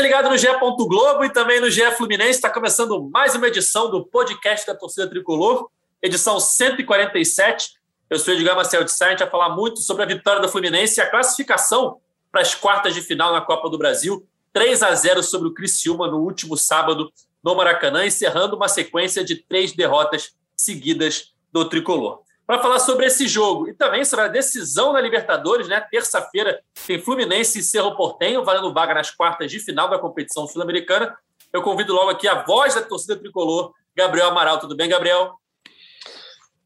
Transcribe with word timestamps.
você 0.00 0.02
ligado 0.02 0.30
no 0.30 0.38
GE. 0.38 0.48
Globo 0.88 1.24
e 1.24 1.30
também 1.30 1.60
no 1.60 1.70
GE 1.70 1.84
Fluminense. 1.92 2.30
Está 2.30 2.48
começando 2.48 3.10
mais 3.12 3.34
uma 3.34 3.46
edição 3.48 3.90
do 3.90 4.02
podcast 4.02 4.66
da 4.66 4.74
Torcida 4.74 5.06
Tricolor, 5.06 5.68
edição 6.00 6.40
147. 6.40 7.74
Eu 8.08 8.18
sou 8.18 8.32
Edgar 8.32 8.56
Marcel 8.56 8.82
de 8.82 8.90
Sá, 8.90 9.08
a 9.08 9.10
gente 9.10 9.18
vai 9.18 9.28
falar 9.28 9.50
muito 9.50 9.80
sobre 9.80 10.02
a 10.02 10.06
vitória 10.06 10.40
do 10.40 10.48
Fluminense 10.48 10.98
e 10.98 11.02
a 11.02 11.10
classificação 11.10 11.98
para 12.32 12.40
as 12.40 12.54
quartas 12.54 12.94
de 12.94 13.02
final 13.02 13.30
na 13.30 13.42
Copa 13.42 13.68
do 13.68 13.76
Brasil. 13.76 14.26
3 14.54 14.82
a 14.82 14.94
0 14.94 15.22
sobre 15.22 15.48
o 15.48 15.52
Criciúma 15.52 16.08
no 16.08 16.20
último 16.20 16.56
sábado 16.56 17.12
no 17.44 17.54
Maracanã, 17.54 18.06
encerrando 18.06 18.56
uma 18.56 18.68
sequência 18.68 19.22
de 19.22 19.36
três 19.36 19.72
derrotas 19.72 20.34
seguidas 20.56 21.34
do 21.52 21.68
Tricolor 21.68 22.22
para 22.50 22.60
falar 22.60 22.80
sobre 22.80 23.06
esse 23.06 23.28
jogo 23.28 23.68
e 23.68 23.72
também 23.72 24.04
sobre 24.04 24.24
a 24.24 24.28
decisão 24.28 24.92
da 24.92 25.00
Libertadores, 25.00 25.68
né? 25.68 25.80
Terça-feira 25.88 26.60
tem 26.84 27.00
Fluminense 27.00 27.60
e 27.60 27.62
Cerro 27.62 27.94
Portenho, 27.94 28.44
valendo 28.44 28.74
vaga 28.74 28.92
nas 28.92 29.08
quartas 29.08 29.48
de 29.52 29.60
final 29.60 29.88
da 29.88 30.00
competição 30.00 30.48
sul-americana. 30.48 31.16
Eu 31.52 31.62
convido 31.62 31.92
logo 31.94 32.10
aqui 32.10 32.26
a 32.26 32.42
voz 32.42 32.74
da 32.74 32.82
torcida 32.82 33.14
tricolor, 33.16 33.72
Gabriel 33.96 34.30
Amaral. 34.30 34.58
Tudo 34.58 34.76
bem, 34.76 34.88
Gabriel? 34.88 35.34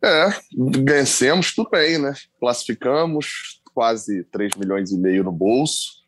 É, 0.03 0.29
vencemos, 0.57 1.55
tudo 1.55 1.69
bem, 1.69 1.99
né? 1.99 2.15
Classificamos, 2.41 3.61
quase 3.75 4.25
3 4.33 4.55
milhões 4.55 4.91
e 4.91 4.97
meio 4.97 5.23
no 5.23 5.33
bolso. 5.33 6.03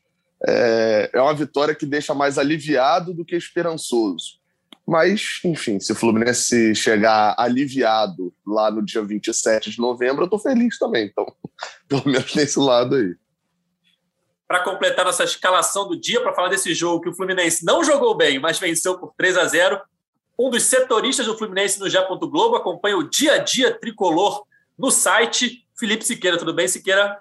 É, 0.48 1.10
é 1.12 1.20
uma 1.20 1.34
vitória 1.34 1.74
que 1.74 1.84
deixa 1.84 2.14
mais 2.14 2.38
aliviado 2.38 3.12
do 3.12 3.26
que 3.26 3.36
esperançoso. 3.36 4.38
Mas, 4.86 5.40
enfim, 5.44 5.80
se 5.80 5.90
o 5.90 5.96
Fluminense 5.96 6.74
chegar 6.74 7.34
aliviado 7.36 8.32
lá 8.46 8.70
no 8.70 8.84
dia 8.84 9.02
27 9.02 9.70
de 9.70 9.80
novembro, 9.80 10.22
eu 10.22 10.26
estou 10.26 10.38
feliz 10.38 10.78
também. 10.78 11.06
Então, 11.06 11.26
pelo 11.88 12.06
menos 12.06 12.34
nesse 12.34 12.58
lado 12.58 12.94
aí. 12.94 13.14
Para 14.46 14.62
completar 14.62 15.04
nossa 15.04 15.24
escalação 15.24 15.88
do 15.88 16.00
dia, 16.00 16.20
para 16.20 16.32
falar 16.32 16.48
desse 16.48 16.72
jogo 16.72 17.02
que 17.02 17.08
o 17.08 17.14
Fluminense 17.14 17.64
não 17.64 17.82
jogou 17.82 18.16
bem, 18.16 18.38
mas 18.38 18.60
venceu 18.60 18.96
por 18.96 19.12
3 19.16 19.38
a 19.38 19.44
0 19.46 19.80
um 20.38 20.50
dos 20.50 20.64
setoristas 20.64 21.26
do 21.26 21.36
Fluminense 21.36 21.80
no 21.80 21.88
Jé. 21.88 22.04
Globo 22.08 22.56
acompanha 22.56 22.96
o 22.96 23.08
dia 23.08 23.34
a 23.34 23.38
dia 23.38 23.76
tricolor 23.76 24.44
no 24.78 24.90
site. 24.90 25.66
Felipe 25.78 26.04
Siqueira, 26.04 26.38
tudo 26.38 26.54
bem, 26.54 26.68
Siqueira? 26.68 27.18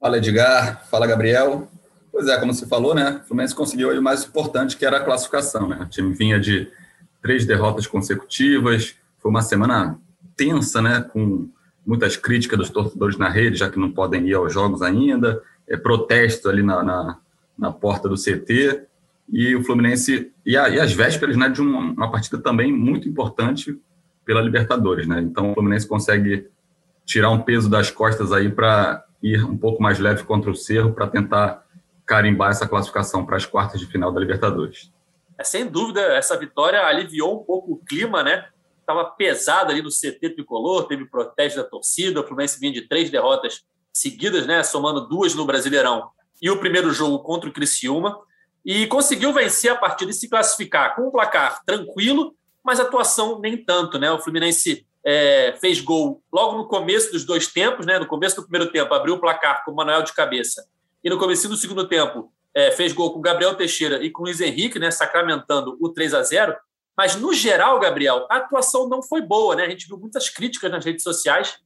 Fala, 0.00 0.18
Edgar. 0.18 0.84
Fala, 0.90 1.06
Gabriel. 1.06 1.68
Pois 2.12 2.28
é, 2.28 2.38
como 2.38 2.52
você 2.52 2.66
falou, 2.66 2.94
né? 2.94 3.22
O 3.24 3.26
Fluminense 3.26 3.54
conseguiu 3.54 3.90
aí 3.90 3.98
o 3.98 4.02
mais 4.02 4.24
importante, 4.24 4.76
que 4.76 4.84
era 4.84 4.98
a 4.98 5.04
classificação, 5.04 5.66
né? 5.66 5.78
O 5.80 5.86
time 5.86 6.12
vinha 6.12 6.38
de 6.38 6.70
três 7.22 7.46
derrotas 7.46 7.86
consecutivas, 7.86 8.94
foi 9.18 9.30
uma 9.30 9.40
semana 9.40 9.98
tensa, 10.36 10.82
né? 10.82 11.00
Com 11.00 11.48
muitas 11.86 12.16
críticas 12.16 12.58
dos 12.58 12.70
torcedores 12.70 13.16
na 13.16 13.30
rede, 13.30 13.56
já 13.56 13.70
que 13.70 13.78
não 13.78 13.90
podem 13.90 14.28
ir 14.28 14.34
aos 14.34 14.52
jogos 14.52 14.82
ainda, 14.82 15.42
é, 15.66 15.76
protesto 15.76 16.50
ali 16.50 16.62
na, 16.62 16.82
na, 16.82 17.18
na 17.58 17.72
porta 17.72 18.08
do 18.08 18.14
CT, 18.14 18.82
e 19.30 19.56
o 19.56 19.64
Fluminense, 19.64 20.30
e, 20.44 20.56
a, 20.56 20.68
e 20.68 20.78
as 20.78 20.92
vésperas 20.92 21.36
né, 21.36 21.48
de 21.48 21.62
uma, 21.62 21.78
uma, 21.78 22.10
partida 22.10 22.38
também 22.38 22.70
muito 22.70 23.08
importante 23.08 23.78
pela 24.24 24.42
Libertadores, 24.42 25.06
né? 25.06 25.20
Então 25.20 25.52
o 25.52 25.54
Fluminense 25.54 25.88
consegue 25.88 26.46
tirar 27.06 27.30
um 27.30 27.40
peso 27.40 27.70
das 27.70 27.90
costas 27.90 28.32
aí 28.32 28.50
para 28.50 29.02
ir 29.22 29.42
um 29.44 29.56
pouco 29.56 29.82
mais 29.82 29.98
leve 29.98 30.24
contra 30.24 30.50
o 30.50 30.54
Cerro, 30.54 30.92
para 30.92 31.06
tentar 31.06 31.61
carimbar 32.06 32.50
essa 32.50 32.68
classificação 32.68 33.24
para 33.24 33.36
as 33.36 33.46
quartas 33.46 33.80
de 33.80 33.86
final 33.86 34.12
da 34.12 34.20
Libertadores. 34.20 34.92
É, 35.38 35.44
sem 35.44 35.66
dúvida, 35.66 36.00
essa 36.00 36.36
vitória 36.36 36.84
aliviou 36.84 37.40
um 37.40 37.44
pouco 37.44 37.72
o 37.72 37.76
clima, 37.84 38.22
né? 38.22 38.48
Estava 38.80 39.04
pesado 39.04 39.70
ali 39.70 39.80
no 39.80 39.88
CT 39.88 40.30
tricolor, 40.30 40.86
teve 40.86 41.06
protesto 41.06 41.62
da 41.62 41.68
torcida, 41.68 42.20
o 42.20 42.26
Fluminense 42.26 42.58
vinha 42.58 42.72
de 42.72 42.82
três 42.82 43.10
derrotas 43.10 43.64
seguidas, 43.92 44.46
né? 44.46 44.62
Somando 44.62 45.08
duas 45.08 45.34
no 45.34 45.44
Brasileirão 45.44 46.10
e 46.40 46.50
o 46.50 46.58
primeiro 46.58 46.92
jogo 46.92 47.20
contra 47.20 47.48
o 47.48 47.52
Criciúma. 47.52 48.18
E 48.64 48.86
conseguiu 48.86 49.32
vencer 49.32 49.72
a 49.72 49.76
partida 49.76 50.10
e 50.10 50.14
se 50.14 50.28
classificar 50.28 50.94
com 50.94 51.08
um 51.08 51.10
placar 51.10 51.64
tranquilo, 51.64 52.34
mas 52.62 52.78
atuação 52.78 53.40
nem 53.40 53.56
tanto, 53.56 53.98
né? 53.98 54.10
O 54.10 54.20
Fluminense 54.20 54.86
é, 55.04 55.56
fez 55.60 55.80
gol 55.80 56.22
logo 56.32 56.58
no 56.58 56.68
começo 56.68 57.10
dos 57.10 57.24
dois 57.24 57.48
tempos, 57.48 57.86
né? 57.86 57.98
No 57.98 58.06
começo 58.06 58.36
do 58.36 58.42
primeiro 58.42 58.70
tempo, 58.70 58.94
abriu 58.94 59.14
o 59.14 59.20
placar 59.20 59.64
com 59.64 59.72
o 59.72 59.74
Manuel 59.74 60.02
de 60.02 60.12
cabeça 60.12 60.64
e 61.02 61.10
no 61.10 61.18
começo 61.18 61.48
do 61.48 61.56
segundo 61.56 61.88
tempo 61.88 62.32
é, 62.54 62.70
fez 62.70 62.92
gol 62.92 63.12
com 63.12 63.20
Gabriel 63.20 63.54
Teixeira 63.54 64.02
e 64.04 64.10
com 64.10 64.22
Luiz 64.22 64.40
Henrique, 64.40 64.78
né, 64.78 64.90
sacramentando 64.90 65.76
o 65.80 65.88
3 65.88 66.14
a 66.14 66.22
0 66.22 66.54
Mas, 66.96 67.16
no 67.16 67.32
geral, 67.32 67.80
Gabriel, 67.80 68.26
a 68.30 68.36
atuação 68.36 68.88
não 68.88 69.02
foi 69.02 69.22
boa. 69.22 69.56
Né? 69.56 69.64
A 69.64 69.70
gente 69.70 69.88
viu 69.88 69.98
muitas 69.98 70.28
críticas 70.28 70.70
nas 70.70 70.84
redes 70.84 71.02
sociais 71.02 71.56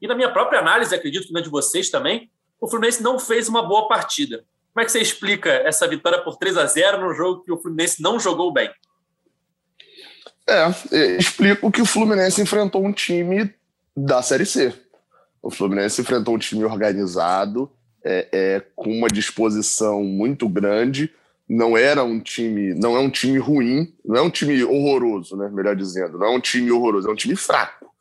e 0.00 0.06
na 0.06 0.14
minha 0.14 0.32
própria 0.32 0.60
análise, 0.60 0.94
acredito 0.94 1.26
que 1.26 1.32
na 1.32 1.40
de 1.40 1.48
vocês 1.48 1.90
também, 1.90 2.30
o 2.60 2.68
Fluminense 2.68 3.02
não 3.02 3.18
fez 3.18 3.48
uma 3.48 3.62
boa 3.62 3.88
partida. 3.88 4.44
Como 4.72 4.82
é 4.82 4.84
que 4.84 4.92
você 4.92 5.00
explica 5.00 5.50
essa 5.50 5.88
vitória 5.88 6.22
por 6.22 6.36
3 6.36 6.56
a 6.58 6.66
0 6.66 7.00
no 7.00 7.14
jogo 7.14 7.42
que 7.42 7.52
o 7.52 7.58
Fluminense 7.58 8.02
não 8.02 8.20
jogou 8.20 8.52
bem? 8.52 8.70
É, 10.46 11.16
explico 11.16 11.72
que 11.72 11.82
o 11.82 11.86
Fluminense 11.86 12.40
enfrentou 12.40 12.84
um 12.84 12.92
time 12.92 13.52
da 13.96 14.22
Série 14.22 14.46
C. 14.46 14.72
O 15.42 15.50
Fluminense 15.50 16.00
enfrentou 16.00 16.34
um 16.34 16.38
time 16.38 16.64
organizado, 16.64 17.70
é, 18.06 18.28
é, 18.32 18.62
com 18.76 18.90
uma 18.90 19.08
disposição 19.08 20.04
muito 20.04 20.48
grande. 20.48 21.12
Não 21.48 21.76
era 21.76 22.04
um 22.04 22.20
time, 22.20 22.72
não 22.74 22.96
é 22.96 23.00
um 23.00 23.10
time 23.10 23.38
ruim, 23.38 23.92
não 24.04 24.16
é 24.16 24.22
um 24.22 24.30
time 24.30 24.62
horroroso, 24.64 25.36
né? 25.36 25.50
Melhor 25.52 25.74
dizendo, 25.74 26.18
não 26.18 26.26
é 26.26 26.30
um 26.30 26.40
time 26.40 26.70
horroroso, 26.70 27.08
é 27.08 27.12
um 27.12 27.16
time 27.16 27.34
fraco. 27.36 27.92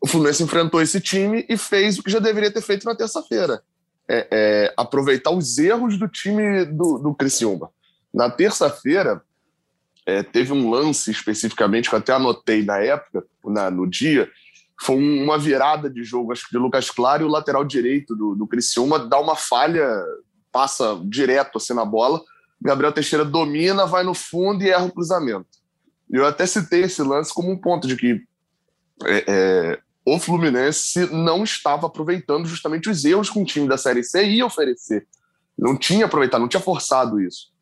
O 0.00 0.06
Fluminense 0.06 0.42
enfrentou 0.42 0.80
esse 0.80 1.00
time 1.00 1.46
e 1.48 1.56
fez 1.56 1.98
o 1.98 2.02
que 2.02 2.10
já 2.10 2.18
deveria 2.18 2.50
ter 2.50 2.62
feito 2.62 2.84
na 2.84 2.94
terça-feira. 2.94 3.62
É, 4.08 4.26
é, 4.30 4.74
aproveitar 4.76 5.30
os 5.30 5.58
erros 5.58 5.96
do 5.96 6.08
time 6.08 6.64
do, 6.64 6.98
do 6.98 7.14
Criciúma. 7.14 7.70
Na 8.12 8.28
terça-feira, 8.28 9.22
é, 10.04 10.22
teve 10.22 10.52
um 10.52 10.68
lance 10.68 11.10
especificamente 11.10 11.88
que 11.88 11.94
eu 11.94 11.98
até 12.00 12.12
anotei 12.12 12.64
na 12.64 12.78
época, 12.78 13.24
na, 13.44 13.70
no 13.70 13.86
dia, 13.86 14.28
foi 14.80 14.96
uma 14.96 15.38
virada 15.38 15.90
de 15.90 16.02
jogo, 16.02 16.32
acho 16.32 16.46
que 16.46 16.52
de 16.52 16.58
Lucas 16.58 16.90
Claro 16.90 17.22
e 17.22 17.26
o 17.26 17.30
lateral 17.30 17.64
direito 17.64 18.16
do, 18.16 18.34
do 18.34 18.46
Criciúma 18.46 18.98
dá 18.98 19.20
uma 19.20 19.36
falha, 19.36 19.86
passa 20.50 20.98
direto 21.04 21.58
assim 21.58 21.74
na 21.74 21.84
bola. 21.84 22.22
Gabriel 22.60 22.92
Teixeira 22.92 23.24
domina, 23.24 23.84
vai 23.84 24.02
no 24.02 24.14
fundo 24.14 24.64
e 24.64 24.70
erra 24.70 24.86
o 24.86 24.92
cruzamento. 24.92 25.46
Eu 26.10 26.26
até 26.26 26.46
citei 26.46 26.82
esse 26.82 27.02
lance 27.02 27.32
como 27.32 27.50
um 27.50 27.58
ponto 27.58 27.86
de 27.86 27.94
que 27.94 28.22
é, 29.04 29.24
é, 29.28 29.80
o 30.04 30.18
Fluminense 30.18 31.12
não 31.12 31.44
estava 31.44 31.86
aproveitando 31.86 32.46
justamente 32.46 32.88
os 32.88 33.04
erros 33.04 33.28
que 33.28 33.38
um 33.38 33.44
time 33.44 33.68
da 33.68 33.76
Série 33.76 34.02
C 34.02 34.24
ia 34.24 34.46
oferecer. 34.46 35.06
Não 35.58 35.76
tinha 35.76 36.06
aproveitado, 36.06 36.40
não 36.40 36.48
tinha 36.48 36.60
forçado 36.60 37.20
isso. 37.20 37.52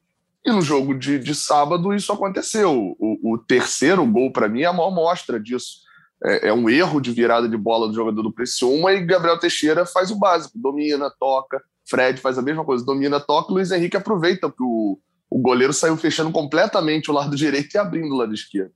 E 0.46 0.52
no 0.52 0.62
jogo 0.62 0.94
de, 0.94 1.18
de 1.18 1.34
sábado 1.34 1.92
isso 1.92 2.12
aconteceu. 2.12 2.96
O, 2.98 3.34
o 3.34 3.38
terceiro 3.38 4.06
gol, 4.06 4.32
para 4.32 4.48
mim, 4.48 4.62
é 4.62 4.66
a 4.66 4.72
maior 4.72 4.92
mostra 4.92 5.40
disso 5.40 5.87
é, 6.24 6.48
é, 6.48 6.52
um 6.52 6.68
erro 6.68 7.00
de 7.00 7.12
virada 7.12 7.48
de 7.48 7.56
bola 7.56 7.88
do 7.88 7.94
jogador 7.94 8.22
do 8.22 8.32
Criciúma 8.32 8.92
e 8.92 9.04
Gabriel 9.04 9.38
Teixeira 9.38 9.86
faz 9.86 10.10
o 10.10 10.16
básico, 10.16 10.58
domina, 10.58 11.10
toca, 11.18 11.62
Fred 11.88 12.20
faz 12.20 12.36
a 12.38 12.42
mesma 12.42 12.64
coisa, 12.64 12.84
domina, 12.84 13.20
toca, 13.20 13.52
Luiz 13.52 13.70
Henrique 13.70 13.96
aproveita 13.96 14.50
que 14.50 14.62
o, 14.62 14.98
o 15.30 15.38
goleiro 15.38 15.72
saiu 15.72 15.96
fechando 15.96 16.30
completamente 16.30 17.10
o 17.10 17.14
lado 17.14 17.34
direito 17.36 17.74
e 17.74 17.78
abrindo 17.78 18.12
o 18.12 18.16
lado 18.16 18.34
esquerdo. 18.34 18.72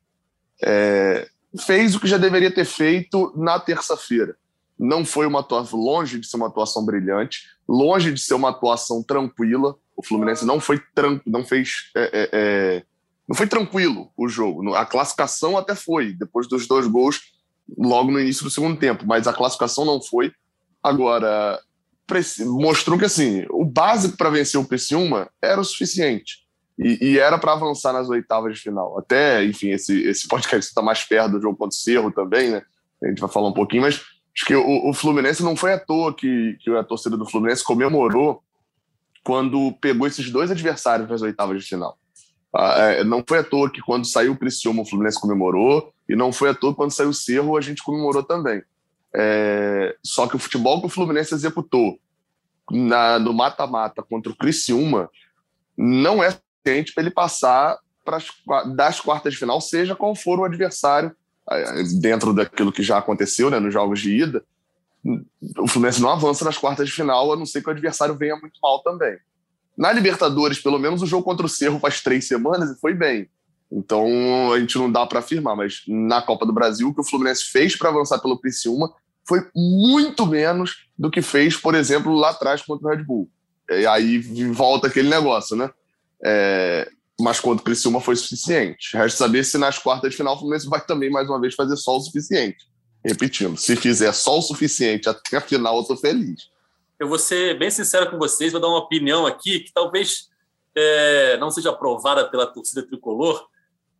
É, 0.62 1.28
fez 1.66 1.94
o 1.94 2.00
que 2.00 2.06
já 2.06 2.16
deveria 2.16 2.50
ter 2.50 2.64
feito 2.64 3.32
na 3.36 3.58
terça-feira. 3.58 4.36
Não 4.78 5.04
foi 5.04 5.26
uma 5.26 5.40
atuação 5.40 5.78
longe 5.78 6.18
de 6.18 6.26
ser 6.26 6.36
uma 6.36 6.46
atuação 6.46 6.84
brilhante, 6.84 7.42
longe 7.68 8.12
de 8.12 8.20
ser 8.20 8.34
uma 8.34 8.50
atuação 8.50 9.02
tranquila. 9.02 9.76
O 9.96 10.04
Fluminense 10.04 10.46
não 10.46 10.58
foi 10.58 10.80
tran 10.94 11.20
não 11.26 11.44
fez 11.44 11.90
é, 11.94 12.02
é, 12.02 12.28
é 12.32 12.82
não 13.28 13.36
foi 13.36 13.46
tranquilo 13.46 14.10
o 14.16 14.28
jogo. 14.28 14.74
A 14.74 14.84
classificação 14.84 15.56
até 15.56 15.74
foi, 15.74 16.12
depois 16.12 16.48
dos 16.48 16.66
dois 16.66 16.86
gols, 16.86 17.20
logo 17.76 18.10
no 18.10 18.20
início 18.20 18.44
do 18.44 18.50
segundo 18.50 18.78
tempo, 18.78 19.04
mas 19.06 19.26
a 19.26 19.32
classificação 19.32 19.84
não 19.84 20.02
foi. 20.02 20.32
Agora, 20.82 21.60
mostrou 22.46 22.98
que 22.98 23.04
assim, 23.04 23.46
o 23.50 23.64
básico 23.64 24.16
para 24.16 24.30
vencer 24.30 24.60
o 24.60 24.66
Criciúma 24.66 25.30
era 25.40 25.60
o 25.60 25.64
suficiente. 25.64 26.42
E, 26.78 27.12
e 27.12 27.18
era 27.18 27.38
para 27.38 27.52
avançar 27.52 27.92
nas 27.92 28.08
oitavas 28.08 28.54
de 28.54 28.60
final. 28.60 28.98
Até, 28.98 29.44
enfim, 29.44 29.70
esse, 29.70 30.02
esse 30.02 30.26
podcast 30.26 30.68
está 30.68 30.82
mais 30.82 31.04
perto 31.04 31.32
do 31.32 31.40
jogo 31.40 31.56
contra 31.56 31.76
o 31.76 31.78
Cerro 31.78 32.10
também, 32.10 32.50
né? 32.50 32.62
A 33.02 33.08
gente 33.08 33.20
vai 33.20 33.30
falar 33.30 33.48
um 33.48 33.52
pouquinho, 33.52 33.82
mas 33.82 34.00
acho 34.34 34.46
que 34.46 34.54
o, 34.54 34.88
o 34.88 34.94
Fluminense 34.94 35.42
não 35.42 35.54
foi 35.54 35.74
à 35.74 35.78
toa 35.78 36.14
que, 36.14 36.56
que 36.60 36.70
a 36.70 36.82
torcida 36.82 37.16
do 37.16 37.28
Fluminense 37.28 37.62
comemorou 37.62 38.42
quando 39.22 39.72
pegou 39.80 40.06
esses 40.06 40.30
dois 40.30 40.50
adversários 40.50 41.08
nas 41.08 41.22
oitavas 41.22 41.62
de 41.62 41.68
final. 41.68 41.96
Ah, 42.54 42.78
é, 42.78 43.04
não 43.04 43.24
foi 43.26 43.38
à 43.38 43.44
toa 43.44 43.70
que 43.70 43.80
quando 43.80 44.06
saiu 44.06 44.32
o 44.32 44.36
Criciúma, 44.36 44.82
o 44.82 44.86
Fluminense 44.86 45.20
comemorou, 45.20 45.92
e 46.08 46.14
não 46.14 46.32
foi 46.32 46.50
à 46.50 46.54
toa 46.54 46.72
que 46.72 46.76
quando 46.76 46.90
saiu 46.90 47.08
o 47.08 47.14
Cerro, 47.14 47.56
a 47.56 47.60
gente 47.60 47.82
comemorou 47.82 48.22
também. 48.22 48.62
É, 49.14 49.96
só 50.02 50.26
que 50.26 50.36
o 50.36 50.38
futebol 50.38 50.80
que 50.80 50.86
o 50.86 50.90
Fluminense 50.90 51.34
executou 51.34 51.98
na, 52.70 53.18
no 53.18 53.32
mata-mata 53.32 54.02
contra 54.02 54.32
o 54.32 54.36
Criciúma 54.36 55.10
não 55.76 56.22
é 56.22 56.30
suficiente 56.30 56.92
para 56.94 57.02
ele 57.02 57.10
passar 57.10 57.78
pras, 58.04 58.26
das 58.74 59.00
quartas 59.00 59.32
de 59.32 59.38
final, 59.38 59.60
seja 59.60 59.96
qual 59.96 60.14
for 60.14 60.38
o 60.38 60.44
adversário, 60.44 61.14
é, 61.50 61.82
dentro 62.00 62.32
daquilo 62.32 62.72
que 62.72 62.82
já 62.82 62.98
aconteceu 62.98 63.50
né, 63.50 63.58
nos 63.58 63.72
jogos 63.72 64.00
de 64.00 64.14
ida. 64.14 64.44
O 65.58 65.66
Fluminense 65.66 66.00
não 66.00 66.10
avança 66.10 66.44
nas 66.44 66.56
quartas 66.56 66.88
de 66.88 66.94
final, 66.94 67.32
a 67.32 67.36
não 67.36 67.46
ser 67.46 67.62
que 67.62 67.68
o 67.68 67.72
adversário 67.72 68.14
venha 68.14 68.36
muito 68.36 68.58
mal 68.62 68.80
também. 68.82 69.18
Na 69.82 69.90
Libertadores, 69.90 70.60
pelo 70.60 70.78
menos 70.78 71.02
o 71.02 71.06
jogo 71.06 71.24
contra 71.24 71.44
o 71.44 71.48
Cerro 71.48 71.80
faz 71.80 72.00
três 72.00 72.28
semanas 72.28 72.70
e 72.70 72.80
foi 72.80 72.94
bem. 72.94 73.28
Então 73.68 74.06
a 74.52 74.60
gente 74.60 74.78
não 74.78 74.88
dá 74.88 75.04
para 75.04 75.18
afirmar, 75.18 75.56
mas 75.56 75.82
na 75.88 76.22
Copa 76.22 76.46
do 76.46 76.52
Brasil, 76.52 76.86
o 76.86 76.94
que 76.94 77.00
o 77.00 77.04
Fluminense 77.04 77.46
fez 77.46 77.74
para 77.74 77.88
avançar 77.88 78.20
pelo 78.20 78.38
Criciúma 78.38 78.94
foi 79.26 79.44
muito 79.52 80.24
menos 80.24 80.86
do 80.96 81.10
que 81.10 81.20
fez, 81.20 81.56
por 81.56 81.74
exemplo, 81.74 82.14
lá 82.14 82.30
atrás 82.30 82.62
contra 82.62 82.86
o 82.86 82.90
Red 82.92 83.02
Bull. 83.02 83.28
E 83.68 83.84
aí 83.84 84.18
volta 84.52 84.86
aquele 84.86 85.08
negócio, 85.08 85.56
né? 85.56 85.68
É, 86.24 86.88
mas 87.20 87.40
contra 87.40 87.60
o 87.60 87.64
Criciúma 87.64 88.00
foi 88.00 88.14
suficiente. 88.14 88.96
Resta 88.96 89.18
saber 89.18 89.42
se 89.44 89.58
nas 89.58 89.78
quartas 89.78 90.12
de 90.12 90.16
final 90.16 90.36
o 90.36 90.38
Fluminense 90.38 90.68
vai 90.68 90.80
também, 90.80 91.10
mais 91.10 91.28
uma 91.28 91.40
vez, 91.40 91.56
fazer 91.56 91.76
só 91.76 91.96
o 91.96 92.00
suficiente. 92.00 92.68
Repetindo, 93.04 93.56
se 93.56 93.74
fizer 93.74 94.12
só 94.12 94.38
o 94.38 94.42
suficiente 94.42 95.08
até 95.08 95.38
a 95.38 95.40
final, 95.40 95.78
eu 95.78 95.82
tô 95.82 95.96
feliz. 95.96 96.51
Eu 97.02 97.08
vou 97.08 97.18
ser 97.18 97.58
bem 97.58 97.68
sincero 97.68 98.08
com 98.08 98.16
vocês, 98.16 98.52
vou 98.52 98.60
dar 98.60 98.68
uma 98.68 98.78
opinião 98.78 99.26
aqui 99.26 99.58
que 99.58 99.72
talvez 99.72 100.30
é, 100.72 101.36
não 101.38 101.50
seja 101.50 101.70
aprovada 101.70 102.30
pela 102.30 102.46
torcida 102.46 102.86
tricolor, 102.86 103.44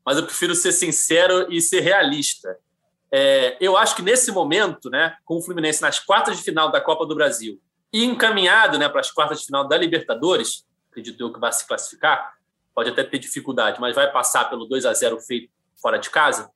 mas 0.07 0.17
eu 0.17 0.23
prefiro 0.23 0.55
ser 0.55 0.71
sincero 0.71 1.53
e 1.53 1.61
ser 1.61 1.81
realista. 1.81 2.57
É, 3.11 3.57
eu 3.61 3.77
acho 3.77 3.97
que 3.97 4.03
nesse 4.03 4.31
momento, 4.31 4.89
né, 4.89 5.17
com 5.25 5.37
o 5.37 5.43
Fluminense 5.43 5.83
nas 5.83 5.99
quartas 5.99 6.37
de 6.37 6.45
final 6.45 6.71
da 6.71 6.81
Copa 6.81 7.05
do 7.05 7.17
Brasil 7.17 7.61
e 7.93 8.05
encaminhado 8.05 8.79
né, 8.79 8.89
para 8.89 9.01
as 9.01 9.11
quartas 9.11 9.41
de 9.41 9.47
final 9.47 9.67
da 9.67 9.77
Libertadores, 9.77 10.65
acredito 10.89 11.21
eu 11.21 11.33
que 11.33 11.41
vai 11.41 11.53
se 11.53 11.67
classificar, 11.67 12.35
pode 12.73 12.91
até 12.91 13.03
ter 13.03 13.19
dificuldade, 13.19 13.81
mas 13.81 13.97
vai 13.97 14.13
passar 14.13 14.49
pelo 14.49 14.65
2 14.65 14.87
a 14.87 14.95
0 14.95 15.19
feito 15.19 15.51
fora 15.75 15.99
de 15.99 16.09
casa. 16.09 16.49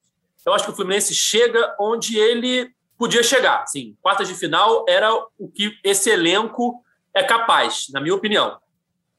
Eu 0.47 0.55
acho 0.55 0.65
que 0.65 0.71
o 0.71 0.77
Fluminense 0.77 1.13
chega 1.13 1.75
onde 1.81 2.17
ele 2.17 2.73
podia 2.97 3.23
chegar. 3.23 3.67
Sim, 3.67 3.97
quartas 4.01 4.29
de 4.29 4.35
final 4.35 4.85
era 4.89 5.13
o 5.39 5.49
que 5.49 5.79
esse 5.85 6.11
elenco 6.11 6.83
é 7.15 7.23
capaz, 7.23 7.87
na 7.93 8.01
minha 8.01 8.15
opinião. 8.15 8.59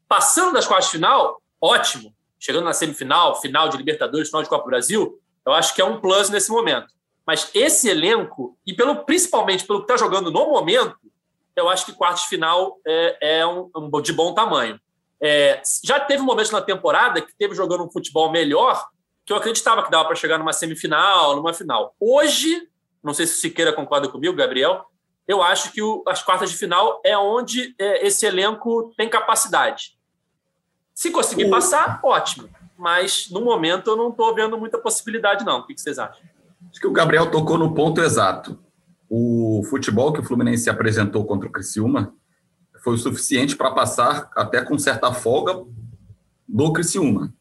Passando 0.08 0.54
das 0.54 0.68
quartas 0.68 0.88
de 0.88 0.94
final, 0.94 1.42
ótimo. 1.62 2.14
Chegando 2.40 2.66
na 2.66 2.74
semifinal, 2.74 3.40
final 3.42 3.68
de 3.68 3.78
Libertadores, 3.78 4.30
final 4.30 4.44
de 4.44 4.50
Copa 4.50 4.64
do 4.64 4.70
Brasil, 4.70 5.20
eu 5.46 5.54
acho 5.54 5.74
que 5.74 5.82
é 5.82 5.86
um 5.86 6.00
plus 6.00 6.30
nesse 6.30 6.52
momento. 6.52 6.88
Mas 7.26 7.50
esse 7.54 7.90
elenco, 7.90 8.58
e 8.66 8.74
pelo 8.74 9.04
principalmente 9.04 9.66
pelo 9.66 9.80
que 9.80 9.92
está 9.92 9.98
jogando 9.98 10.32
no 10.32 10.48
momento, 10.48 10.98
eu 11.56 11.68
acho 11.68 11.86
que 11.86 11.94
quartas 11.94 12.22
de 12.22 12.28
final 12.28 12.78
é, 12.86 13.40
é 13.40 13.48
um, 13.48 13.70
um, 13.76 14.02
de 14.02 14.14
bom 14.14 14.34
tamanho. 14.34 14.80
É, 15.20 15.62
já 15.84 16.00
teve 16.00 16.22
momentos 16.22 16.52
na 16.52 16.62
temporada 16.62 17.22
que 17.22 17.36
teve 17.36 17.56
jogando 17.56 17.84
um 17.84 17.92
futebol 17.92 18.32
melhor, 18.32 18.88
que 19.26 19.34
eu 19.34 19.38
acreditava 19.38 19.84
que 19.84 19.92
dava 19.92 20.06
para 20.06 20.16
chegar 20.16 20.38
numa 20.38 20.54
semifinal, 20.54 21.36
numa 21.36 21.54
final. 21.54 21.96
Hoje, 22.00 22.70
não 23.08 23.14
sei 23.14 23.26
se 23.26 23.34
o 23.34 23.38
Siqueira 23.38 23.74
concorda 23.74 24.08
comigo, 24.08 24.36
Gabriel, 24.36 24.86
eu 25.28 25.42
acho 25.42 25.72
que 25.72 25.82
o, 25.82 26.04
as 26.08 26.22
quartas 26.22 26.52
de 26.52 26.58
final 26.58 27.02
é 27.04 27.18
onde 27.18 27.76
é, 27.80 28.06
esse 28.06 28.26
elenco 28.26 28.94
tem 28.96 29.10
capacidade. 29.10 29.98
Se 30.94 31.12
conseguir 31.12 31.46
o... 31.46 31.50
passar, 31.50 32.00
ótimo. 32.04 32.50
Mas 32.78 33.30
no 33.30 33.42
momento 33.42 33.90
eu 33.90 33.98
não 33.98 34.10
estou 34.10 34.34
vendo 34.36 34.58
muita 34.58 34.78
possibilidade, 34.78 35.44
não. 35.44 35.60
O 35.60 35.66
que 35.66 35.76
vocês 35.76 35.98
acham? 35.98 36.24
Acho 36.70 36.80
que 36.80 36.88
o 36.88 36.92
Gabriel 36.92 37.32
tocou 37.32 37.58
no 37.58 37.74
ponto 37.74 38.02
exato. 38.02 38.60
O 39.10 39.64
futebol 39.70 40.14
que 40.14 40.20
o 40.20 40.24
Fluminense 40.24 40.70
apresentou 40.70 41.26
contra 41.26 41.48
o 41.48 41.52
Criciúma 41.52 42.14
foi 42.84 42.94
o 42.94 42.98
suficiente 42.98 43.56
para 43.56 43.72
passar 43.72 44.30
até 44.36 44.64
com 44.64 44.78
certa 44.78 45.12
folga 45.12 45.64
do 46.48 46.72
Criciúma. 46.72 47.34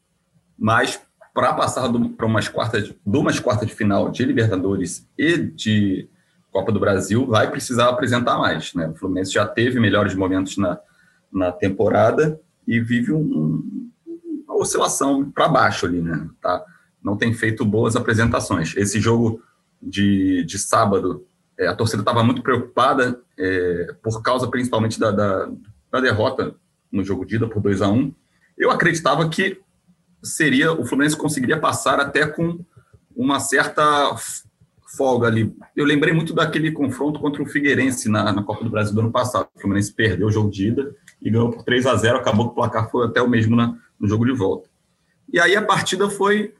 Mas 0.57 1.01
para 1.37 1.53
passar 1.53 1.87
para 2.17 2.25
umas 2.25 2.47
quartas, 2.47 2.85
de 2.87 3.17
umas 3.17 3.39
quartas 3.39 3.67
de 3.67 3.75
final 3.75 4.09
de 4.09 4.25
Libertadores 4.25 5.07
e 5.15 5.37
de 5.37 6.09
Copa 6.51 6.71
do 6.71 6.79
Brasil, 6.79 7.27
vai 7.27 7.51
precisar 7.51 7.89
apresentar 7.89 8.39
mais. 8.39 8.73
Né? 8.73 8.87
O 8.87 8.95
Fluminense 8.95 9.33
já 9.33 9.45
teve 9.45 9.79
melhores 9.79 10.15
momentos 10.15 10.57
na, 10.57 10.79
na 11.31 11.51
temporada 11.51 12.41
e 12.67 12.79
vive 12.79 13.13
um, 13.13 13.91
uma 14.47 14.57
oscilação 14.57 15.29
para 15.29 15.47
baixo 15.47 15.85
ali, 15.85 16.01
né? 16.01 16.27
Tá? 16.41 16.65
Não 17.03 17.15
tem 17.15 17.31
feito 17.35 17.63
boas 17.63 17.95
apresentações. 17.95 18.75
Esse 18.75 18.99
jogo 18.99 19.39
de, 19.79 20.43
de 20.43 20.57
sábado 20.57 21.23
é, 21.55 21.67
a 21.67 21.75
torcida 21.75 22.01
estava 22.01 22.23
muito 22.23 22.41
preocupada 22.41 23.21
é, 23.37 23.93
por 24.01 24.23
causa 24.23 24.47
principalmente 24.47 24.99
da, 24.99 25.11
da, 25.11 25.51
da, 25.91 26.01
derrota 26.01 26.55
no 26.91 27.03
jogo 27.03 27.23
de 27.27 27.35
ida 27.35 27.47
por 27.47 27.61
2 27.61 27.83
a 27.83 27.89
1 27.89 28.11
Eu 28.57 28.71
acreditava 28.71 29.29
que 29.29 29.61
seria 30.23 30.71
o 30.71 30.85
Fluminense 30.85 31.15
conseguiria 31.15 31.59
passar 31.59 31.99
até 31.99 32.25
com 32.25 32.59
uma 33.15 33.39
certa 33.39 34.15
folga 34.95 35.27
ali. 35.27 35.53
Eu 35.75 35.85
lembrei 35.85 36.13
muito 36.13 36.33
daquele 36.33 36.71
confronto 36.71 37.19
contra 37.19 37.41
o 37.41 37.45
Figueirense 37.45 38.09
na, 38.09 38.31
na 38.31 38.43
Copa 38.43 38.63
do 38.63 38.69
Brasil 38.69 38.93
do 38.93 39.01
ano 39.01 39.11
passado. 39.11 39.47
O 39.55 39.59
Fluminense 39.59 39.93
perdeu 39.93 40.27
o 40.27 40.31
jogo 40.31 40.49
de 40.49 40.67
ida 40.67 40.95
e 41.21 41.29
ganhou 41.29 41.51
por 41.51 41.63
3 41.63 41.85
a 41.85 41.95
0 41.95 42.17
acabou 42.17 42.45
que 42.45 42.51
o 42.51 42.55
placar 42.55 42.89
foi 42.89 43.05
até 43.05 43.21
o 43.21 43.29
mesmo 43.29 43.55
na, 43.55 43.75
no 43.99 44.07
jogo 44.07 44.25
de 44.25 44.31
volta. 44.31 44.69
E 45.31 45.39
aí 45.39 45.55
a 45.55 45.61
partida 45.61 46.09
foi 46.09 46.53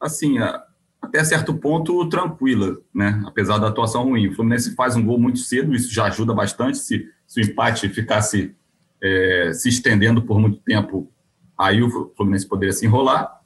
assim, 0.00 0.38
a, 0.38 0.62
até 1.02 1.22
certo 1.24 1.54
ponto 1.54 2.08
tranquila, 2.08 2.78
né? 2.94 3.22
Apesar 3.26 3.58
da 3.58 3.68
atuação 3.68 4.04
ruim. 4.04 4.28
O 4.28 4.34
Fluminense 4.34 4.74
faz 4.74 4.96
um 4.96 5.04
gol 5.04 5.18
muito 5.18 5.38
cedo, 5.38 5.74
isso 5.74 5.92
já 5.92 6.06
ajuda 6.06 6.32
bastante. 6.32 6.78
Se, 6.78 7.08
se 7.26 7.40
o 7.40 7.44
empate 7.44 7.88
ficasse 7.88 8.54
é, 9.02 9.52
se 9.52 9.68
estendendo 9.68 10.22
por 10.22 10.38
muito 10.38 10.58
tempo, 10.58 11.10
aí 11.58 11.82
o 11.82 12.12
Fluminense 12.16 12.48
poderia 12.48 12.72
se 12.72 12.86
enrolar. 12.86 13.40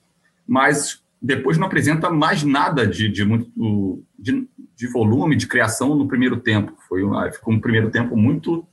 Mas 0.46 1.02
depois 1.20 1.58
não 1.58 1.66
apresenta 1.66 2.10
mais 2.10 2.42
nada 2.42 2.86
de, 2.86 3.08
de 3.08 3.24
muito 3.24 4.04
de, 4.18 4.48
de, 4.74 4.86
volume, 4.88 5.36
de 5.36 5.46
criação 5.46 5.94
no 5.94 6.08
primeiro 6.08 6.38
tempo. 6.40 6.72
Foi 6.88 7.02
ficou 7.32 7.52
um 7.52 7.60
primeiro 7.60 7.90
tempo 7.90 8.16
muito 8.16 8.66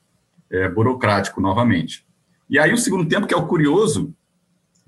é, 0.50 0.70
burocrático 0.70 1.42
novamente. 1.42 2.06
E 2.50 2.60
aí 2.60 2.72
o 2.72 2.78
segundo 2.78 3.08
tempo, 3.08 3.28
que 3.28 3.34
é 3.34 3.38
o 3.38 3.48
curioso, 3.48 4.14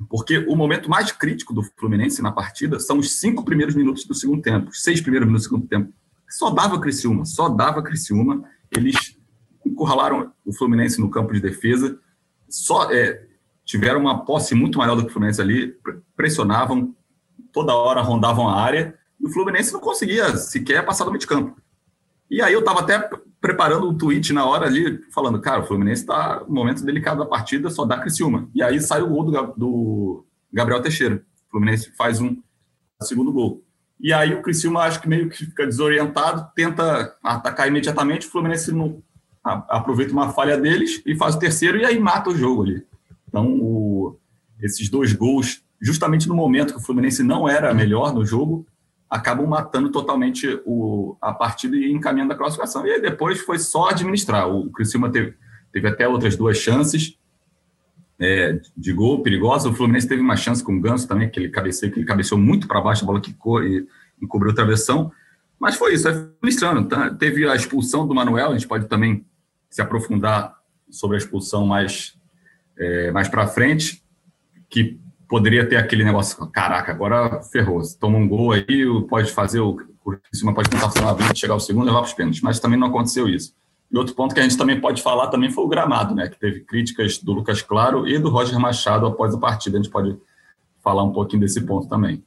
porque 0.09 0.37
o 0.47 0.55
momento 0.55 0.89
mais 0.89 1.11
crítico 1.11 1.53
do 1.53 1.63
Fluminense 1.63 2.21
na 2.21 2.31
partida 2.31 2.79
são 2.79 2.99
os 2.99 3.19
cinco 3.19 3.43
primeiros 3.43 3.73
minutos 3.73 4.05
do 4.05 4.13
segundo 4.13 4.41
tempo, 4.41 4.69
os 4.69 4.83
seis 4.83 5.01
primeiros 5.01 5.27
minutos 5.27 5.47
do 5.47 5.49
segundo 5.49 5.67
tempo. 5.67 5.91
Só 6.29 6.51
dava 6.51 6.79
Criciúma, 6.79 7.25
só 7.25 7.49
dava 7.49 7.81
Criciúma. 7.81 8.43
Eles 8.69 9.17
encurralaram 9.65 10.31
o 10.45 10.53
Fluminense 10.53 10.99
no 10.99 11.09
campo 11.09 11.33
de 11.33 11.41
defesa, 11.41 11.99
só 12.47 12.91
é, 12.91 13.26
tiveram 13.67 13.99
uma 13.99 14.23
posse 14.23 14.55
muito 14.55 14.77
maior 14.77 14.95
do 14.95 15.03
que 15.03 15.09
o 15.09 15.11
Fluminense 15.11 15.41
ali, 15.41 15.75
pressionavam, 16.15 16.95
toda 17.51 17.75
hora 17.75 18.01
rondavam 18.01 18.47
a 18.47 18.59
área, 18.59 18.97
e 19.19 19.27
o 19.27 19.29
Fluminense 19.29 19.73
não 19.73 19.81
conseguia 19.81 20.37
sequer 20.37 20.85
passar 20.85 21.03
do 21.03 21.11
meio 21.11 21.19
de 21.19 21.27
campo. 21.27 21.59
E 22.31 22.41
aí 22.41 22.53
eu 22.53 22.61
estava 22.61 22.79
até 22.79 23.09
preparando 23.41 23.89
um 23.89 23.97
tweet 23.97 24.31
na 24.31 24.45
hora 24.45 24.67
ali, 24.67 25.01
falando, 25.13 25.41
cara, 25.41 25.61
o 25.61 25.65
Fluminense 25.65 26.01
está 26.01 26.43
no 26.47 26.55
momento 26.55 26.85
delicado 26.85 27.19
da 27.19 27.25
partida, 27.25 27.69
só 27.69 27.85
dá 27.85 27.99
Criciúma. 27.99 28.49
E 28.55 28.63
aí 28.63 28.79
sai 28.79 29.01
o 29.01 29.07
gol 29.07 29.25
do, 29.25 29.53
do 29.57 30.25
Gabriel 30.51 30.81
Teixeira. 30.81 31.21
O 31.47 31.51
Fluminense 31.51 31.91
faz 31.91 32.21
um 32.21 32.37
segundo 33.01 33.33
gol. 33.33 33.61
E 33.99 34.13
aí 34.13 34.33
o 34.33 34.41
Criciúma 34.41 34.81
acho 34.83 35.01
que 35.01 35.09
meio 35.09 35.29
que 35.29 35.45
fica 35.45 35.65
desorientado, 35.65 36.49
tenta 36.55 37.17
atacar 37.21 37.67
imediatamente, 37.67 38.27
o 38.27 38.31
Fluminense 38.31 38.71
não 38.71 39.03
aproveita 39.43 40.13
uma 40.13 40.31
falha 40.31 40.57
deles 40.57 41.01
e 41.05 41.15
faz 41.15 41.35
o 41.35 41.39
terceiro 41.39 41.77
e 41.77 41.85
aí 41.85 41.99
mata 41.99 42.29
o 42.29 42.35
jogo 42.35 42.63
ali. 42.63 42.85
Então, 43.27 43.57
o, 43.59 44.17
esses 44.61 44.89
dois 44.89 45.13
gols, 45.13 45.63
justamente 45.81 46.27
no 46.27 46.35
momento 46.35 46.73
que 46.73 46.79
o 46.79 46.83
Fluminense 46.83 47.23
não 47.23 47.47
era 47.47 47.73
melhor 47.73 48.13
no 48.13 48.25
jogo, 48.25 48.65
acabam 49.09 49.47
matando 49.47 49.89
totalmente 49.89 50.59
o, 50.65 51.15
a 51.21 51.33
partida 51.33 51.75
e 51.75 51.91
encaminhando 51.91 52.33
a 52.33 52.37
classificação. 52.37 52.85
E 52.85 52.99
depois 52.99 53.39
foi 53.39 53.59
só 53.59 53.89
administrar. 53.89 54.49
O 54.49 54.69
Criciúma 54.69 55.09
teve, 55.09 55.35
teve 55.71 55.87
até 55.87 56.07
outras 56.07 56.35
duas 56.35 56.57
chances 56.57 57.17
é, 58.19 58.59
de 58.75 58.93
gol 58.93 59.21
perigosa. 59.21 59.69
O 59.69 59.73
Fluminense 59.73 60.07
teve 60.07 60.21
uma 60.21 60.35
chance 60.35 60.63
com 60.63 60.75
o 60.75 60.81
Ganso 60.81 61.07
também, 61.07 61.29
que 61.29 61.39
ele 61.39 61.49
cabeceou, 61.49 61.91
que 61.91 61.99
ele 61.99 62.05
cabeceou 62.05 62.39
muito 62.39 62.67
para 62.67 62.81
baixo, 62.81 63.03
a 63.03 63.07
bola 63.07 63.21
quicou 63.21 63.63
e 63.63 63.87
encobriu 64.21 64.51
o 64.51 64.55
travessão. 64.55 65.11
Mas 65.59 65.75
foi 65.75 65.93
isso, 65.93 66.07
é 66.07 66.11
administrando. 66.11 66.87
Tá? 66.87 67.09
Teve 67.13 67.47
a 67.47 67.55
expulsão 67.55 68.07
do 68.07 68.13
Manuel, 68.13 68.51
a 68.51 68.53
gente 68.53 68.67
pode 68.67 68.87
também 68.87 69.25
se 69.69 69.81
aprofundar 69.81 70.55
sobre 70.89 71.17
a 71.17 71.19
expulsão 71.19 71.65
mais, 71.65 72.16
é, 72.77 73.11
mais 73.11 73.27
para 73.27 73.47
frente, 73.47 74.03
que 74.69 74.99
poderia 75.27 75.67
ter 75.67 75.75
aquele 75.75 76.03
negócio, 76.03 76.45
caraca, 76.47 76.91
agora 76.91 77.41
ferrou. 77.43 77.83
Se 77.83 77.97
toma 77.99 78.17
um 78.17 78.27
gol 78.27 78.51
aí, 78.51 78.85
pode 79.09 79.31
fazer 79.31 79.59
o 79.59 79.77
cima 80.33 80.53
pode 80.53 80.69
tentar 80.69 80.89
fazer 80.89 81.01
uma 81.01 81.13
vez, 81.13 81.37
chegar 81.37 81.53
ao 81.53 81.59
segundo 81.59 81.85
e 81.85 81.87
levar 81.87 81.99
para 81.99 82.07
os 82.07 82.13
pênaltis, 82.13 82.41
mas 82.41 82.59
também 82.59 82.79
não 82.79 82.87
aconteceu 82.87 83.27
isso. 83.27 83.53
E 83.91 83.97
outro 83.97 84.15
ponto 84.15 84.33
que 84.33 84.39
a 84.39 84.43
gente 84.43 84.57
também 84.57 84.79
pode 84.79 85.01
falar 85.01 85.27
também 85.27 85.49
foi 85.49 85.63
o 85.63 85.67
gramado, 85.67 86.13
né? 86.13 86.27
Que 86.27 86.37
teve 86.37 86.61
críticas 86.61 87.17
do 87.19 87.33
Lucas 87.33 87.61
Claro 87.61 88.07
e 88.07 88.19
do 88.19 88.29
Roger 88.29 88.59
Machado 88.59 89.05
após 89.05 89.33
a 89.33 89.39
partida. 89.39 89.77
A 89.77 89.81
gente 89.81 89.91
pode 89.91 90.17
falar 90.83 91.03
um 91.03 91.11
pouquinho 91.11 91.41
desse 91.41 91.65
ponto 91.65 91.87
também. 91.87 92.23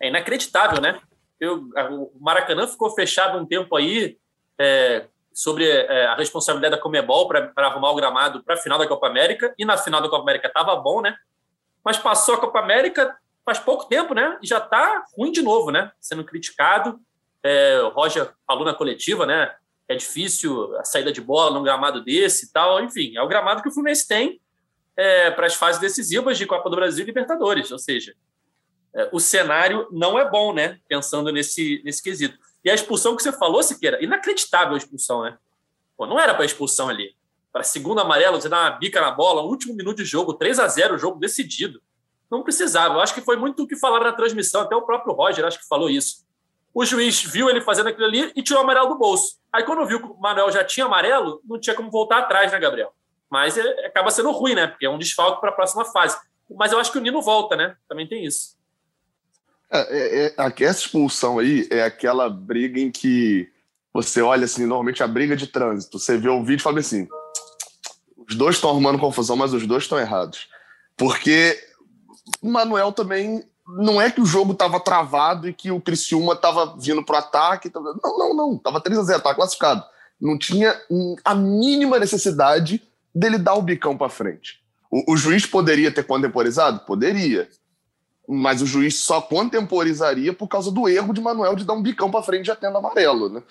É 0.00 0.08
inacreditável, 0.08 0.80
né? 0.80 0.98
Eu, 1.38 1.68
o 1.90 2.10
Maracanã 2.20 2.66
ficou 2.66 2.90
fechado 2.90 3.38
um 3.38 3.46
tempo 3.46 3.76
aí 3.76 4.16
é, 4.58 5.06
sobre 5.36 5.68
é, 5.68 6.06
a 6.06 6.14
responsabilidade 6.14 6.76
da 6.76 6.80
Comebol 6.80 7.28
para 7.28 7.52
arrumar 7.56 7.90
o 7.90 7.94
gramado 7.94 8.42
para 8.42 8.54
a 8.54 8.58
final 8.58 8.78
da 8.78 8.88
Copa 8.88 9.06
América, 9.06 9.54
e 9.58 9.64
na 9.64 9.76
final 9.76 10.00
da 10.00 10.08
Copa 10.08 10.22
América 10.22 10.48
estava 10.48 10.74
bom, 10.76 11.02
né? 11.02 11.14
mas 11.86 11.96
passou 11.98 12.34
a 12.34 12.40
Copa 12.40 12.58
América 12.58 13.16
faz 13.44 13.60
pouco 13.60 13.84
tempo, 13.84 14.12
né? 14.12 14.36
E 14.42 14.46
já 14.48 14.58
está 14.58 15.04
ruim 15.16 15.30
de 15.30 15.40
novo, 15.40 15.70
né? 15.70 15.92
Sendo 16.00 16.24
criticado. 16.24 16.98
É, 17.44 17.80
o 17.80 17.90
Roger 17.90 18.28
falou 18.44 18.64
na 18.64 18.74
coletiva, 18.74 19.24
né? 19.24 19.54
É 19.86 19.94
difícil 19.94 20.76
a 20.78 20.84
saída 20.84 21.12
de 21.12 21.20
bola 21.20 21.52
num 21.52 21.62
gramado 21.62 22.02
desse 22.02 22.46
e 22.46 22.52
tal. 22.52 22.82
Enfim, 22.82 23.16
é 23.16 23.22
o 23.22 23.28
gramado 23.28 23.62
que 23.62 23.68
o 23.68 23.70
Fluminense 23.70 24.08
tem. 24.08 24.40
é, 24.96 25.30
para 25.30 25.46
as 25.46 25.54
fases 25.54 25.80
decisivas 25.80 26.36
de 26.36 26.44
Copa 26.44 26.68
do 26.68 26.74
Brasil 26.74 27.04
e 27.04 27.06
Libertadores. 27.06 27.70
Ou 27.70 27.78
seja, 27.78 28.16
é, 28.92 29.08
o 29.12 29.20
cenário 29.20 29.86
não 29.92 30.18
é 30.18 30.28
bom, 30.28 30.52
né? 30.52 30.80
Pensando 30.88 31.30
nesse, 31.30 31.80
nesse 31.84 32.02
quesito. 32.02 32.36
E 32.66 32.70
a 32.70 32.74
expulsão 32.74 33.14
que 33.14 33.22
você 33.22 33.30
falou, 33.30 33.62
Siqueira, 33.62 34.02
inacreditável 34.02 34.74
a 34.74 34.76
expulsão, 34.76 35.22
né? 35.22 35.38
Pô, 35.96 36.04
não 36.04 36.18
era 36.18 36.34
para 36.34 36.44
expulsão 36.44 36.88
ali. 36.88 37.14
Para 37.52 37.62
segundo 37.62 38.00
amarelo, 38.00 38.40
você 38.40 38.48
dá 38.48 38.60
uma 38.62 38.70
bica 38.70 39.00
na 39.00 39.12
bola, 39.12 39.40
último 39.42 39.72
minuto 39.72 39.98
de 39.98 40.04
jogo, 40.04 40.34
3 40.34 40.58
a 40.58 40.66
0 40.66 40.96
o 40.96 40.98
jogo 40.98 41.20
decidido. 41.20 41.80
Não 42.28 42.42
precisava. 42.42 42.94
Eu 42.94 43.00
acho 43.00 43.14
que 43.14 43.20
foi 43.20 43.36
muito 43.36 43.62
o 43.62 43.68
que 43.68 43.76
falaram 43.76 44.06
na 44.06 44.12
transmissão, 44.12 44.62
até 44.62 44.74
o 44.74 44.82
próprio 44.82 45.14
Roger 45.14 45.44
acho 45.44 45.60
que 45.60 45.68
falou 45.68 45.88
isso. 45.88 46.26
O 46.74 46.84
juiz 46.84 47.22
viu 47.22 47.48
ele 47.48 47.60
fazendo 47.60 47.88
aquilo 47.88 48.04
ali 48.04 48.32
e 48.34 48.42
tirou 48.42 48.60
o 48.60 48.64
amarelo 48.64 48.88
do 48.88 48.98
bolso. 48.98 49.38
Aí 49.52 49.62
quando 49.62 49.86
viu 49.86 50.00
que 50.00 50.06
o 50.06 50.18
Manuel 50.18 50.50
já 50.50 50.64
tinha 50.64 50.86
amarelo, 50.86 51.40
não 51.44 51.60
tinha 51.60 51.76
como 51.76 51.88
voltar 51.88 52.18
atrás, 52.18 52.50
né, 52.50 52.58
Gabriel? 52.58 52.92
Mas 53.30 53.56
é, 53.56 53.86
acaba 53.86 54.10
sendo 54.10 54.32
ruim, 54.32 54.56
né? 54.56 54.66
Porque 54.66 54.86
é 54.86 54.90
um 54.90 54.98
desfalque 54.98 55.40
para 55.40 55.50
a 55.50 55.54
próxima 55.54 55.84
fase. 55.84 56.18
Mas 56.50 56.72
eu 56.72 56.80
acho 56.80 56.90
que 56.90 56.98
o 56.98 57.00
Nino 57.00 57.22
volta, 57.22 57.54
né? 57.54 57.76
Também 57.88 58.08
tem 58.08 58.24
isso. 58.24 58.55
É, 59.70 59.80
é, 59.80 60.26
é, 60.26 60.64
essa 60.64 60.80
expulsão 60.80 61.38
aí 61.38 61.66
é 61.70 61.82
aquela 61.82 62.30
briga 62.30 62.80
em 62.80 62.90
que 62.90 63.48
você 63.92 64.20
olha 64.20 64.44
assim, 64.44 64.66
normalmente 64.66 65.02
a 65.02 65.08
briga 65.08 65.36
de 65.36 65.46
trânsito. 65.46 65.98
Você 65.98 66.16
vê 66.18 66.28
o 66.28 66.44
vídeo 66.44 66.60
e 66.60 66.62
fala 66.62 66.80
assim: 66.80 67.08
os 68.28 68.34
dois 68.34 68.56
estão 68.56 68.70
arrumando 68.70 68.98
confusão, 68.98 69.36
mas 69.36 69.52
os 69.52 69.66
dois 69.66 69.84
estão 69.84 69.98
errados. 69.98 70.48
Porque 70.96 71.58
o 72.40 72.50
Manuel 72.50 72.92
também. 72.92 73.44
Não 73.68 74.00
é 74.00 74.08
que 74.08 74.20
o 74.20 74.26
jogo 74.26 74.52
estava 74.52 74.78
travado 74.78 75.48
e 75.48 75.52
que 75.52 75.72
o 75.72 75.80
Criciúma 75.80 76.34
estava 76.34 76.76
vindo 76.78 77.04
para 77.04 77.16
o 77.16 77.18
ataque. 77.18 77.68
Tava... 77.68 77.98
Não, 78.00 78.16
não, 78.16 78.34
não. 78.34 78.54
Estava 78.54 78.80
3 78.80 78.96
a 78.96 79.02
0 79.02 79.18
estava 79.18 79.34
classificado. 79.34 79.84
Não 80.20 80.38
tinha 80.38 80.80
a 81.24 81.34
mínima 81.34 81.98
necessidade 81.98 82.80
dele 83.12 83.38
dar 83.38 83.54
o 83.54 83.62
bicão 83.62 83.96
para 83.96 84.08
frente. 84.08 84.60
O, 84.88 85.14
o, 85.14 85.16
juiz 85.16 85.44
poderia 85.44 85.90
ter 85.90 86.04
contemporizado? 86.04 86.80
Poderia. 86.86 87.48
Mas 88.28 88.60
o 88.60 88.66
juiz 88.66 88.96
só 88.96 89.20
contemporizaria 89.20 90.32
por 90.32 90.48
causa 90.48 90.70
do 90.70 90.88
erro 90.88 91.12
de 91.12 91.20
Manuel 91.20 91.54
de 91.54 91.64
dar 91.64 91.74
um 91.74 91.82
bicão 91.82 92.10
para 92.10 92.22
frente 92.22 92.46
já 92.46 92.56
tendo 92.56 92.78
amarelo, 92.78 93.28
né? 93.28 93.42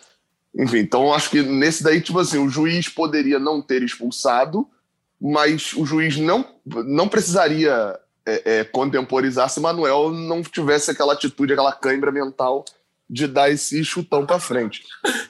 Enfim, 0.58 0.79
então 0.79 1.13
acho 1.13 1.29
que 1.29 1.41
nesse 1.41 1.84
daí, 1.84 2.01
tipo 2.01 2.20
assim, 2.20 2.38
o 2.38 2.50
juiz 2.50 2.88
poderia 2.88 3.39
não 3.39 3.62
ter 3.62 3.84
expulsado, 3.84 4.67
mas 5.20 5.74
o 5.74 5.86
juiz 5.86 6.17
não, 6.17 6.46
não 6.86 7.08
precisaria 7.08 8.00
é, 8.25 8.60
é, 8.60 8.63
contemporizar 8.63 9.50
se 9.50 9.60
Manuel 9.60 10.12
não 10.12 10.41
tivesse 10.41 10.91
aquela 10.91 11.13
atitude, 11.13 11.53
aquela 11.53 11.74
cãibra 11.74 12.12
mental 12.12 12.63
de 13.10 13.28
dar 13.28 13.52
esse 13.52 13.84
chutão 13.84 14.26
para 14.26 14.40
frente. 14.40 14.82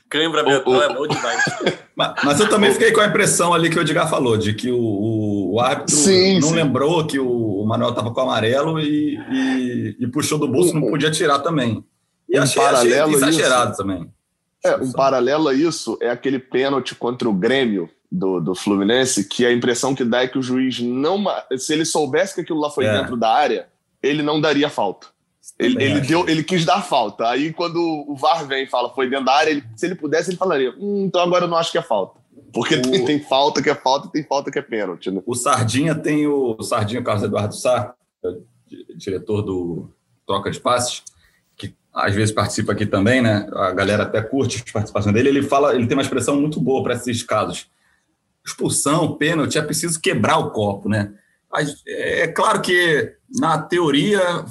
Cãibra 0.10 0.44
mental 0.44 0.82
é 0.82 0.94
bom 0.94 1.08
demais. 1.08 1.44
mas, 1.96 2.14
mas, 2.24 2.40
eu 2.40 2.50
também 2.50 2.72
fiquei 2.72 2.92
com 2.92 3.02
a 3.02 3.08
impressão 3.08 3.54
ali 3.54 3.70
que 3.70 3.78
o 3.78 3.82
Edgar 3.82 4.10
falou, 4.10 4.38
de 4.38 4.54
que 4.54 4.72
o, 4.72 5.52
o 5.54 5.60
árbitro 5.60 5.96
sim, 5.96 6.40
não 6.40 6.50
sim. 6.50 6.56
lembrou 6.56 7.06
que 7.06 7.20
o, 7.20 7.66
Manuel 7.66 7.90
estava 7.90 8.12
com 8.12 8.20
o 8.20 8.24
amarelo 8.24 8.80
e, 8.80 9.18
e, 9.18 9.98
e, 10.00 10.08
puxou 10.08 10.38
do 10.38 10.48
bolso, 10.48 10.74
não 10.74 10.90
podia 10.90 11.12
tirar 11.12 11.40
também. 11.40 11.84
E 12.30 12.40
um 12.40 12.44
achei, 12.44 12.62
paralelo 12.62 13.16
achei 13.16 13.16
exagerado 13.16 13.72
isso, 13.72 13.78
também. 13.78 14.10
É, 14.64 14.76
um 14.78 14.92
paralelo 14.92 15.48
a 15.48 15.54
isso 15.54 15.98
é 16.02 16.10
aquele 16.10 16.40
pênalti 16.40 16.96
contra 16.96 17.28
o 17.28 17.34
Grêmio 17.34 17.90
do, 18.12 18.40
do 18.40 18.56
Fluminense, 18.56 19.28
que 19.28 19.46
a 19.46 19.52
impressão 19.52 19.94
que 19.94 20.04
dá 20.04 20.22
é 20.22 20.28
que 20.28 20.38
o 20.38 20.42
juiz 20.42 20.80
não. 20.80 21.26
Se 21.58 21.74
ele 21.74 21.86
soubesse 21.86 22.36
que 22.36 22.42
aquilo 22.42 22.60
lá 22.60 22.70
foi 22.70 22.86
é. 22.86 23.00
dentro 23.00 23.18
da 23.18 23.30
área, 23.30 23.68
ele 24.02 24.24
não 24.24 24.40
daria 24.40 24.70
falta. 24.70 25.08
Ele, 25.58 25.82
ele, 25.82 26.02
deu, 26.02 26.28
ele 26.28 26.44
quis 26.44 26.66
dar 26.66 26.82
falta. 26.82 27.30
Aí, 27.30 27.54
quando 27.54 27.78
o 27.78 28.16
VAR 28.16 28.46
vem 28.46 28.66
e 28.66 28.68
fala 28.68 28.94
foi 28.94 29.10
dentro 29.10 29.26
da 29.26 29.34
área, 29.34 29.52
ele, 29.52 29.64
se 29.76 29.86
ele 29.86 29.96
pudesse, 29.96 30.30
ele 30.30 30.38
falaria: 30.38 30.74
hum, 30.78 31.06
então 31.06 31.22
agora 31.22 31.46
eu 31.46 31.48
não 31.48 31.58
acho 31.58 31.72
que 31.72 31.78
é 31.78 31.82
falta. 31.82 32.20
Porque 32.54 32.76
o... 32.76 32.82
tem, 32.82 33.06
tem, 33.06 33.20
falta 33.20 33.62
que 33.62 33.70
é 33.70 33.76
falta 33.76 34.08
e 34.08 34.12
tem 34.12 34.24
falta 34.24 34.52
que 34.52 34.60
é 34.60 34.62
pênalti. 34.62 35.10
Né? 35.10 35.22
O 35.26 35.34
Sardinha 35.34 35.96
tem 35.96 36.28
o, 36.28 36.56
o 36.58 36.64
Sardinha 36.64 37.02
Carlos 37.02 37.24
Eduardo 37.24 37.56
Sá, 37.56 37.94
é 38.24 38.30
diretor 38.96 39.42
do 39.42 39.90
Troca 40.28 40.52
de 40.52 40.60
Passes, 40.60 41.04
que 41.56 41.74
às 41.94 42.14
vezes 42.14 42.34
participa 42.34 42.74
aqui 42.74 42.86
também, 42.86 43.22
né? 43.22 43.48
A 43.54 43.72
galera 43.72 44.04
até 44.04 44.22
curte 44.22 44.64
a 44.70 44.74
participação 44.74 45.14
dele. 45.14 45.30
Ele 45.30 45.42
fala, 45.42 45.74
ele 45.74 45.88
tem 45.88 45.98
uma 45.98 46.04
expressão 46.04 46.40
muito 46.40 46.60
boa 46.60 46.84
para 46.84 46.96
esses 46.96 47.24
casos. 47.24 47.68
Expulsão, 48.46 49.16
pênalti, 49.16 49.58
é 49.58 49.62
preciso 49.62 50.02
quebrar 50.02 50.38
o 50.38 50.52
copo, 50.52 50.90
né? 50.90 51.14
É 51.88 52.28
claro 52.28 52.62
que 52.62 53.14
na 53.40 53.58
teoria 53.58 54.44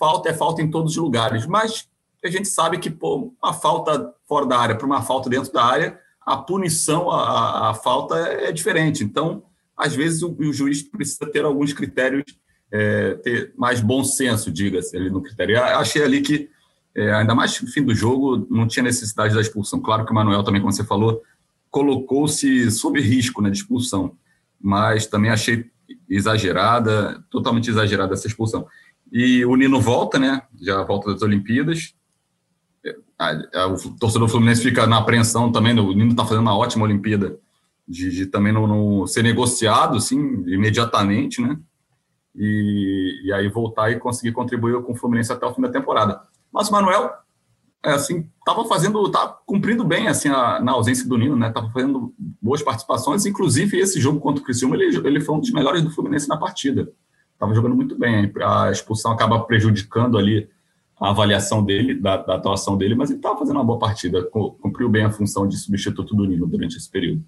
falta 0.00 0.30
é 0.30 0.34
falta 0.34 0.62
em 0.62 0.70
todos 0.70 0.92
os 0.92 0.96
lugares, 0.96 1.46
mas 1.46 1.86
a 2.24 2.30
gente 2.30 2.48
sabe 2.48 2.78
que 2.78 2.88
pô, 2.88 3.34
uma 3.42 3.52
falta 3.52 4.14
fora 4.26 4.46
da 4.46 4.58
área 4.58 4.74
para 4.74 4.86
uma 4.86 5.02
falta 5.02 5.28
dentro 5.28 5.52
da 5.52 5.62
área, 5.62 6.00
a 6.24 6.38
punição, 6.38 7.10
a, 7.10 7.70
a 7.70 7.74
falta 7.74 8.16
é 8.16 8.50
diferente. 8.50 9.04
Então, 9.04 9.42
às 9.76 9.94
vezes, 9.94 10.22
o, 10.22 10.34
o 10.38 10.52
juiz 10.52 10.82
precisa 10.82 11.26
ter 11.30 11.44
alguns 11.44 11.72
critérios, 11.72 12.24
é, 12.70 13.14
ter 13.14 13.52
mais 13.56 13.80
bom 13.80 14.02
senso, 14.04 14.50
diga-se, 14.50 14.96
ali 14.96 15.10
no 15.10 15.22
critério. 15.22 15.56
Eu 15.56 15.62
achei 15.62 16.02
ali 16.02 16.20
que, 16.20 16.48
é, 16.94 17.12
ainda 17.12 17.34
mais 17.34 17.60
no 17.60 17.68
fim 17.68 17.82
do 17.82 17.94
jogo, 17.94 18.46
não 18.50 18.66
tinha 18.66 18.82
necessidade 18.82 19.34
da 19.34 19.40
expulsão. 19.40 19.80
Claro 19.80 20.04
que 20.04 20.12
o 20.12 20.14
Manuel 20.14 20.44
também, 20.44 20.60
como 20.60 20.72
você 20.72 20.84
falou, 20.84 21.22
colocou-se 21.70 22.70
sob 22.70 23.00
risco 23.00 23.40
né, 23.40 23.50
expulsão, 23.50 24.16
mas 24.60 25.06
também 25.06 25.30
achei 25.30 25.70
exagerada, 26.08 27.24
totalmente 27.30 27.70
exagerada 27.70 28.14
essa 28.14 28.26
expulsão. 28.26 28.66
E 29.12 29.44
o 29.44 29.56
Nino 29.56 29.80
volta, 29.80 30.18
né? 30.18 30.42
Já 30.60 30.82
volta 30.84 31.12
das 31.12 31.22
Olimpíadas. 31.22 31.94
O 33.84 33.98
torcedor 33.98 34.28
Fluminense 34.28 34.62
fica 34.62 34.86
na 34.86 34.98
apreensão 34.98 35.50
também. 35.50 35.78
O 35.78 35.92
Nino 35.92 36.10
está 36.10 36.24
fazendo 36.24 36.42
uma 36.42 36.56
ótima 36.56 36.84
Olimpíada 36.84 37.38
de, 37.86 38.10
de 38.10 38.26
também 38.26 38.52
não, 38.52 39.06
ser 39.06 39.22
negociado, 39.22 39.96
assim, 39.96 40.18
imediatamente, 40.46 41.42
né? 41.42 41.58
E, 42.34 43.22
e 43.24 43.32
aí 43.32 43.48
voltar 43.48 43.90
e 43.90 43.98
conseguir 43.98 44.32
contribuir 44.32 44.80
com 44.82 44.92
o 44.92 44.96
Fluminense 44.96 45.32
até 45.32 45.44
o 45.44 45.52
fim 45.52 45.60
da 45.60 45.68
temporada. 45.68 46.22
Mas 46.52 46.68
o 46.68 46.72
Manuel, 46.72 47.10
é, 47.84 47.90
assim, 47.90 48.30
estava 48.38 48.64
fazendo, 48.66 49.04
estava 49.04 49.38
cumprindo 49.44 49.84
bem, 49.84 50.06
assim, 50.06 50.28
a, 50.28 50.60
na 50.60 50.72
ausência 50.72 51.08
do 51.08 51.18
Nino, 51.18 51.34
né? 51.34 51.48
Estava 51.48 51.68
fazendo 51.72 52.14
boas 52.40 52.62
participações. 52.62 53.26
Inclusive, 53.26 53.76
esse 53.80 54.00
jogo 54.00 54.20
contra 54.20 54.40
o 54.40 54.44
Criciúma, 54.44 54.76
ele, 54.76 54.96
ele 55.04 55.20
foi 55.20 55.34
um 55.34 55.40
dos 55.40 55.50
melhores 55.50 55.82
do 55.82 55.90
Fluminense 55.90 56.28
na 56.28 56.36
partida 56.36 56.92
estava 57.40 57.54
jogando 57.54 57.74
muito 57.74 57.98
bem. 57.98 58.30
A 58.42 58.70
expulsão 58.70 59.12
acaba 59.12 59.40
prejudicando 59.40 60.18
ali 60.18 60.48
a 61.00 61.08
avaliação 61.08 61.64
dele, 61.64 61.94
da, 61.94 62.18
da 62.18 62.34
atuação 62.34 62.76
dele, 62.76 62.94
mas 62.94 63.08
ele 63.08 63.18
estava 63.18 63.38
fazendo 63.38 63.56
uma 63.56 63.64
boa 63.64 63.78
partida, 63.78 64.22
cumpriu 64.24 64.90
bem 64.90 65.04
a 65.04 65.10
função 65.10 65.48
de 65.48 65.56
substituto 65.56 66.14
do 66.14 66.26
Nino 66.26 66.46
durante 66.46 66.76
esse 66.76 66.90
período. 66.90 67.24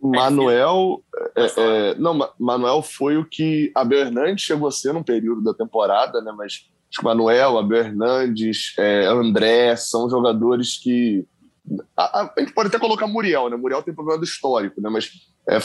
Manuel, 0.00 1.02
é, 1.36 1.46
é, 1.56 1.94
não, 1.96 2.18
Manuel 2.38 2.82
foi 2.82 3.18
o 3.18 3.24
que 3.24 3.70
Abel 3.74 4.00
Hernandes 4.00 4.44
chegou 4.44 4.66
a 4.66 4.72
ser 4.72 4.94
num 4.94 5.02
período 5.02 5.42
da 5.42 5.54
temporada, 5.54 6.20
né? 6.22 6.32
Mas 6.36 6.66
Manuel, 7.02 7.58
Abel 7.58 7.84
Hernandes, 7.84 8.74
é, 8.78 9.04
André 9.06 9.76
são 9.76 10.08
jogadores 10.10 10.78
que 10.82 11.24
a, 11.96 12.22
a, 12.22 12.34
gente 12.40 12.52
pode 12.52 12.68
até 12.68 12.78
colocar 12.78 13.06
Muriel, 13.06 13.48
né? 13.48 13.56
Muriel 13.56 13.82
tem 13.82 13.94
problema 13.94 14.18
do 14.18 14.24
histórico, 14.24 14.80
né? 14.80 14.90
Mas 14.90 15.10
é, 15.48 15.60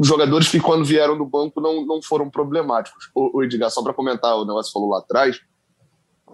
foram 0.00 0.08
jogadores 0.08 0.48
que, 0.48 0.60
quando 0.60 0.84
vieram 0.84 1.16
do 1.16 1.26
banco, 1.26 1.60
não, 1.60 1.84
não 1.84 2.02
foram 2.02 2.30
problemáticos. 2.30 3.10
O, 3.14 3.38
o 3.38 3.42
Edgar, 3.42 3.70
só 3.70 3.82
para 3.82 3.94
comentar 3.94 4.36
o 4.36 4.44
negócio 4.44 4.72
falou 4.72 4.90
lá 4.90 4.98
atrás, 4.98 5.40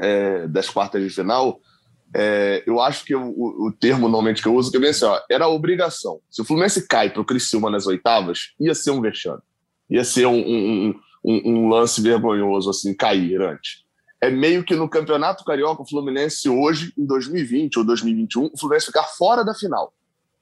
é, 0.00 0.46
das 0.46 0.68
quartas 0.68 1.02
de 1.02 1.11
final, 1.11 1.61
é, 2.14 2.62
eu 2.66 2.80
acho 2.80 3.04
que 3.04 3.14
o, 3.14 3.28
o, 3.28 3.73
termo 3.73 4.02
normalmente 4.02 4.42
que 4.42 4.49
eu 4.49 4.54
uso 4.54 4.70
que 4.70 4.76
é 4.76 4.80
bem 4.80 4.90
assim, 4.90 5.04
ó, 5.04 5.20
era 5.30 5.49
obrigação. 5.49 6.20
Se 6.30 6.42
o 6.42 6.44
Fluminense 6.44 6.87
cai 6.87 7.11
para 7.11 7.20
o 7.20 7.25
Criciúma 7.25 7.70
nas 7.70 7.87
oitavas, 7.87 8.54
ia 8.61 8.75
ser 8.75 8.90
um 8.90 9.00
vexame. 9.00 9.42
Ia 9.90 10.04
ser 10.04 10.26
um, 10.26 10.38
um, 10.38 10.94
um, 11.25 11.42
um 11.44 11.68
lance 11.68 12.00
vergonhoso, 12.00 12.70
assim, 12.70 12.94
cair 12.94 13.40
antes 13.40 13.87
é 14.20 14.30
meio 14.30 14.64
que 14.64 14.75
no 14.75 14.88
Campeonato 14.88 15.44
Carioca, 15.44 15.82
o 15.82 15.88
Fluminense 15.88 16.49
hoje, 16.49 16.92
em 16.96 17.04
2020 17.04 17.78
ou 17.78 17.85
2021, 17.85 18.50
o 18.52 18.58
Fluminense 18.58 18.87
ficar 18.87 19.04
fora 19.04 19.44
da 19.44 19.54
final. 19.54 19.92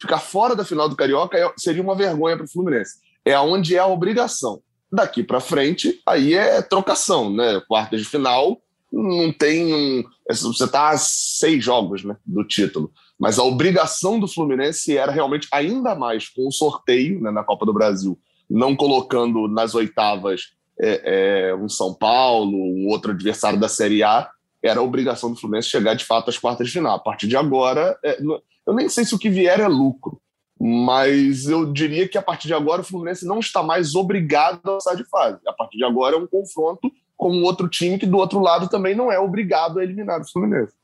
Ficar 0.00 0.18
fora 0.18 0.54
da 0.54 0.64
final 0.64 0.88
do 0.88 0.96
Carioca 0.96 1.36
é, 1.36 1.52
seria 1.56 1.82
uma 1.82 1.96
vergonha 1.96 2.36
para 2.36 2.44
o 2.44 2.50
Fluminense. 2.50 2.98
É 3.24 3.38
onde 3.38 3.76
é 3.76 3.78
a 3.78 3.86
obrigação. 3.86 4.60
Daqui 4.92 5.22
para 5.22 5.40
frente, 5.40 6.00
aí 6.06 6.34
é 6.34 6.62
trocação, 6.62 7.30
né? 7.30 7.60
Quarta 7.66 7.96
de 7.96 8.04
final, 8.04 8.60
não 8.92 9.32
tem 9.32 9.74
um. 9.74 10.04
É, 10.28 10.34
você 10.34 10.64
está 10.64 10.90
a 10.90 10.96
seis 10.96 11.64
jogos 11.64 12.04
né, 12.04 12.16
do 12.24 12.44
título. 12.44 12.92
Mas 13.18 13.38
a 13.38 13.44
obrigação 13.44 14.18
do 14.20 14.28
Fluminense 14.28 14.96
era 14.96 15.10
realmente 15.10 15.48
ainda 15.52 15.94
mais 15.94 16.28
com 16.28 16.46
o 16.46 16.52
sorteio 16.52 17.20
né, 17.20 17.30
na 17.30 17.44
Copa 17.44 17.66
do 17.66 17.72
Brasil, 17.72 18.18
não 18.48 18.76
colocando 18.76 19.48
nas 19.48 19.74
oitavas 19.74 20.52
é, 20.80 21.48
é, 21.50 21.54
um 21.54 21.68
São 21.68 21.94
Paulo, 21.94 22.56
um 22.56 22.88
outro 22.88 23.12
adversário 23.12 23.58
da 23.58 23.68
Série 23.68 24.02
A, 24.02 24.28
era 24.62 24.80
a 24.80 24.82
obrigação 24.82 25.30
do 25.30 25.38
Fluminense 25.38 25.68
chegar 25.68 25.94
de 25.94 26.04
fato 26.04 26.30
às 26.30 26.38
quartas 26.38 26.66
de 26.66 26.72
final. 26.72 26.96
A 26.96 26.98
partir 26.98 27.28
de 27.28 27.36
agora, 27.36 27.98
é, 28.04 28.18
eu 28.66 28.74
nem 28.74 28.88
sei 28.88 29.04
se 29.04 29.14
o 29.14 29.18
que 29.18 29.28
vier 29.28 29.60
é 29.60 29.68
lucro, 29.68 30.20
mas 30.60 31.46
eu 31.46 31.72
diria 31.72 32.08
que 32.08 32.16
a 32.16 32.22
partir 32.22 32.46
de 32.46 32.54
agora 32.54 32.80
o 32.80 32.84
Fluminense 32.84 33.26
não 33.26 33.38
está 33.38 33.62
mais 33.62 33.94
obrigado 33.94 34.60
a 34.70 34.80
sair 34.80 34.96
de 34.96 35.04
fase. 35.04 35.38
A 35.46 35.52
partir 35.52 35.78
de 35.78 35.84
agora 35.84 36.16
é 36.16 36.18
um 36.18 36.26
confronto 36.26 36.90
com 37.16 37.32
um 37.32 37.42
outro 37.42 37.68
time 37.68 37.98
que 37.98 38.06
do 38.06 38.16
outro 38.16 38.40
lado 38.40 38.68
também 38.68 38.94
não 38.94 39.10
é 39.10 39.18
obrigado 39.18 39.78
a 39.78 39.84
eliminar 39.84 40.20
o 40.20 40.30
Fluminense. 40.30 40.74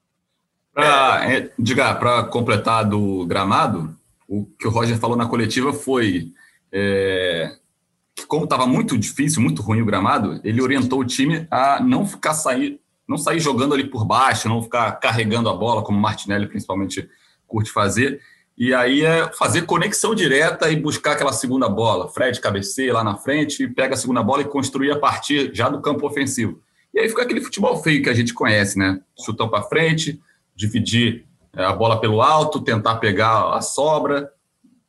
Para 0.73 1.33
é, 1.33 1.51
diga, 1.59 1.95
para 1.95 2.25
completar 2.25 2.89
do 2.89 3.27
gramado, 3.27 3.95
o 4.29 4.47
que 4.59 4.67
o 4.67 4.71
Roger 4.71 4.99
falou 4.99 5.17
na 5.17 5.27
coletiva 5.27 5.73
foi 5.73 6.33
é, 6.73 7.57
como 8.27 8.45
estava 8.45 8.67
muito 8.67 8.97
difícil, 8.99 9.43
muito 9.43 9.63
ruim 9.63 9.81
o 9.81 9.87
gramado, 9.87 10.41
ele 10.45 10.63
orientou 10.63 11.01
o 11.01 11.05
time 11.05 11.47
a 11.51 11.81
não 11.81 12.07
ficar 12.07 12.35
sair, 12.35 12.81
não 13.07 13.19
sair 13.19 13.41
jogando 13.41 13.75
ali 13.75 13.85
por 13.85 14.05
baixo, 14.05 14.49
não 14.49 14.63
ficar 14.63 14.93
carregando 14.93 15.49
a 15.49 15.55
bola, 15.55 15.83
como 15.83 15.99
o 15.99 16.01
Martinelli 16.01 16.47
principalmente 16.47 17.09
curte 17.47 17.71
fazer. 17.71 18.21
E 18.61 18.75
aí 18.75 19.03
é 19.03 19.27
fazer 19.33 19.63
conexão 19.63 20.15
direta 20.15 20.71
e 20.71 20.77
buscar 20.77 21.13
aquela 21.13 21.33
segunda 21.33 21.67
bola. 21.67 22.09
Fred 22.09 22.39
cabeceia 22.43 22.93
lá 22.93 23.03
na 23.03 23.17
frente, 23.17 23.67
pega 23.67 23.95
a 23.95 23.97
segunda 23.97 24.23
bola 24.23 24.43
e 24.43 24.45
construir 24.45 24.91
a 24.91 24.99
partir 24.99 25.51
já 25.55 25.71
do 25.71 25.81
campo 25.81 26.07
ofensivo. 26.07 26.61
E 26.93 27.01
aí 27.01 27.09
fica 27.09 27.23
aquele 27.23 27.41
futebol 27.41 27.83
feio 27.83 28.03
que 28.03 28.11
a 28.11 28.13
gente 28.13 28.35
conhece, 28.35 28.79
né? 28.79 29.01
Chutão 29.25 29.49
para 29.49 29.63
frente, 29.63 30.21
dividir 30.55 31.25
é, 31.57 31.65
a 31.65 31.73
bola 31.73 31.99
pelo 31.99 32.21
alto, 32.21 32.61
tentar 32.61 32.97
pegar 32.97 33.55
a 33.55 33.63
sobra. 33.63 34.31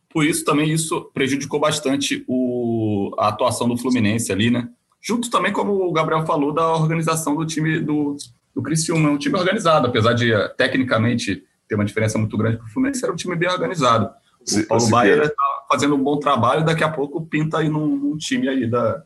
Por 0.10 0.26
isso 0.26 0.44
também 0.44 0.70
isso 0.70 1.10
prejudicou 1.14 1.58
bastante 1.58 2.26
o, 2.28 3.16
a 3.18 3.30
atuação 3.30 3.70
do 3.70 3.78
Fluminense 3.78 4.34
ali, 4.34 4.52
né? 4.52 4.68
Junto 5.00 5.30
também, 5.30 5.54
como 5.54 5.88
o 5.88 5.94
Gabriel 5.94 6.26
falou, 6.26 6.52
da 6.52 6.76
organização 6.76 7.38
do 7.38 7.46
time 7.46 7.80
do, 7.80 8.18
do 8.54 8.62
Criciúma. 8.62 9.08
É 9.08 9.12
um 9.14 9.18
time 9.18 9.40
organizado, 9.40 9.88
apesar 9.88 10.12
de 10.12 10.34
tecnicamente 10.58 11.46
ter 11.72 11.76
uma 11.76 11.86
diferença 11.86 12.18
muito 12.18 12.38
grande 12.38 12.58
para 12.58 12.66
o 12.66 12.70
Fluminense, 12.70 13.02
era 13.02 13.14
um 13.14 13.16
time 13.16 13.34
bem 13.34 13.50
organizado. 13.50 14.10
O 14.42 14.68
Paulo 14.68 14.90
Baier 14.90 15.22
está 15.22 15.66
fazendo 15.72 15.96
um 15.96 16.04
bom 16.04 16.20
trabalho, 16.20 16.66
daqui 16.66 16.84
a 16.84 16.90
pouco 16.90 17.26
pinta 17.26 17.60
aí 17.60 17.70
num, 17.70 17.96
num 17.96 18.18
time 18.18 18.50
aí 18.50 18.70
da 18.70 19.04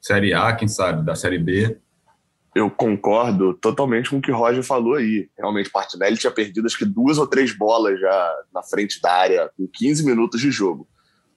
Série 0.00 0.34
A, 0.34 0.52
quem 0.54 0.66
sabe, 0.66 1.04
da 1.04 1.14
Série 1.14 1.38
B 1.38 1.78
eu 2.58 2.70
concordo 2.70 3.54
totalmente 3.54 4.10
com 4.10 4.18
o 4.18 4.20
que 4.20 4.32
o 4.32 4.36
Roger 4.36 4.62
falou 4.62 4.94
aí. 4.94 5.28
Realmente, 5.38 5.70
Martinelli 5.72 6.16
tinha 6.16 6.30
perdido 6.30 6.66
acho 6.66 6.78
que 6.78 6.84
duas 6.84 7.18
ou 7.18 7.26
três 7.26 7.56
bolas 7.56 8.00
já 8.00 8.36
na 8.52 8.62
frente 8.62 9.00
da 9.00 9.12
área, 9.12 9.50
com 9.56 9.66
15 9.66 10.04
minutos 10.04 10.40
de 10.40 10.50
jogo. 10.50 10.88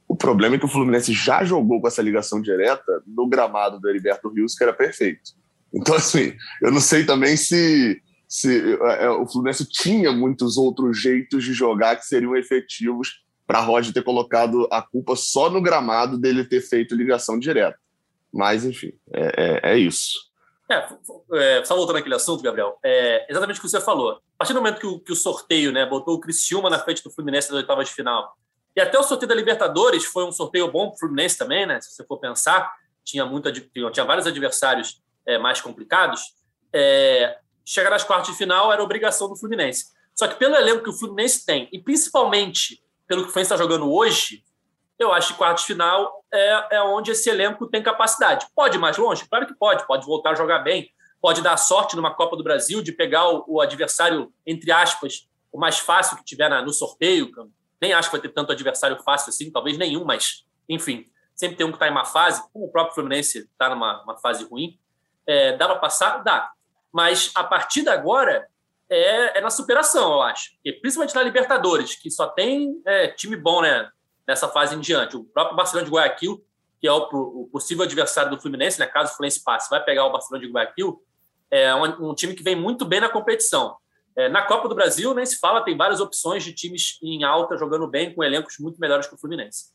O 0.08 0.16
problema 0.16 0.56
é 0.56 0.60
que 0.60 0.66
o 0.66 0.70
Fluminense 0.70 1.14
já 1.14 1.44
jogou 1.44 1.80
com 1.80 1.88
essa 1.88 2.02
ligação 2.02 2.42
direta 2.42 3.04
no 3.06 3.28
gramado 3.28 3.80
do 3.80 3.88
Heriberto 3.88 4.30
Rios, 4.30 4.56
que 4.56 4.64
era 4.64 4.74
perfeito. 4.74 5.32
Então, 5.74 5.96
assim, 5.96 6.34
eu 6.62 6.72
não 6.72 6.82
sei 6.82 7.06
também 7.06 7.38
se, 7.38 8.02
se 8.32 8.78
é, 8.82 9.10
o 9.10 9.28
Fluminense 9.28 9.68
tinha 9.68 10.10
muitos 10.14 10.56
outros 10.56 10.98
jeitos 10.98 11.44
de 11.44 11.52
jogar 11.52 11.98
que 11.98 12.06
seriam 12.06 12.34
efetivos 12.34 13.26
para 13.46 13.60
Roger 13.60 13.94
ter 13.94 14.06
colocado 14.06 14.70
a 14.72 14.82
culpa 14.82 15.18
só 15.18 15.50
no 15.50 15.62
gramado 15.62 16.18
dele 16.18 16.46
ter 16.46 16.62
feito 16.62 16.96
ligação 16.96 17.38
direta. 17.38 17.78
Mas, 18.32 18.64
enfim, 18.64 18.94
é, 19.14 19.60
é, 19.66 19.72
é 19.74 19.78
isso. 19.78 20.18
É, 20.70 20.88
é, 21.34 21.66
só 21.66 21.76
voltando 21.76 21.98
àquele 21.98 22.16
assunto, 22.16 22.42
Gabriel, 22.42 22.80
é 22.82 23.30
exatamente 23.30 23.60
o 23.60 23.62
que 23.62 23.68
você 23.68 23.82
falou. 23.82 24.12
A 24.12 24.38
partir 24.38 24.54
do 24.54 24.62
momento 24.62 24.80
que 24.80 24.88
o, 24.88 24.98
que 25.02 25.12
o 25.12 25.16
sorteio 25.16 25.74
né, 25.74 25.86
botou 25.86 26.16
o 26.16 26.20
Criciúma 26.22 26.70
na 26.70 26.80
frente 26.80 27.04
do 27.04 27.12
Fluminense 27.12 27.50
nas 27.50 27.58
oitavas 27.58 27.90
de 27.90 27.94
final, 27.94 28.34
e 28.74 28.80
até 28.80 28.98
o 28.98 29.04
sorteio 29.04 29.28
da 29.28 29.36
Libertadores 29.36 30.06
foi 30.06 30.24
um 30.24 30.32
sorteio 30.32 30.72
bom 30.72 30.88
para 30.88 30.96
o 30.96 31.00
Fluminense 31.00 31.38
também, 31.38 31.66
né? 31.66 31.82
Se 31.82 31.92
você 31.92 32.06
for 32.06 32.18
pensar, 32.18 32.74
tinha, 33.04 33.26
muito, 33.26 33.52
tinha 33.52 34.06
vários 34.06 34.26
adversários 34.26 35.04
é, 35.26 35.38
mais 35.38 35.60
complicados. 35.60 36.34
É, 36.72 37.38
chegar 37.66 37.90
nas 37.90 38.04
quartas 38.04 38.32
de 38.32 38.38
final 38.38 38.72
era 38.72 38.84
obrigação 38.84 39.28
do 39.30 39.36
Fluminense. 39.36 39.92
Só 40.16 40.28
que 40.28 40.36
pelo 40.36 40.56
elenco 40.56 40.84
que 40.84 40.90
o 40.90 40.94
Fluminense 40.94 41.46
tem, 41.46 41.70
e 41.72 41.80
principalmente 41.80 42.84
pelo 43.08 43.24
que 43.24 43.30
o 43.30 43.32
Fluminense 43.32 43.54
está 43.54 43.58
jogando 43.58 43.92
hoje, 43.92 44.44
eu 45.00 45.12
acho 45.12 45.30
que 45.30 45.38
quartos 45.40 45.64
de 45.64 45.74
final 45.74 46.24
é, 46.32 46.78
é 46.78 46.84
onde 46.84 47.12
esse 47.12 47.30
elenco 47.30 47.68
tem 47.68 47.82
capacidade. 47.82 48.46
Pode 48.56 48.78
ir 48.78 48.80
mais 48.80 48.98
longe? 48.98 49.28
Claro 49.28 49.48
que 49.48 49.54
pode, 49.54 49.86
pode 49.88 50.06
voltar 50.06 50.32
a 50.32 50.36
jogar 50.36 50.60
bem, 50.60 50.92
pode 51.20 51.42
dar 51.42 51.58
sorte 51.58 51.96
numa 51.96 52.14
Copa 52.14 52.38
do 52.38 52.44
Brasil 52.44 52.82
de 52.84 52.92
pegar 52.92 53.28
o, 53.30 53.44
o 53.48 53.62
adversário, 53.62 54.32
entre 54.46 54.72
aspas, 54.72 55.28
o 55.52 55.60
mais 55.60 55.80
fácil 55.80 56.18
que 56.18 56.24
tiver 56.24 56.50
na, 56.50 56.62
no 56.62 56.72
sorteio. 56.72 57.32
Nem 57.82 57.94
acho 57.94 58.10
que 58.10 58.16
vai 58.16 58.22
ter 58.22 58.30
tanto 58.30 58.52
adversário 58.52 59.02
fácil 59.04 59.30
assim, 59.30 59.52
talvez 59.52 59.78
nenhum, 59.78 60.06
mas 60.06 60.46
enfim, 60.70 61.10
sempre 61.36 61.58
tem 61.58 61.66
um 61.66 61.70
que 61.70 61.78
está 61.78 61.88
em 61.88 61.92
uma 61.92 62.06
fase, 62.06 62.44
como 62.54 62.66
o 62.66 62.72
próprio 62.72 62.94
Fluminense 62.94 63.40
está 63.40 63.70
numa 63.70 64.18
fase 64.22 64.44
ruim. 64.46 64.80
É, 65.26 65.58
dá 65.58 65.68
para 65.68 65.80
passar? 65.80 66.24
Dá. 66.24 66.52
Mas 66.92 67.32
a 67.36 67.44
partir 67.44 67.84
de 67.84 67.90
agora 67.90 68.48
é, 68.90 69.38
é, 69.38 69.42
na 69.42 69.50
superação, 69.50 70.14
eu 70.14 70.22
acho. 70.22 70.52
E 70.66 70.74
principalmente 70.74 71.16
na 71.16 71.24
Libertadores, 71.24 71.96
que 71.96 72.10
só 72.12 72.28
tem 72.28 72.82
é, 72.86 73.08
time 73.08 73.36
bom, 73.36 73.62
né? 73.62 73.90
nessa 74.28 74.48
fase 74.48 74.76
em 74.76 74.80
diante. 74.80 75.16
O 75.16 75.24
próprio 75.24 75.56
Barcelona 75.56 75.86
de 75.86 75.94
Guayaquil, 75.94 76.44
que 76.80 76.88
é 76.88 76.92
o, 76.92 77.08
o 77.12 77.50
possível 77.52 77.84
adversário 77.84 78.32
do 78.32 78.42
Fluminense, 78.42 78.80
né, 78.80 78.88
caso 78.88 79.12
o 79.12 79.16
Fluminense 79.16 79.44
passe, 79.44 79.70
vai 79.70 79.84
pegar 79.84 80.06
o 80.06 80.12
Barcelona 80.12 80.46
de 80.46 80.52
Guayaquil, 80.52 81.02
é 81.50 81.76
um, 81.76 82.12
um 82.12 82.16
time 82.16 82.34
que 82.34 82.42
vem 82.42 82.56
muito 82.56 82.86
bem 82.86 83.00
na 83.00 83.10
competição. 83.10 83.76
É, 84.16 84.28
na 84.30 84.42
Copa 84.42 84.68
do 84.68 84.76
Brasil, 84.76 85.14
nem 85.14 85.26
se 85.26 85.38
fala, 85.40 85.64
tem 85.64 85.78
várias 85.78 86.00
opções 86.00 86.44
de 86.44 86.54
times 86.54 86.98
em 87.02 87.24
alta 87.24 87.58
jogando 87.58 87.88
bem, 87.88 88.14
com 88.14 88.24
elencos 88.24 88.58
muito 88.60 88.80
melhores 88.80 89.08
que 89.08 89.16
o 89.16 89.18
Fluminense. 89.18 89.66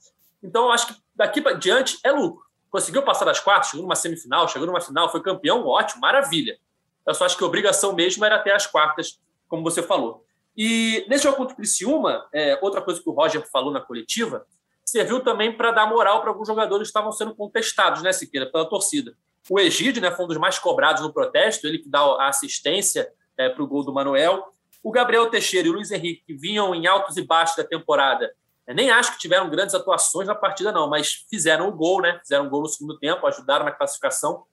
Então, 0.42 0.64
eu 0.64 0.72
acho 0.72 0.88
que 0.88 0.94
daqui 1.14 1.40
para 1.40 1.52
diante 1.52 1.98
é 2.02 2.10
lucro. 2.10 2.44
Conseguiu 2.70 3.02
passar 3.02 3.24
das 3.24 3.40
quatro, 3.40 3.70
chegou 3.70 3.82
numa 3.82 3.94
semifinal, 3.94 4.48
chegou 4.48 4.66
numa 4.66 4.80
final, 4.80 5.10
foi 5.10 5.22
campeão, 5.22 5.66
ótimo, 5.66 6.00
maravilha. 6.00 6.58
Eu 7.06 7.14
só 7.14 7.24
acho 7.24 7.36
que 7.36 7.44
a 7.44 7.46
obrigação 7.46 7.94
mesmo 7.94 8.24
era 8.24 8.36
até 8.36 8.52
as 8.52 8.66
quartas, 8.66 9.20
como 9.48 9.62
você 9.62 9.82
falou. 9.82 10.24
E 10.56 11.04
nesse 11.08 11.24
jogo 11.24 11.36
contra 11.36 11.52
o 11.52 11.56
Criciúma, 11.56 12.26
é, 12.32 12.58
outra 12.62 12.80
coisa 12.80 13.02
que 13.02 13.08
o 13.08 13.12
Roger 13.12 13.46
falou 13.50 13.72
na 13.72 13.80
coletiva, 13.80 14.46
serviu 14.84 15.20
também 15.20 15.56
para 15.56 15.70
dar 15.70 15.86
moral 15.86 16.20
para 16.20 16.30
alguns 16.30 16.48
jogadores 16.48 16.88
que 16.88 16.90
estavam 16.90 17.12
sendo 17.12 17.34
contestados, 17.34 18.02
né, 18.02 18.12
Siqueira, 18.12 18.46
pela 18.46 18.64
torcida. 18.64 19.14
O 19.50 19.60
Egídio 19.60 20.00
né, 20.00 20.10
foi 20.10 20.24
um 20.24 20.28
dos 20.28 20.38
mais 20.38 20.58
cobrados 20.58 21.02
no 21.02 21.12
protesto, 21.12 21.66
ele 21.66 21.78
que 21.78 21.88
dá 21.88 22.00
a 22.00 22.28
assistência 22.28 23.12
é, 23.36 23.48
para 23.48 23.62
o 23.62 23.66
gol 23.66 23.84
do 23.84 23.92
Manuel. 23.92 24.52
O 24.82 24.90
Gabriel 24.90 25.28
Teixeira 25.28 25.68
e 25.68 25.70
o 25.70 25.74
Luiz 25.74 25.90
Henrique, 25.90 26.22
que 26.26 26.34
vinham 26.34 26.74
em 26.74 26.86
altos 26.86 27.16
e 27.16 27.22
baixos 27.22 27.56
da 27.56 27.64
temporada, 27.64 28.32
é, 28.66 28.74
nem 28.74 28.90
acho 28.90 29.12
que 29.12 29.18
tiveram 29.18 29.48
grandes 29.48 29.74
atuações 29.74 30.26
na 30.26 30.34
partida, 30.34 30.72
não, 30.72 30.88
mas 30.88 31.24
fizeram 31.28 31.68
o 31.68 31.72
gol, 31.72 32.00
né? 32.00 32.18
Fizeram 32.20 32.46
o 32.46 32.50
gol 32.50 32.62
no 32.62 32.68
segundo 32.68 32.98
tempo, 32.98 33.26
ajudaram 33.26 33.64
na 33.64 33.70
classificação. 33.70 34.44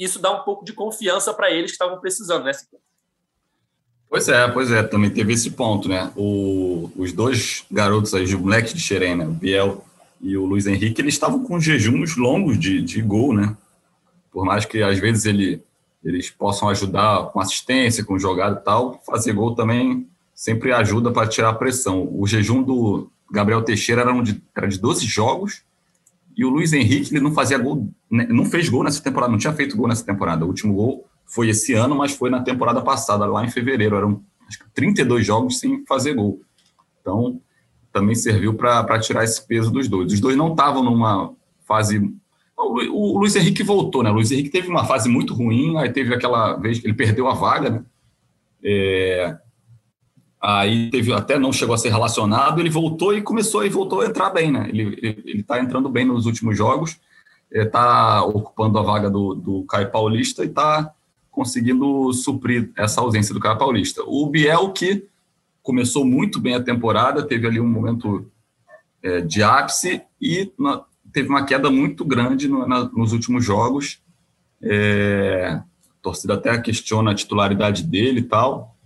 Isso 0.00 0.18
dá 0.18 0.32
um 0.32 0.42
pouco 0.44 0.64
de 0.64 0.72
confiança 0.72 1.34
para 1.34 1.50
eles 1.50 1.72
que 1.72 1.74
estavam 1.74 2.00
precisando, 2.00 2.44
né? 2.44 2.52
Pois 4.08 4.26
é, 4.30 4.48
pois 4.48 4.72
é, 4.72 4.82
também 4.82 5.10
teve 5.10 5.34
esse 5.34 5.50
ponto, 5.50 5.90
né? 5.90 6.10
O, 6.16 6.90
os 6.96 7.12
dois 7.12 7.66
garotos 7.70 8.14
aí, 8.14 8.34
o 8.34 8.40
moleque 8.40 8.72
de 8.72 8.80
Xerém, 8.80 9.14
né? 9.14 9.26
O 9.26 9.32
Biel 9.32 9.84
e 10.18 10.38
o 10.38 10.46
Luiz 10.46 10.66
Henrique, 10.66 11.02
eles 11.02 11.12
estavam 11.12 11.44
com 11.44 11.60
jejuns 11.60 12.16
longos 12.16 12.58
de, 12.58 12.80
de 12.80 13.02
gol, 13.02 13.34
né? 13.34 13.54
Por 14.32 14.42
mais 14.42 14.64
que 14.64 14.82
às 14.82 14.98
vezes 14.98 15.26
ele, 15.26 15.62
eles 16.02 16.30
possam 16.30 16.70
ajudar 16.70 17.26
com 17.26 17.38
assistência, 17.38 18.02
com 18.02 18.18
jogada 18.18 18.58
e 18.58 18.64
tal, 18.64 19.02
fazer 19.04 19.34
gol 19.34 19.54
também 19.54 20.08
sempre 20.34 20.72
ajuda 20.72 21.12
para 21.12 21.28
tirar 21.28 21.50
a 21.50 21.54
pressão. 21.54 22.08
O 22.10 22.26
jejum 22.26 22.62
do 22.62 23.10
Gabriel 23.30 23.62
Teixeira 23.62 24.00
era, 24.00 24.14
um 24.14 24.22
de, 24.22 24.42
era 24.56 24.66
de 24.66 24.78
12 24.78 25.04
jogos 25.04 25.62
e 26.36 26.44
o 26.44 26.48
Luiz 26.48 26.72
Henrique 26.72 27.12
ele 27.12 27.22
não 27.22 27.32
fazia 27.32 27.58
gol, 27.58 27.88
né? 28.10 28.26
não 28.28 28.44
fez 28.44 28.68
gol 28.68 28.84
nessa 28.84 29.02
temporada, 29.02 29.32
não 29.32 29.38
tinha 29.38 29.52
feito 29.52 29.76
gol 29.76 29.88
nessa 29.88 30.04
temporada. 30.04 30.44
O 30.44 30.48
último 30.48 30.74
gol 30.74 31.06
foi 31.26 31.48
esse 31.48 31.74
ano, 31.74 31.94
mas 31.96 32.12
foi 32.12 32.30
na 32.30 32.40
temporada 32.42 32.80
passada, 32.82 33.26
lá 33.26 33.44
em 33.44 33.50
fevereiro. 33.50 33.96
Eram 33.96 34.22
acho 34.48 34.58
que 34.58 34.70
32 34.74 35.24
jogos 35.24 35.58
sem 35.58 35.84
fazer 35.86 36.14
gol. 36.14 36.40
Então, 37.00 37.40
também 37.92 38.14
serviu 38.14 38.54
para 38.54 38.98
tirar 38.98 39.24
esse 39.24 39.46
peso 39.46 39.70
dos 39.70 39.88
dois. 39.88 40.12
Os 40.12 40.20
dois 40.20 40.36
não 40.36 40.50
estavam 40.50 40.82
numa 40.82 41.32
fase. 41.66 42.12
O, 42.56 43.18
Luiz 43.18 43.34
Henrique 43.36 43.62
voltou, 43.62 44.02
né? 44.02 44.10
O 44.10 44.14
Luiz 44.14 44.30
Henrique 44.30 44.50
teve 44.50 44.68
uma 44.68 44.84
fase 44.84 45.08
muito 45.08 45.34
ruim, 45.34 45.76
aí 45.78 45.90
teve 45.90 46.14
aquela 46.14 46.56
vez 46.56 46.78
que 46.78 46.86
ele 46.86 46.94
perdeu 46.94 47.28
a 47.28 47.34
vaga, 47.34 47.70
né? 47.70 47.84
É... 48.62 49.38
Aí 50.40 50.90
teve 50.90 51.12
até 51.12 51.38
não 51.38 51.52
chegou 51.52 51.74
a 51.74 51.78
ser 51.78 51.90
relacionado, 51.90 52.60
ele 52.60 52.70
voltou 52.70 53.14
e 53.14 53.20
começou 53.20 53.64
e 53.64 53.68
voltou 53.68 54.00
a 54.00 54.06
entrar 54.06 54.30
bem, 54.30 54.50
né? 54.50 54.68
Ele 54.70 55.22
está 55.40 55.60
entrando 55.60 55.88
bem 55.88 56.06
nos 56.06 56.24
últimos 56.24 56.56
jogos, 56.56 56.98
está 57.50 58.24
ocupando 58.24 58.78
a 58.78 58.82
vaga 58.82 59.10
do, 59.10 59.34
do 59.34 59.64
Caio 59.64 59.90
Paulista 59.90 60.42
e 60.42 60.46
está 60.46 60.94
conseguindo 61.30 62.12
suprir 62.12 62.70
essa 62.76 63.00
ausência 63.00 63.34
do 63.34 63.40
cara 63.40 63.56
paulista. 63.56 64.02
O 64.06 64.26
Biel, 64.26 64.72
que 64.72 65.06
começou 65.62 66.04
muito 66.04 66.40
bem 66.40 66.54
a 66.54 66.62
temporada, 66.62 67.22
teve 67.22 67.46
ali 67.46 67.60
um 67.60 67.68
momento 67.68 68.26
é, 69.02 69.20
de 69.20 69.42
ápice 69.42 70.02
e 70.20 70.50
na, 70.58 70.82
teve 71.12 71.28
uma 71.28 71.44
queda 71.44 71.70
muito 71.70 72.04
grande 72.04 72.48
no, 72.48 72.66
na, 72.66 72.84
nos 72.84 73.12
últimos 73.12 73.44
jogos. 73.44 74.00
É, 74.62 75.60
a 75.60 76.02
torcida 76.02 76.34
até 76.34 76.58
questiona 76.58 77.10
a 77.10 77.14
titularidade 77.14 77.82
dele 77.82 78.20
e 78.20 78.24
tal. 78.24 78.76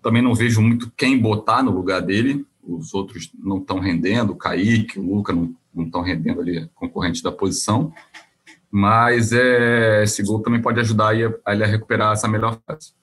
Também 0.00 0.22
não 0.22 0.34
vejo 0.34 0.60
muito 0.60 0.90
quem 0.96 1.18
botar 1.18 1.62
no 1.62 1.70
lugar 1.70 2.00
dele. 2.00 2.46
Os 2.62 2.94
outros 2.94 3.30
não 3.38 3.58
estão 3.58 3.80
rendendo, 3.80 4.32
o 4.32 4.36
Kaique, 4.36 4.98
o 4.98 5.16
Luca 5.16 5.32
não 5.32 5.84
estão 5.84 6.00
rendendo 6.00 6.40
ali, 6.40 6.70
concorrente 6.74 7.22
da 7.22 7.32
posição 7.32 7.92
mas 8.74 9.32
é, 9.32 10.02
esse 10.02 10.22
gol 10.22 10.42
também 10.42 10.62
pode 10.62 10.80
ajudar 10.80 11.08
a, 11.10 11.14
ele 11.14 11.62
a 11.62 11.66
recuperar 11.66 12.14
essa 12.14 12.26
melhor 12.26 12.58
fase. 12.66 12.94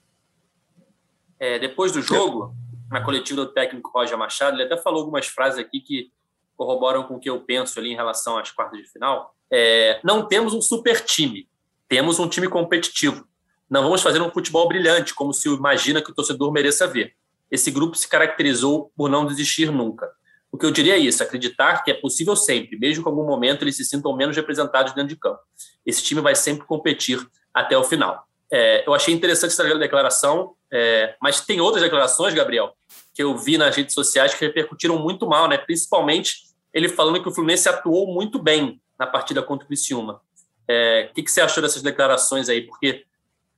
É, 1.40 1.60
depois 1.60 1.92
do 1.92 2.02
jogo, 2.02 2.56
na 2.90 3.02
coletiva 3.02 3.46
do 3.46 3.54
técnico 3.54 3.92
Roger 3.94 4.18
Machado, 4.18 4.56
ele 4.56 4.64
até 4.64 4.76
falou 4.82 5.02
algumas 5.02 5.28
frases 5.28 5.60
aqui 5.60 5.80
que 5.80 6.12
corroboram 6.58 7.04
com 7.04 7.16
o 7.16 7.20
que 7.20 7.30
eu 7.30 7.40
penso 7.42 7.78
ali 7.78 7.92
em 7.92 7.96
relação 7.96 8.36
às 8.36 8.50
quartas 8.50 8.80
de 8.80 8.88
final. 8.88 9.36
É, 9.54 10.00
não 10.04 10.28
temos 10.28 10.56
um 10.56 10.62
super 10.62 11.06
time, 11.06 11.48
temos 11.88 12.18
um 12.18 12.28
time 12.28 12.48
competitivo. 12.50 13.28
Não 13.70 13.84
vamos 13.84 14.02
fazer 14.02 14.22
um 14.22 14.32
futebol 14.32 14.68
brilhante, 14.68 15.14
como 15.14 15.34
se 15.34 15.48
imagina 15.48 16.02
que 16.02 16.12
o 16.12 16.14
torcedor 16.14 16.52
mereça 16.52 16.88
ver. 16.88 17.14
Esse 17.52 17.70
grupo 17.72 17.96
se 17.96 18.08
caracterizou 18.08 18.92
por 18.96 19.10
não 19.10 19.26
desistir 19.26 19.72
nunca. 19.72 20.10
O 20.52 20.58
que 20.58 20.66
eu 20.66 20.72
diria 20.72 20.96
é 20.96 20.98
isso: 20.98 21.22
acreditar 21.22 21.84
que 21.84 21.92
é 21.92 21.94
possível 21.94 22.36
sempre, 22.36 22.78
mesmo 22.78 23.04
que 23.04 23.10
em 23.10 23.12
algum 23.12 23.26
momento 23.26 23.64
eles 23.64 23.78
se 23.78 23.86
sintam 23.86 24.16
menos 24.16 24.36
representados 24.36 24.94
dentro 24.94 25.10
de 25.10 25.16
campo. 25.16 25.40
Esse 25.86 26.04
time 26.04 26.22
vai 26.22 26.36
sempre 26.36 26.66
competir 26.66 27.20
até 27.54 27.78
o 27.78 27.84
final. 27.84 28.28
É, 28.52 28.88
eu 28.88 28.94
achei 28.94 29.14
interessante 29.14 29.52
essa 29.52 29.64
declaração, 29.78 30.56
é, 30.72 31.16
mas 31.22 31.42
tem 31.42 31.62
outras 31.62 31.84
declarações, 31.84 32.34
Gabriel, 32.34 32.74
que 33.14 33.22
eu 33.22 33.38
vi 33.38 33.58
nas 33.58 33.76
redes 33.76 33.94
sociais 33.94 34.34
que 34.34 34.44
repercutiram 34.44 34.98
muito 34.98 35.28
mal, 35.28 35.48
né? 35.48 35.58
principalmente 35.58 36.50
ele 36.74 36.90
falando 36.90 37.22
que 37.22 37.30
o 37.30 37.32
Fluminense 37.32 37.70
atuou 37.70 38.12
muito 38.12 38.40
bem 38.40 38.82
na 38.98 39.06
partida 39.06 39.42
contra 39.44 39.66
o 39.66 39.68
Criciúma. 39.68 40.22
É, 40.68 41.10
o 41.10 41.14
que, 41.14 41.24
que, 41.24 41.32
você 41.32 41.42
achou 41.42 41.62
dessas 41.62 41.82
declarações 41.82 42.50
aí? 42.50 42.62
Porque 42.62 43.06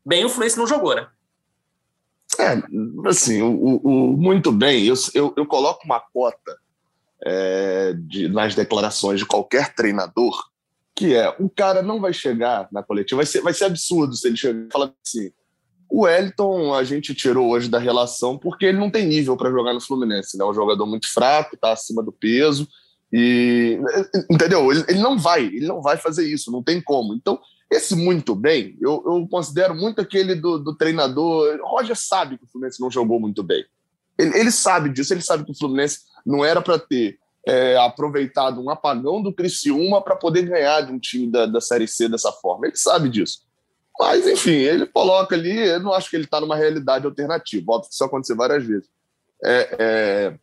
bem 0.05 0.25
o 0.25 0.29
Fluminense 0.29 0.57
não 0.57 0.67
jogou, 0.67 0.95
né? 0.95 1.07
É, 2.39 2.61
assim, 3.09 3.41
o, 3.41 3.77
o 3.77 4.17
muito 4.17 4.51
bem, 4.51 4.85
eu, 4.85 4.95
eu, 5.13 5.33
eu, 5.35 5.45
coloco 5.45 5.83
uma 5.85 5.99
cota 5.99 6.57
é, 7.23 7.93
de, 7.93 8.29
nas 8.29 8.55
declarações 8.55 9.19
de 9.19 9.25
qualquer 9.25 9.75
treinador, 9.75 10.49
que 10.95 11.13
é, 11.13 11.35
o 11.39 11.49
cara 11.49 11.81
não 11.81 11.99
vai 11.99 12.13
chegar 12.13 12.69
na 12.71 12.81
coletiva, 12.81 13.17
vai 13.17 13.25
ser, 13.25 13.41
vai 13.41 13.53
ser 13.53 13.65
absurdo 13.65 14.15
se 14.15 14.27
ele 14.27 14.37
chegar 14.37 14.65
e 14.65 14.71
falar 14.71 14.93
assim, 15.05 15.31
o 15.89 16.03
Wellington 16.03 16.73
a 16.73 16.85
gente 16.85 17.13
tirou 17.13 17.49
hoje 17.49 17.69
da 17.69 17.77
relação 17.77 18.37
porque 18.37 18.65
ele 18.65 18.77
não 18.77 18.89
tem 18.89 19.05
nível 19.05 19.35
para 19.35 19.51
jogar 19.51 19.73
no 19.73 19.81
Fluminense, 19.81 20.37
né? 20.37 20.45
É 20.45 20.47
um 20.47 20.53
jogador 20.53 20.85
muito 20.85 21.11
fraco, 21.11 21.55
está 21.55 21.73
acima 21.73 22.01
do 22.01 22.13
peso, 22.13 22.65
e 23.11 23.77
entendeu? 24.31 24.71
Ele, 24.71 24.85
ele, 24.87 24.99
não 24.99 25.19
vai, 25.19 25.43
ele 25.43 25.67
não 25.67 25.81
vai 25.81 25.97
fazer 25.97 26.25
isso, 26.25 26.49
não 26.49 26.63
tem 26.63 26.81
como. 26.81 27.13
Então, 27.13 27.37
esse 27.71 27.95
muito 27.95 28.36
bem, 28.36 28.77
eu, 28.81 29.01
eu 29.05 29.27
considero 29.29 29.73
muito 29.73 30.01
aquele 30.01 30.36
do, 30.36 30.60
do 30.60 30.75
treinador. 30.75 31.57
Roger 31.63 31.95
sabe 31.95 32.38
que 32.38 32.43
o 32.43 32.47
Fluminense 32.47 32.81
não 32.81 32.91
jogou 32.91 33.17
muito 33.17 33.41
bem. 33.41 33.65
Ele, 34.19 34.38
ele 34.38 34.51
sabe 34.51 34.89
disso, 34.89 35.13
ele 35.13 35.21
sabe 35.21 35.45
que 35.45 35.51
o 35.51 35.57
Fluminense 35.57 35.99
não 36.25 36.43
era 36.43 36.62
para 36.62 36.77
ter 36.77 37.17
é, 37.47 37.77
aproveitado 37.77 38.62
um 38.62 38.69
apagão 38.69 39.23
do 39.23 39.34
Criciúma 39.34 40.01
para 40.01 40.17
poder 40.17 40.43
ganhar 40.43 40.81
de 40.81 40.91
um 40.91 40.99
time 40.99 41.31
da, 41.31 41.45
da 41.45 41.62
Série 41.62 41.88
C 41.88 42.10
dessa 42.10 42.31
forma. 42.34 42.67
Ele 42.67 42.75
sabe 42.75 43.07
disso. 43.07 43.43
Mas, 43.97 44.27
enfim, 44.27 44.51
ele 44.51 44.86
coloca 44.86 45.34
ali, 45.34 45.57
eu 45.57 45.79
não 45.79 45.93
acho 45.93 46.10
que 46.10 46.17
ele 46.17 46.25
está 46.25 46.41
numa 46.41 46.57
realidade 46.57 47.05
alternativa. 47.05 47.71
Óbvio 47.71 47.88
que 47.88 47.95
isso 47.95 48.03
aconteceu 48.03 48.36
várias 48.36 48.65
vezes. 48.65 48.89
É, 49.43 49.75
é, 49.79 50.39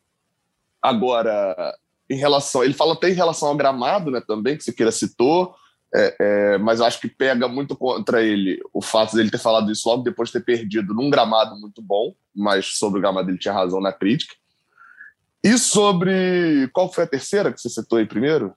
agora, 0.81 1.77
em 2.09 2.17
relação. 2.17 2.64
Ele 2.64 2.73
fala 2.73 2.95
até 2.95 3.11
em 3.11 3.14
relação 3.14 3.49
ao 3.49 3.57
gramado, 3.57 4.11
né, 4.11 4.23
também, 4.27 4.57
que 4.57 4.64
você 4.64 4.73
queira 4.73 4.91
citou, 4.91 5.55
é, 5.94 6.16
é, 6.20 6.59
mas 6.59 6.81
acho 6.81 7.01
que 7.01 7.09
pega 7.09 7.48
muito 7.48 7.74
contra 7.74 8.22
ele 8.22 8.61
o 8.72 8.83
fato 8.83 9.16
dele 9.16 9.31
ter 9.31 9.38
falado 9.38 9.72
isso 9.72 9.88
logo 9.88 10.03
depois 10.03 10.29
de 10.29 10.35
ter 10.35 10.44
perdido 10.44 10.92
num 10.94 11.09
gramado 11.09 11.57
muito 11.57 11.81
bom, 11.81 12.14
mas 12.35 12.66
sobre 12.79 12.98
o 12.98 13.03
gramado 13.03 13.31
ele 13.31 13.38
tinha 13.38 13.55
razão 13.55 13.81
na 13.81 13.92
crítica. 13.92 14.35
E 15.42 15.57
sobre. 15.57 16.68
Qual 16.72 16.92
foi 16.92 17.05
a 17.05 17.09
terceira 17.09 17.53
que 17.53 17.61
você 17.61 17.68
citou 17.68 17.98
aí 17.98 18.07
primeiro? 18.07 18.55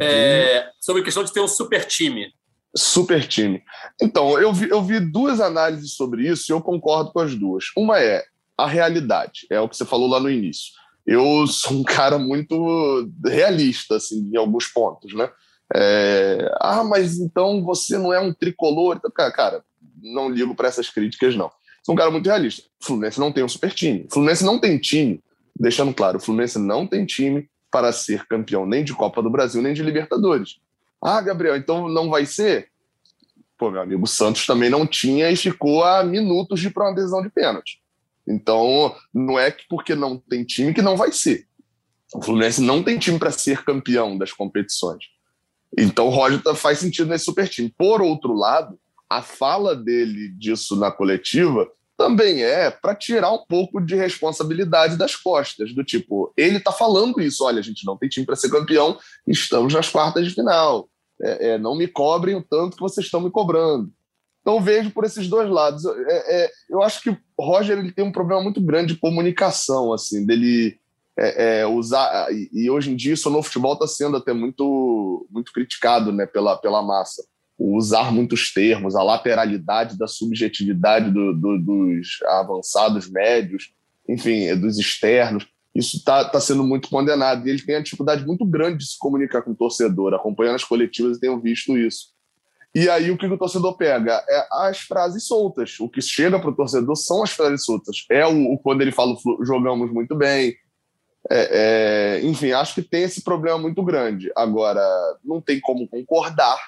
É, 0.00 0.70
sobre 0.78 1.00
a 1.00 1.04
questão 1.04 1.24
de 1.24 1.32
ter 1.32 1.40
um 1.40 1.48
super 1.48 1.84
time. 1.86 2.32
Super 2.76 3.26
time. 3.26 3.62
Então, 4.02 4.38
eu 4.38 4.52
vi, 4.52 4.68
eu 4.68 4.82
vi 4.82 5.00
duas 5.00 5.40
análises 5.40 5.94
sobre 5.94 6.28
isso 6.28 6.50
e 6.50 6.52
eu 6.52 6.60
concordo 6.60 7.12
com 7.12 7.20
as 7.20 7.34
duas. 7.34 7.66
Uma 7.74 7.98
é 7.98 8.24
a 8.58 8.66
realidade, 8.66 9.46
é 9.50 9.58
o 9.58 9.68
que 9.68 9.76
você 9.76 9.86
falou 9.86 10.08
lá 10.08 10.20
no 10.20 10.30
início 10.30 10.72
eu 11.06 11.46
sou 11.46 11.78
um 11.78 11.84
cara 11.84 12.18
muito 12.18 13.08
realista, 13.24 13.96
assim, 13.96 14.30
em 14.32 14.36
alguns 14.36 14.66
pontos, 14.66 15.14
né? 15.14 15.30
É, 15.74 16.50
ah, 16.60 16.84
mas 16.84 17.18
então 17.18 17.62
você 17.62 17.98
não 17.98 18.12
é 18.12 18.20
um 18.20 18.32
tricolor? 18.32 19.00
Cara, 19.34 19.64
não 20.02 20.28
ligo 20.28 20.54
para 20.54 20.68
essas 20.68 20.88
críticas, 20.88 21.34
não. 21.34 21.50
Sou 21.82 21.94
um 21.94 21.98
cara 21.98 22.10
muito 22.10 22.26
realista. 22.26 22.68
O 22.80 22.84
Fluminense 22.84 23.18
não 23.18 23.32
tem 23.32 23.44
um 23.44 23.48
super 23.48 23.72
time. 23.72 24.06
O 24.08 24.12
Fluminense 24.12 24.44
não 24.44 24.58
tem 24.58 24.78
time, 24.78 25.22
deixando 25.58 25.94
claro, 25.94 26.18
o 26.18 26.20
Fluminense 26.20 26.58
não 26.58 26.86
tem 26.86 27.04
time 27.04 27.48
para 27.70 27.92
ser 27.92 28.26
campeão 28.26 28.66
nem 28.66 28.82
de 28.82 28.94
Copa 28.94 29.22
do 29.22 29.30
Brasil, 29.30 29.60
nem 29.60 29.74
de 29.74 29.82
Libertadores. 29.82 30.58
Ah, 31.02 31.20
Gabriel, 31.20 31.56
então 31.56 31.88
não 31.88 32.08
vai 32.08 32.26
ser? 32.26 32.68
Pô, 33.58 33.70
meu 33.70 33.80
amigo, 33.80 34.04
o 34.04 34.08
Santos 34.08 34.46
também 34.46 34.68
não 34.68 34.86
tinha 34.86 35.30
e 35.30 35.36
ficou 35.36 35.82
a 35.82 36.02
minutos 36.02 36.60
de 36.60 36.70
para 36.70 36.84
uma 36.84 36.94
decisão 36.94 37.22
de 37.22 37.30
pênalti. 37.30 37.80
Então, 38.26 38.94
não 39.14 39.38
é 39.38 39.50
que 39.50 39.64
porque 39.68 39.94
não 39.94 40.18
tem 40.18 40.44
time 40.44 40.74
que 40.74 40.82
não 40.82 40.96
vai 40.96 41.12
ser. 41.12 41.46
O 42.14 42.22
Fluminense 42.22 42.60
não 42.60 42.82
tem 42.82 42.98
time 42.98 43.18
para 43.18 43.30
ser 43.30 43.64
campeão 43.64 44.18
das 44.18 44.32
competições. 44.32 45.04
Então, 45.76 46.06
o 46.06 46.10
Roger 46.10 46.40
faz 46.54 46.78
sentido 46.78 47.08
nesse 47.08 47.24
super 47.24 47.48
time. 47.48 47.72
Por 47.76 48.00
outro 48.00 48.32
lado, 48.32 48.78
a 49.08 49.22
fala 49.22 49.76
dele 49.76 50.30
disso 50.30 50.76
na 50.76 50.90
coletiva 50.90 51.68
também 51.96 52.42
é 52.42 52.70
para 52.70 52.94
tirar 52.94 53.32
um 53.32 53.44
pouco 53.46 53.80
de 53.80 53.94
responsabilidade 53.94 54.96
das 54.96 55.16
costas, 55.16 55.74
do 55.74 55.82
tipo, 55.82 56.32
ele 56.36 56.58
está 56.58 56.70
falando 56.70 57.20
isso, 57.20 57.44
olha, 57.44 57.58
a 57.58 57.62
gente 57.62 57.86
não 57.86 57.96
tem 57.96 58.08
time 58.08 58.26
para 58.26 58.36
ser 58.36 58.50
campeão, 58.50 58.98
estamos 59.26 59.72
nas 59.72 59.88
quartas 59.88 60.26
de 60.26 60.34
final, 60.34 60.88
é, 61.22 61.50
é, 61.50 61.58
não 61.58 61.74
me 61.74 61.88
cobrem 61.88 62.34
o 62.34 62.42
tanto 62.42 62.76
que 62.76 62.82
vocês 62.82 63.06
estão 63.06 63.20
me 63.20 63.30
cobrando. 63.30 63.90
Então 64.42 64.60
vejo 64.60 64.90
por 64.90 65.04
esses 65.04 65.26
dois 65.26 65.48
lados. 65.48 65.84
É, 65.86 66.44
é, 66.44 66.50
eu 66.70 66.82
acho 66.82 67.02
que 67.02 67.10
o 67.10 67.18
Roger 67.40 67.78
ele 67.78 67.90
tem 67.90 68.04
um 68.04 68.12
problema 68.12 68.42
muito 68.42 68.60
grande 68.60 68.94
de 68.94 69.00
comunicação, 69.00 69.92
assim, 69.92 70.24
dele 70.24 70.78
é, 71.18 71.60
é 71.60 71.66
usar. 71.66 72.32
E, 72.32 72.50
e, 72.52 72.70
hoje 72.70 72.90
em 72.90 72.96
dia 72.96 73.14
isso 73.14 73.30
no 73.30 73.42
futebol 73.42 73.72
está 73.72 73.86
sendo 73.86 74.16
até 74.16 74.32
muito, 74.32 75.26
muito 75.30 75.52
criticado 75.52 76.12
né, 76.12 76.26
pela, 76.26 76.56
pela 76.56 76.82
massa. 76.82 77.24
O 77.58 77.76
usar 77.76 78.12
muitos 78.12 78.52
termos, 78.52 78.94
a 78.94 79.02
lateralidade 79.02 79.96
da 79.96 80.06
subjetividade 80.06 81.10
do, 81.10 81.32
do, 81.32 81.58
dos 81.58 82.18
avançados 82.26 83.08
médios, 83.08 83.72
enfim, 84.06 84.54
dos 84.56 84.78
externos. 84.78 85.46
Isso 85.74 85.96
está 85.96 86.24
tá 86.24 86.40
sendo 86.40 86.64
muito 86.64 86.88
condenado. 86.88 87.46
E 87.46 87.50
ele 87.50 87.62
tem 87.62 87.76
a 87.76 87.82
dificuldade 87.82 88.26
muito 88.26 88.44
grande 88.44 88.78
de 88.78 88.90
se 88.90 88.98
comunicar 88.98 89.42
com 89.42 89.52
o 89.52 89.56
torcedor. 89.56 90.14
Acompanhando 90.14 90.56
as 90.56 90.64
coletivas, 90.64 91.14
eu 91.14 91.20
tenho 91.20 91.40
visto 91.40 91.76
isso. 91.78 92.14
E 92.74 92.90
aí 92.90 93.10
o 93.10 93.16
que 93.16 93.24
o 93.24 93.38
torcedor 93.38 93.74
pega? 93.78 94.22
É 94.28 94.46
as 94.52 94.80
frases 94.80 95.26
soltas. 95.26 95.80
O 95.80 95.88
que 95.88 96.02
chega 96.02 96.38
para 96.38 96.50
o 96.50 96.54
torcedor 96.54 96.94
são 96.94 97.22
as 97.22 97.30
frases 97.30 97.64
soltas. 97.64 98.04
É 98.10 98.26
o, 98.26 98.52
o 98.52 98.58
quando 98.58 98.82
ele 98.82 98.92
fala 98.92 99.16
jogamos 99.42 99.90
muito 99.90 100.14
bem. 100.14 100.54
É, 101.30 102.20
é, 102.20 102.26
enfim, 102.26 102.52
acho 102.52 102.74
que 102.74 102.82
tem 102.82 103.02
esse 103.02 103.22
problema 103.22 103.58
muito 103.58 103.82
grande. 103.82 104.30
Agora, 104.36 104.80
não 105.24 105.40
tem 105.40 105.60
como 105.60 105.88
concordar 105.88 106.58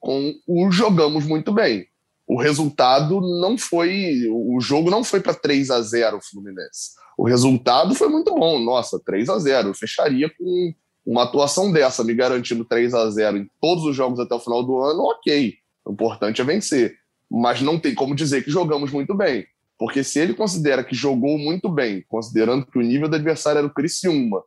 com 0.00 0.34
o 0.46 0.70
jogamos 0.70 1.24
muito 1.26 1.52
bem. 1.52 1.86
O 2.26 2.40
resultado 2.40 3.20
não 3.20 3.56
foi. 3.56 4.26
O 4.28 4.60
jogo 4.60 4.90
não 4.90 5.04
foi 5.04 5.20
para 5.20 5.34
3 5.34 5.70
a 5.70 5.80
0 5.80 6.16
o 6.16 6.20
Fluminense. 6.20 6.92
O 7.16 7.24
resultado 7.24 7.94
foi 7.94 8.08
muito 8.08 8.34
bom. 8.34 8.58
Nossa, 8.58 9.00
3 9.04 9.28
a 9.28 9.38
0 9.38 9.68
Eu 9.68 9.74
fecharia 9.74 10.28
com 10.28 10.74
uma 11.04 11.22
atuação 11.22 11.70
dessa, 11.70 12.02
me 12.02 12.14
garantindo 12.14 12.64
3 12.64 12.92
a 12.94 13.08
0 13.08 13.36
em 13.36 13.50
todos 13.60 13.84
os 13.84 13.94
jogos 13.94 14.18
até 14.18 14.34
o 14.34 14.40
final 14.40 14.64
do 14.64 14.82
ano, 14.82 15.02
ok. 15.04 15.54
O 15.84 15.92
importante 15.92 16.40
é 16.40 16.44
vencer. 16.44 16.96
Mas 17.30 17.60
não 17.60 17.78
tem 17.78 17.94
como 17.94 18.14
dizer 18.14 18.42
que 18.42 18.50
jogamos 18.50 18.90
muito 18.90 19.14
bem. 19.14 19.46
Porque 19.78 20.02
se 20.02 20.18
ele 20.18 20.34
considera 20.34 20.82
que 20.82 20.94
jogou 20.94 21.38
muito 21.38 21.68
bem, 21.68 22.04
considerando 22.08 22.66
que 22.66 22.78
o 22.78 22.82
nível 22.82 23.08
do 23.08 23.16
adversário 23.16 23.58
era 23.58 23.66
o 23.66 23.72
Criciúma, 23.72 24.42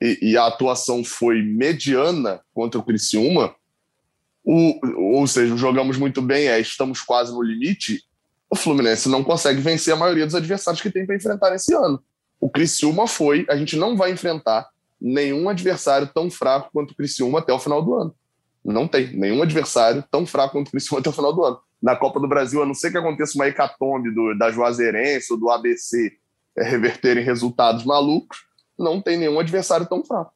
e, 0.00 0.18
e 0.30 0.36
a 0.36 0.46
atuação 0.46 1.02
foi 1.02 1.42
mediana 1.42 2.40
contra 2.52 2.78
o 2.78 2.82
Criciúma, 2.82 3.54
o, 4.44 4.78
ou 5.16 5.26
seja, 5.26 5.56
jogamos 5.56 5.96
muito 5.96 6.20
bem, 6.20 6.48
é, 6.48 6.60
estamos 6.60 7.00
quase 7.00 7.32
no 7.32 7.42
limite, 7.42 8.02
o 8.50 8.56
Fluminense 8.56 9.08
não 9.08 9.24
consegue 9.24 9.60
vencer 9.60 9.94
a 9.94 9.96
maioria 9.96 10.26
dos 10.26 10.34
adversários 10.34 10.82
que 10.82 10.90
tem 10.90 11.06
para 11.06 11.16
enfrentar 11.16 11.50
nesse 11.50 11.74
ano. 11.74 12.02
O 12.38 12.50
Criciúma 12.50 13.06
foi, 13.06 13.46
a 13.48 13.56
gente 13.56 13.74
não 13.76 13.96
vai 13.96 14.12
enfrentar 14.12 14.68
nenhum 15.00 15.48
adversário 15.48 16.08
tão 16.14 16.30
fraco 16.30 16.68
quanto 16.72 16.90
o 16.90 16.94
Criciúma 16.94 17.38
até 17.38 17.52
o 17.52 17.58
final 17.58 17.82
do 17.82 17.94
ano. 17.94 18.14
Não 18.62 18.86
tem 18.86 19.08
nenhum 19.16 19.42
adversário 19.42 20.04
tão 20.10 20.26
fraco 20.26 20.52
quanto 20.52 20.68
o 20.68 20.70
Criciúma 20.70 21.00
até 21.00 21.08
o 21.08 21.12
final 21.12 21.32
do 21.32 21.42
ano. 21.42 21.58
Na 21.84 21.94
Copa 21.94 22.18
do 22.18 22.26
Brasil, 22.26 22.62
a 22.62 22.66
não 22.66 22.72
ser 22.72 22.90
que 22.90 22.96
aconteça 22.96 23.36
uma 23.36 23.46
hecatombe 23.46 24.10
do, 24.10 24.34
da 24.38 24.50
Juazeirense 24.50 25.30
ou 25.30 25.38
do 25.38 25.50
ABC 25.50 26.14
é, 26.56 26.64
reverterem 26.64 27.22
resultados 27.22 27.84
malucos, 27.84 28.38
não 28.78 29.02
tem 29.02 29.18
nenhum 29.18 29.38
adversário 29.38 29.84
tão 29.84 30.02
fraco. 30.02 30.32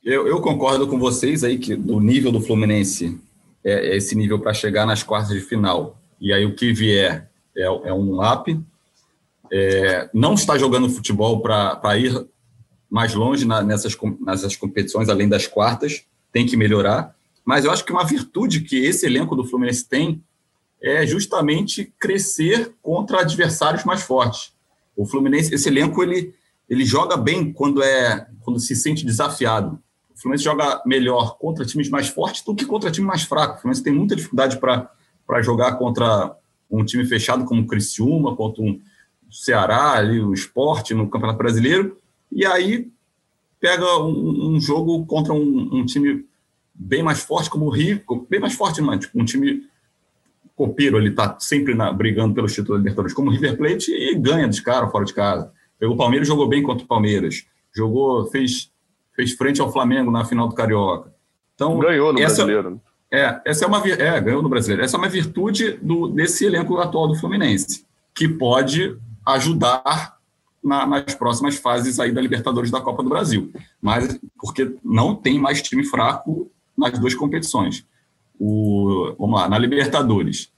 Eu, 0.00 0.28
eu 0.28 0.40
concordo 0.40 0.86
com 0.86 0.96
vocês 0.96 1.42
aí 1.42 1.58
que 1.58 1.74
o 1.74 1.98
nível 1.98 2.30
do 2.30 2.40
Fluminense 2.40 3.20
é, 3.64 3.88
é 3.88 3.96
esse 3.96 4.14
nível 4.14 4.38
para 4.38 4.54
chegar 4.54 4.86
nas 4.86 5.02
quartas 5.02 5.30
de 5.30 5.40
final. 5.40 6.00
E 6.20 6.32
aí 6.32 6.46
o 6.46 6.54
que 6.54 6.72
vier 6.72 7.28
é, 7.56 7.64
é 7.64 7.92
um 7.92 8.22
up. 8.24 8.56
É, 9.52 10.08
não 10.14 10.34
está 10.34 10.56
jogando 10.56 10.88
futebol 10.88 11.40
para 11.40 11.98
ir 11.98 12.28
mais 12.88 13.12
longe 13.12 13.44
na, 13.44 13.60
nessas, 13.60 13.96
nessas 14.20 14.54
competições, 14.54 15.08
além 15.08 15.28
das 15.28 15.48
quartas, 15.48 16.04
tem 16.30 16.46
que 16.46 16.56
melhorar. 16.56 17.12
Mas 17.44 17.64
eu 17.64 17.72
acho 17.72 17.84
que 17.84 17.92
uma 17.92 18.04
virtude 18.04 18.60
que 18.60 18.76
esse 18.76 19.04
elenco 19.04 19.34
do 19.34 19.44
Fluminense 19.44 19.88
tem 19.88 20.22
é 20.82 21.06
justamente 21.06 21.92
crescer 21.98 22.74
contra 22.82 23.20
adversários 23.20 23.84
mais 23.84 24.02
fortes. 24.02 24.52
O 24.96 25.04
Fluminense, 25.04 25.54
esse 25.54 25.68
elenco, 25.68 26.02
ele, 26.02 26.34
ele 26.68 26.84
joga 26.84 27.16
bem 27.16 27.52
quando 27.52 27.82
é 27.82 28.26
quando 28.42 28.60
se 28.60 28.76
sente 28.76 29.04
desafiado. 29.04 29.78
O 30.14 30.20
Fluminense 30.20 30.44
joga 30.44 30.82
melhor 30.86 31.36
contra 31.38 31.64
times 31.64 31.90
mais 31.90 32.08
fortes 32.08 32.42
do 32.42 32.54
que 32.54 32.64
contra 32.64 32.90
times 32.90 33.08
mais 33.08 33.22
fracos. 33.24 33.58
O 33.58 33.62
Fluminense 33.62 33.82
tem 33.82 33.92
muita 33.92 34.16
dificuldade 34.16 34.58
para 34.58 35.42
jogar 35.42 35.76
contra 35.76 36.36
um 36.70 36.84
time 36.84 37.04
fechado 37.04 37.44
como 37.44 37.62
o 37.62 37.66
Criciúma, 37.66 38.34
contra 38.34 38.62
um 38.62 38.80
Ceará, 39.30 39.92
ali, 39.92 40.20
o 40.20 40.32
Esporte 40.32 40.94
no 40.94 41.10
Campeonato 41.10 41.38
Brasileiro. 41.38 41.98
E 42.30 42.46
aí 42.46 42.90
pega 43.60 43.98
um, 43.98 44.54
um 44.54 44.60
jogo 44.60 45.04
contra 45.06 45.32
um, 45.32 45.80
um, 45.80 45.84
time 45.84 46.24
bem 46.74 47.02
mais 47.02 47.20
forte 47.20 47.50
como 47.50 47.66
o 47.66 47.70
Rio, 47.70 48.02
bem 48.28 48.40
mais 48.40 48.54
forte, 48.54 48.80
não, 48.80 48.98
tipo, 48.98 49.20
um 49.20 49.24
time 49.24 49.64
copeiro, 50.56 50.96
ele 50.96 51.10
está 51.10 51.36
sempre 51.38 51.74
na, 51.74 51.92
brigando 51.92 52.34
pelos 52.34 52.52
títulos 52.52 52.78
da 52.78 52.78
Libertadores, 52.78 53.12
como 53.12 53.28
o 53.28 53.32
River 53.32 53.56
Plate, 53.58 53.92
e 53.92 54.14
ganha 54.14 54.48
de 54.48 54.62
cara 54.62 54.88
fora 54.88 55.04
de 55.04 55.12
casa. 55.12 55.52
O 55.82 55.94
Palmeiras, 55.94 56.26
jogou 56.26 56.48
bem 56.48 56.62
contra 56.62 56.82
o 56.82 56.88
Palmeiras, 56.88 57.46
jogou, 57.74 58.26
fez, 58.28 58.72
fez 59.14 59.32
frente 59.32 59.60
ao 59.60 59.70
Flamengo 59.70 60.10
na 60.10 60.24
final 60.24 60.48
do 60.48 60.54
Carioca. 60.54 61.14
Então, 61.54 61.78
ganhou 61.78 62.12
no 62.12 62.18
essa, 62.18 62.44
brasileiro. 62.44 62.80
É, 63.12 63.40
essa 63.44 63.66
é 63.66 63.68
uma 63.68 63.86
é, 63.86 64.20
ganhou 64.20 64.42
no 64.42 64.48
brasileiro. 64.48 64.82
Essa 64.82 64.96
é 64.96 64.98
uma 64.98 65.08
virtude 65.08 65.72
do, 65.72 66.08
desse 66.08 66.46
elenco 66.46 66.78
atual 66.78 67.06
do 67.06 67.14
Fluminense, 67.14 67.84
que 68.14 68.26
pode 68.26 68.96
ajudar 69.26 70.16
na, 70.64 70.86
nas 70.86 71.14
próximas 71.14 71.56
fases 71.56 72.00
aí 72.00 72.10
da 72.10 72.20
Libertadores 72.20 72.70
da 72.70 72.80
Copa 72.80 73.02
do 73.02 73.10
Brasil. 73.10 73.52
Mas 73.80 74.18
porque 74.40 74.74
não 74.82 75.14
tem 75.14 75.38
mais 75.38 75.60
time 75.60 75.84
fraco 75.84 76.50
nas 76.76 76.98
duas 76.98 77.14
competições. 77.14 77.86
O, 78.38 79.14
vamos 79.18 79.40
lá, 79.40 79.48
na 79.48 79.58
Libertadores. 79.58 80.52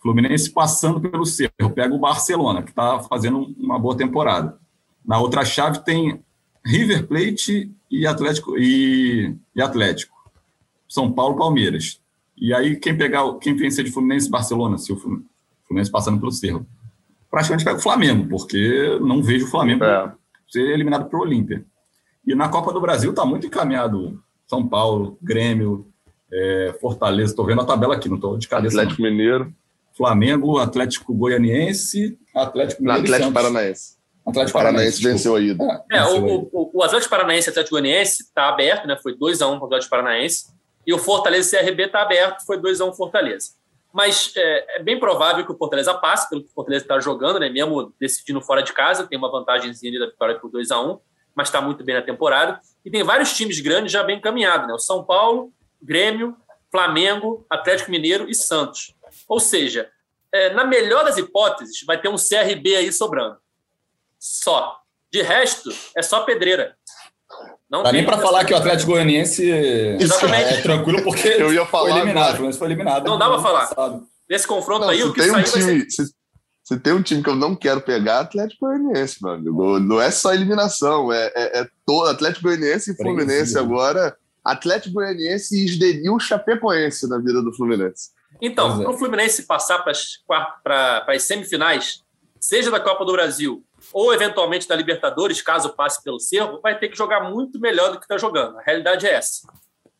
Fluminense 0.00 0.50
passando 0.50 1.00
pelo 1.00 1.26
Cerro, 1.26 1.50
pega 1.74 1.94
o 1.94 1.98
Barcelona, 1.98 2.62
que 2.62 2.70
está 2.70 3.00
fazendo 3.00 3.54
uma 3.58 3.78
boa 3.78 3.96
temporada. 3.96 4.58
Na 5.04 5.18
outra 5.18 5.44
chave 5.44 5.80
tem 5.84 6.22
River 6.64 7.06
Plate 7.06 7.72
e 7.90 8.06
Atlético 8.06 8.56
e, 8.56 9.36
e 9.54 9.62
Atlético. 9.62 10.16
São 10.88 11.12
Paulo, 11.12 11.36
Palmeiras. 11.36 12.00
E 12.36 12.54
aí 12.54 12.76
quem 12.76 12.96
pegar, 12.96 13.34
quem 13.38 13.56
vencer 13.56 13.84
de 13.84 13.90
Fluminense 13.90 14.28
e 14.28 14.30
Barcelona, 14.30 14.78
se 14.78 14.92
o 14.92 14.96
Fluminense 14.96 15.90
passando 15.90 16.20
pelo 16.20 16.30
Cerro, 16.30 16.66
praticamente 17.30 17.64
pega 17.64 17.78
o 17.78 17.82
Flamengo, 17.82 18.28
porque 18.28 18.98
não 19.00 19.22
vejo 19.22 19.46
o 19.46 19.50
Flamengo 19.50 19.84
é. 19.84 20.12
ser 20.48 20.62
eliminado 20.70 21.08
pelo 21.08 21.22
Olímpia. 21.22 21.64
E 22.26 22.34
na 22.34 22.48
Copa 22.48 22.72
do 22.72 22.80
Brasil 22.80 23.10
está 23.10 23.24
muito 23.24 23.46
encaminhado 23.46 24.22
São 24.46 24.66
Paulo, 24.66 25.18
Grêmio, 25.20 25.86
é, 26.32 26.74
Fortaleza. 26.80 27.32
Estou 27.32 27.46
vendo 27.46 27.60
a 27.60 27.64
tabela 27.64 27.94
aqui, 27.94 28.08
não 28.08 28.16
estou 28.16 28.36
de 28.36 28.48
cabeça. 28.48 28.80
Atlético 28.80 29.02
não. 29.02 29.10
Mineiro. 29.10 29.52
Flamengo, 29.96 30.58
Atlético 30.58 31.12
Goianiense, 31.12 32.16
Atlético 32.32 32.82
Mineiro. 32.82 33.02
Atlético 33.02 33.32
Paranaense. 33.32 33.98
Atlético 34.24 34.58
Paranaense, 34.58 35.02
venceu 35.02 35.34
a 35.34 35.40
ida. 35.40 35.84
É, 35.90 36.04
o, 36.04 36.48
o, 36.52 36.70
o, 36.74 36.82
Atlético 36.84 37.10
Paranaense 37.10 37.48
e 37.48 37.50
Atlético 37.50 37.74
Goianiense 37.74 38.22
está 38.22 38.48
aberto, 38.48 38.86
né? 38.86 38.96
Foi 39.02 39.16
2x1 39.16 39.38
para 39.38 39.62
o 39.62 39.66
Atlético 39.66 39.90
Paranaense. 39.90 40.46
E 40.86 40.92
o 40.92 40.98
Fortaleza 40.98 41.58
CRB 41.58 41.84
está 41.84 42.02
aberto, 42.02 42.44
foi 42.46 42.58
2x1 42.58 42.94
Fortaleza. 42.94 43.50
Mas 43.92 44.32
é, 44.36 44.76
é, 44.76 44.82
bem 44.82 45.00
provável 45.00 45.44
que 45.44 45.50
o 45.50 45.56
Fortaleza 45.56 45.92
passe, 45.94 46.28
pelo 46.28 46.42
que 46.42 46.50
o 46.50 46.52
Fortaleza 46.52 46.84
está 46.84 47.00
jogando, 47.00 47.40
né? 47.40 47.48
Mesmo 47.48 47.92
decidindo 47.98 48.40
fora 48.40 48.62
de 48.62 48.72
casa, 48.72 49.06
tem 49.06 49.18
uma 49.18 49.30
vantagemzinha 49.30 49.98
da 49.98 50.06
vitória 50.06 50.38
por 50.38 50.50
2x1, 50.50 51.00
mas 51.34 51.48
está 51.48 51.60
muito 51.60 51.82
bem 51.82 51.94
na 51.94 52.02
temporada. 52.02 52.60
E 52.84 52.90
tem 52.90 53.02
vários 53.02 53.34
times 53.34 53.58
grandes 53.60 53.90
já 53.90 54.04
bem 54.04 54.18
encaminhados, 54.18 54.68
né? 54.68 54.74
O 54.74 54.78
São 54.78 55.02
Paulo, 55.02 55.52
Grêmio, 55.82 56.36
Flamengo, 56.70 57.46
Atlético 57.48 57.90
Mineiro 57.90 58.28
e 58.28 58.34
Santos. 58.34 58.94
Ou 59.26 59.40
seja, 59.40 59.88
é, 60.32 60.52
na 60.52 60.64
melhor 60.64 61.04
das 61.04 61.16
hipóteses, 61.16 61.82
vai 61.86 62.00
ter 62.00 62.08
um 62.08 62.16
CRB 62.16 62.76
aí 62.76 62.92
sobrando. 62.92 63.36
Só. 64.18 64.78
De 65.10 65.22
resto, 65.22 65.70
é 65.96 66.02
só 66.02 66.20
pedreira. 66.20 66.76
Não 67.70 67.82
Dá 67.82 67.92
nem 67.92 68.04
para 68.04 68.18
falar 68.18 68.44
que 68.44 68.52
o 68.52 68.56
Atlético 68.56 68.92
Goianiense 68.92 69.48
Exatamente. 70.00 70.54
é 70.54 70.62
tranquilo, 70.62 71.02
porque 71.02 71.28
eu 71.28 71.52
ia 71.52 71.66
falar 71.66 71.90
foi 71.90 71.98
eliminado. 71.98 72.42
Mas 72.42 72.56
foi 72.56 72.68
eliminado. 72.68 73.06
Não 73.06 73.18
dá 73.18 73.28
para 73.28 73.42
falar. 73.42 74.00
Nesse 74.28 74.46
confronto 74.46 74.82
não, 74.82 74.90
aí, 74.90 75.02
o 75.02 75.12
que 75.12 75.20
tem 75.20 75.30
um 75.30 75.42
time, 75.42 75.90
se, 75.90 76.04
se, 76.62 76.78
tem 76.80 76.92
um 76.92 77.02
time 77.02 77.22
que 77.22 77.30
eu 77.30 77.34
não 77.34 77.54
quero 77.54 77.80
pegar, 77.80 78.20
Atlético 78.20 78.66
Goianiense, 78.66 79.22
meu 79.22 79.32
amigo. 79.32 79.78
Não 79.80 80.00
é 80.00 80.10
só 80.10 80.34
eliminação, 80.34 81.12
é, 81.12 81.32
é, 81.34 81.60
é 81.60 81.68
todo 81.86 82.08
Atlético 82.08 82.44
Goianiense 82.44 82.92
e 82.92 82.96
Fluminense 82.96 83.58
agora. 83.58 84.16
Atlético 84.50 84.94
Goianiense 84.94 85.56
e 85.56 85.64
Esdenil 85.64 86.18
Chapecoense 86.18 87.08
na 87.08 87.18
vida 87.18 87.42
do 87.42 87.52
Fluminense. 87.52 88.10
Então, 88.40 88.78
para 88.78 88.90
o 88.90 88.98
Fluminense 88.98 89.44
passar 89.44 89.82
para 89.82 91.04
as 91.08 91.22
semifinais, 91.22 92.02
seja 92.40 92.70
da 92.70 92.80
Copa 92.80 93.04
do 93.04 93.12
Brasil 93.12 93.64
ou 93.92 94.12
eventualmente 94.12 94.68
da 94.68 94.76
Libertadores, 94.76 95.40
caso 95.40 95.70
passe 95.70 96.02
pelo 96.02 96.20
Cerro, 96.20 96.60
vai 96.60 96.78
ter 96.78 96.88
que 96.88 96.96
jogar 96.96 97.30
muito 97.30 97.60
melhor 97.60 97.92
do 97.92 97.98
que 97.98 98.04
está 98.04 98.18
jogando. 98.18 98.58
A 98.58 98.62
realidade 98.62 99.06
é 99.06 99.14
essa. 99.14 99.48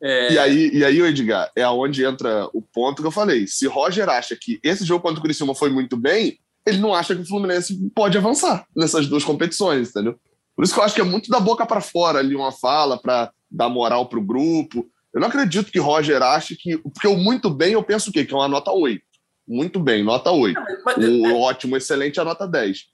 É... 0.01 0.33
E 0.33 0.39
aí, 0.39 0.71
e 0.73 0.85
aí, 0.85 1.01
Edgar, 1.01 1.51
é 1.57 1.63
aonde 1.63 2.05
entra 2.05 2.49
o 2.53 2.63
ponto 2.63 3.03
que 3.03 3.09
eu 3.09 3.13
falei. 3.13 3.47
Se 3.47 3.67
Roger 3.67 4.09
acha 4.09 4.37
que 4.41 4.59
esse 4.63 4.85
jogo 4.85 5.03
contra 5.03 5.19
o 5.19 5.23
Criciúma 5.23 5.55
foi 5.55 5.71
muito 5.71 5.97
bem, 5.97 6.39
ele 6.67 6.79
não 6.79 6.95
acha 6.95 7.15
que 7.15 7.23
o 7.23 7.27
Fluminense 7.27 7.79
pode 7.95 8.19
avançar 8.19 8.67
nessas 8.77 9.07
duas 9.07 9.25
competições, 9.25 9.91
entendeu? 9.91 10.19
Por 10.55 10.65
isso 10.65 10.75
que 10.75 10.81
eu 10.81 10.85
acho 10.85 10.95
que 10.95 11.01
é 11.01 11.05
muito 11.05 11.31
da 11.31 11.41
boca 11.41 11.65
para 11.65 11.81
fora 11.81 12.19
ali 12.19 12.35
uma 12.35 12.53
fala 12.53 13.01
para 13.01 13.31
dar 13.51 13.69
moral 13.69 14.07
para 14.07 14.19
o 14.19 14.25
grupo. 14.25 14.87
Eu 15.13 15.21
não 15.21 15.29
acredito 15.29 15.73
que 15.73 15.79
Roger 15.79 16.23
ache 16.23 16.57
que. 16.57 16.79
Porque 16.79 17.09
o 17.09 17.17
muito 17.17 17.51
bem 17.51 17.73
eu 17.73 17.83
penso 17.83 18.11
o 18.11 18.13
quê? 18.13 18.25
Que 18.25 18.35
é 18.35 18.37
uma 18.37 18.49
nota 18.49 18.71
8. 18.71 19.03
Muito 19.47 19.81
bem, 19.81 20.05
nota 20.05 20.31
8. 20.31 20.61
O 20.61 21.27
é- 21.27 21.33
ótimo, 21.33 21.77
excelente, 21.77 22.19
é 22.19 22.23
a 22.23 22.25
nota 22.25 22.47
10. 22.47 22.85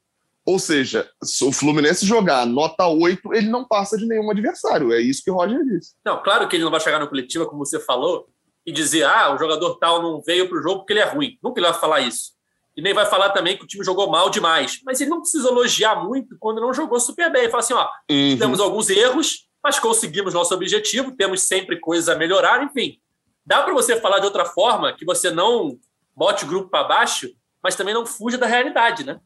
Ou 0.46 0.58
seja, 0.58 1.08
se 1.22 1.42
o 1.42 1.50
Fluminense 1.50 2.06
jogar 2.06 2.46
nota 2.46 2.86
8, 2.86 3.32
ele 3.34 3.48
não 3.48 3.66
passa 3.66 3.96
de 3.96 4.06
nenhum 4.06 4.30
adversário. 4.30 4.92
É 4.92 5.00
isso 5.00 5.22
que 5.24 5.30
o 5.30 5.34
Roger 5.34 5.64
disse. 5.64 5.94
Não, 6.04 6.22
claro 6.22 6.46
que 6.46 6.54
ele 6.54 6.64
não 6.64 6.70
vai 6.70 6.80
chegar 6.80 7.00
no 7.00 7.08
coletivo, 7.08 7.46
como 7.46 7.64
você 7.64 7.80
falou, 7.80 8.28
e 8.66 8.70
dizer, 8.70 9.04
ah, 9.04 9.34
o 9.34 9.38
jogador 9.38 9.78
tal 9.78 10.02
não 10.02 10.22
veio 10.22 10.48
para 10.48 10.58
o 10.58 10.62
jogo 10.62 10.80
porque 10.80 10.92
ele 10.92 11.00
é 11.00 11.04
ruim. 11.04 11.38
Nunca 11.42 11.60
ele 11.60 11.68
vai 11.68 11.80
falar 11.80 12.00
isso. 12.00 12.34
E 12.76 12.82
nem 12.82 12.92
vai 12.92 13.06
falar 13.06 13.30
também 13.30 13.56
que 13.56 13.64
o 13.64 13.66
time 13.66 13.84
jogou 13.84 14.10
mal 14.10 14.28
demais. 14.28 14.80
Mas 14.84 15.00
ele 15.00 15.10
não 15.10 15.20
precisa 15.20 15.48
elogiar 15.48 16.04
muito 16.04 16.36
quando 16.38 16.60
não 16.60 16.74
jogou 16.74 17.00
super 17.00 17.32
bem. 17.32 17.42
Ele 17.42 17.50
fala 17.50 17.62
assim, 17.62 17.74
ó, 17.74 17.88
uhum. 18.10 18.38
temos 18.38 18.60
alguns 18.60 18.90
erros, 18.90 19.48
mas 19.64 19.78
conseguimos 19.78 20.34
nosso 20.34 20.54
objetivo, 20.54 21.16
temos 21.16 21.44
sempre 21.44 21.80
coisas 21.80 22.10
a 22.10 22.18
melhorar, 22.18 22.62
enfim. 22.62 23.00
Dá 23.46 23.62
para 23.62 23.72
você 23.72 23.98
falar 23.98 24.18
de 24.18 24.26
outra 24.26 24.44
forma 24.44 24.92
que 24.92 25.06
você 25.06 25.30
não 25.30 25.78
bote 26.14 26.44
o 26.44 26.48
grupo 26.48 26.68
para 26.68 26.86
baixo, 26.86 27.34
mas 27.62 27.74
também 27.74 27.94
não 27.94 28.04
fuja 28.04 28.36
da 28.36 28.46
realidade, 28.46 29.06
né? 29.06 29.18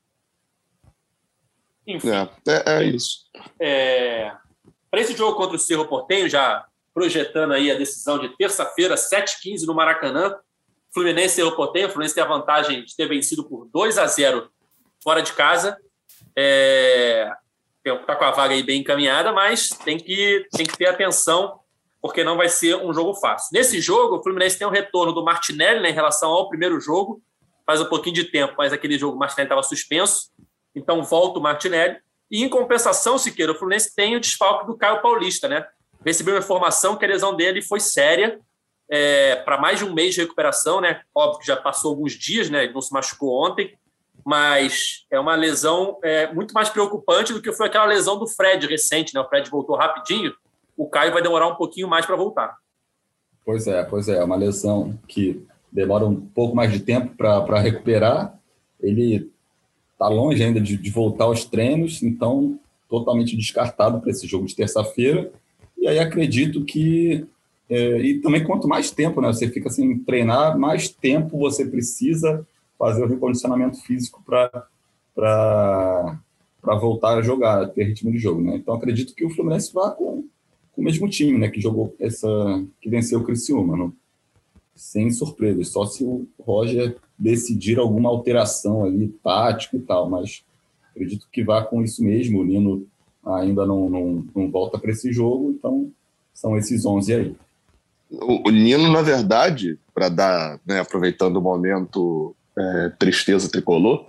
Enfim. 1.85 2.11
É, 2.11 2.31
é, 2.47 2.73
é 2.77 2.85
isso. 2.85 3.27
É, 3.61 4.33
para 4.89 5.01
esse 5.01 5.17
jogo 5.17 5.37
contra 5.37 5.57
o 5.57 5.59
Cerro 5.59 5.89
Portenho, 5.89 6.29
já 6.29 6.65
projetando 6.95 7.53
aí 7.53 7.69
a 7.69 7.77
decisão 7.77 8.17
de 8.17 8.29
terça-feira, 8.37 8.95
7h15 8.95 9.67
no 9.67 9.75
Maracanã, 9.75 10.37
Fluminense 10.95 11.35
e 11.35 11.37
Cerro 11.37 11.57
Portenho. 11.57 11.89
O 11.89 11.91
Fluminense 11.91 12.15
tem 12.15 12.23
a 12.23 12.29
vantagem 12.29 12.85
de 12.85 12.95
ter 12.95 13.09
vencido 13.09 13.43
por 13.49 13.69
2 13.73 13.99
a 13.99 14.07
0 14.07 14.49
fora 15.03 15.21
de 15.21 15.33
casa. 15.33 15.77
É, 16.37 17.29
tá 17.97 18.17
com 18.17 18.25
a 18.25 18.31
vaga 18.31 18.55
aí 18.55 18.63
bem 18.63 18.81
encaminhada, 18.81 19.33
mas 19.33 19.69
tem 19.69 19.99
que, 19.99 20.47
tem 20.53 20.67
que 20.67 20.77
ter 20.77 20.87
atenção, 20.87 21.61
porque 22.01 22.23
não 22.23 22.37
vai 22.37 22.49
ser 22.49 22.77
um 22.77 22.93
jogo 22.93 23.15
fácil. 23.15 23.51
Nesse 23.53 23.81
jogo, 23.81 24.17
o 24.17 24.23
Fluminense 24.23 24.59
tem 24.59 24.67
um 24.67 24.71
retorno 24.71 25.13
do 25.13 25.25
Martinelli 25.25 25.81
né, 25.81 25.91
em 25.91 25.95
relação 25.95 26.31
ao 26.31 26.49
primeiro 26.49 26.81
jogo, 26.81 27.23
faz 27.67 27.81
um 27.81 27.87
pouquinho 27.87 28.15
de 28.15 28.25
tempo, 28.25 28.55
mas 28.57 28.73
aquele 28.73 28.99
jogo 28.99 29.17
o 29.17 29.19
Martinelli 29.19 29.47
estava 29.47 29.63
suspenso. 29.63 30.31
Então 30.75 31.03
volta 31.03 31.39
o 31.39 31.43
Martinelli. 31.43 31.99
E 32.31 32.43
em 32.43 32.49
compensação, 32.49 33.19
Siqueira, 33.19 33.53
o 33.53 33.55
Fluminense 33.55 33.95
tem 33.95 34.17
o 34.17 34.21
desfalque 34.21 34.67
do 34.67 34.77
Caio 34.77 35.03
Paulista, 35.03 35.49
né? 35.49 35.67
Recebeu 36.05 36.35
uma 36.35 36.41
informação 36.41 36.97
que 36.97 37.05
a 37.05 37.09
lesão 37.09 37.35
dele 37.35 37.61
foi 37.61 37.81
séria, 37.81 38.39
é, 38.91 39.37
para 39.37 39.59
mais 39.59 39.79
de 39.79 39.85
um 39.85 39.93
mês 39.93 40.15
de 40.15 40.21
recuperação, 40.21 40.81
né? 40.81 41.03
Óbvio 41.15 41.41
que 41.41 41.47
já 41.47 41.57
passou 41.57 41.91
alguns 41.91 42.13
dias, 42.13 42.49
né? 42.49 42.65
Ele 42.65 42.73
não 42.73 42.81
se 42.81 42.93
machucou 42.93 43.45
ontem, 43.45 43.77
mas 44.29 45.07
é 45.11 45.19
uma 45.19 45.35
lesão 45.35 45.97
é, 46.05 46.31
muito 46.35 46.53
mais 46.53 46.69
preocupante 46.69 47.33
do 47.33 47.41
que 47.41 47.51
foi 47.51 47.67
aquela 47.67 47.87
lesão 47.87 48.19
do 48.19 48.27
Fred 48.27 48.67
recente, 48.67 49.15
né? 49.15 49.23
O 49.23 49.25
Fred 49.27 49.49
voltou 49.49 49.75
rapidinho, 49.75 50.35
o 50.77 50.87
Caio 50.87 51.15
vai 51.15 51.23
demorar 51.23 51.49
um 51.49 51.55
pouquinho 51.55 51.89
mais 51.89 52.05
para 52.05 52.15
voltar. 52.15 52.55
Pois 53.43 53.67
é, 53.67 53.83
pois 53.85 54.07
é, 54.07 54.19
é 54.19 54.23
uma 54.23 54.37
lesão 54.37 54.99
que 55.09 55.43
demora 55.73 56.05
um 56.05 56.15
pouco 56.15 56.55
mais 56.55 56.71
de 56.71 56.81
tempo 56.81 57.17
para 57.17 57.59
recuperar. 57.59 58.39
Ele 58.79 59.33
está 59.95 60.09
longe 60.09 60.45
ainda 60.45 60.61
de, 60.61 60.77
de, 60.77 60.91
voltar 60.91 61.25
aos 61.25 61.47
treinos, 61.47 62.03
então 62.03 62.61
totalmente 62.87 63.35
descartado 63.35 63.99
para 63.99 64.11
esse 64.11 64.27
jogo 64.27 64.45
de 64.45 64.55
terça-feira. 64.55 65.33
E 65.79 65.89
aí 65.89 65.99
acredito 65.99 66.67
que 66.67 67.27
é, 67.71 67.99
e 68.03 68.21
também 68.21 68.45
quanto 68.45 68.69
mais 68.69 68.91
tempo, 68.91 69.23
né, 69.23 69.29
você 69.29 69.49
fica 69.49 69.71
sem 69.71 69.99
treinar, 70.01 70.59
mais 70.59 70.91
tempo 70.91 71.39
você 71.39 71.65
precisa 71.65 72.47
fazer 72.79 73.03
o 73.05 73.09
recondicionamento 73.09 73.83
físico 73.83 74.23
para 74.25 76.19
voltar 76.63 77.19
a 77.19 77.23
jogar, 77.23 77.69
ter 77.71 77.85
ritmo 77.85 78.13
de 78.13 78.19
jogo, 78.19 78.41
né? 78.41 78.57
Então 78.57 78.75
acredito 78.75 79.15
que 79.15 79.25
o 79.25 79.31
Fluminense 79.31 79.73
vá 79.73 79.91
com, 79.91 80.25
com 80.73 80.81
o 80.81 80.85
mesmo 80.85 81.09
time, 81.09 81.37
né, 81.39 81.49
que 81.49 81.61
jogou 81.61 81.95
essa 81.99 82.29
que 82.81 82.89
venceu 82.89 83.21
o 83.21 83.25
Criciúma, 83.25 83.77
não? 83.77 83.93
sem 84.79 85.11
surpresas, 85.11 85.69
só 85.69 85.85
se 85.85 86.05
o 86.05 86.27
Roger 86.39 86.97
decidir 87.19 87.81
alguma 87.81 88.09
alteração 88.09 88.85
ali, 88.85 89.09
tático 89.23 89.77
e 89.77 89.81
tal, 89.81 90.09
mas 90.09 90.45
acredito 90.91 91.27
que 91.33 91.43
vá 91.43 91.65
com 91.65 91.83
isso 91.83 92.03
mesmo. 92.03 92.41
O 92.41 92.45
Nino 92.45 92.87
ainda 93.27 93.67
não, 93.67 93.91
não, 93.91 94.25
não 94.35 94.51
volta 94.51 94.79
para 94.79 94.93
esse 94.93 95.13
jogo, 95.13 95.51
então 95.51 95.91
são 96.33 96.57
esses 96.57 96.87
11 96.87 97.13
aí. 97.13 97.37
O, 98.09 98.49
o 98.49 98.51
Nino, 98.53 98.91
na 98.91 99.03
verdade, 99.03 99.79
para 99.93 100.09
dar, 100.09 100.61
né, 100.65 100.79
aproveitando 100.79 101.39
o 101.39 101.43
momento 101.43 102.35
é, 102.59 102.89
tristeza 102.99 103.51
tricolor, 103.51 104.07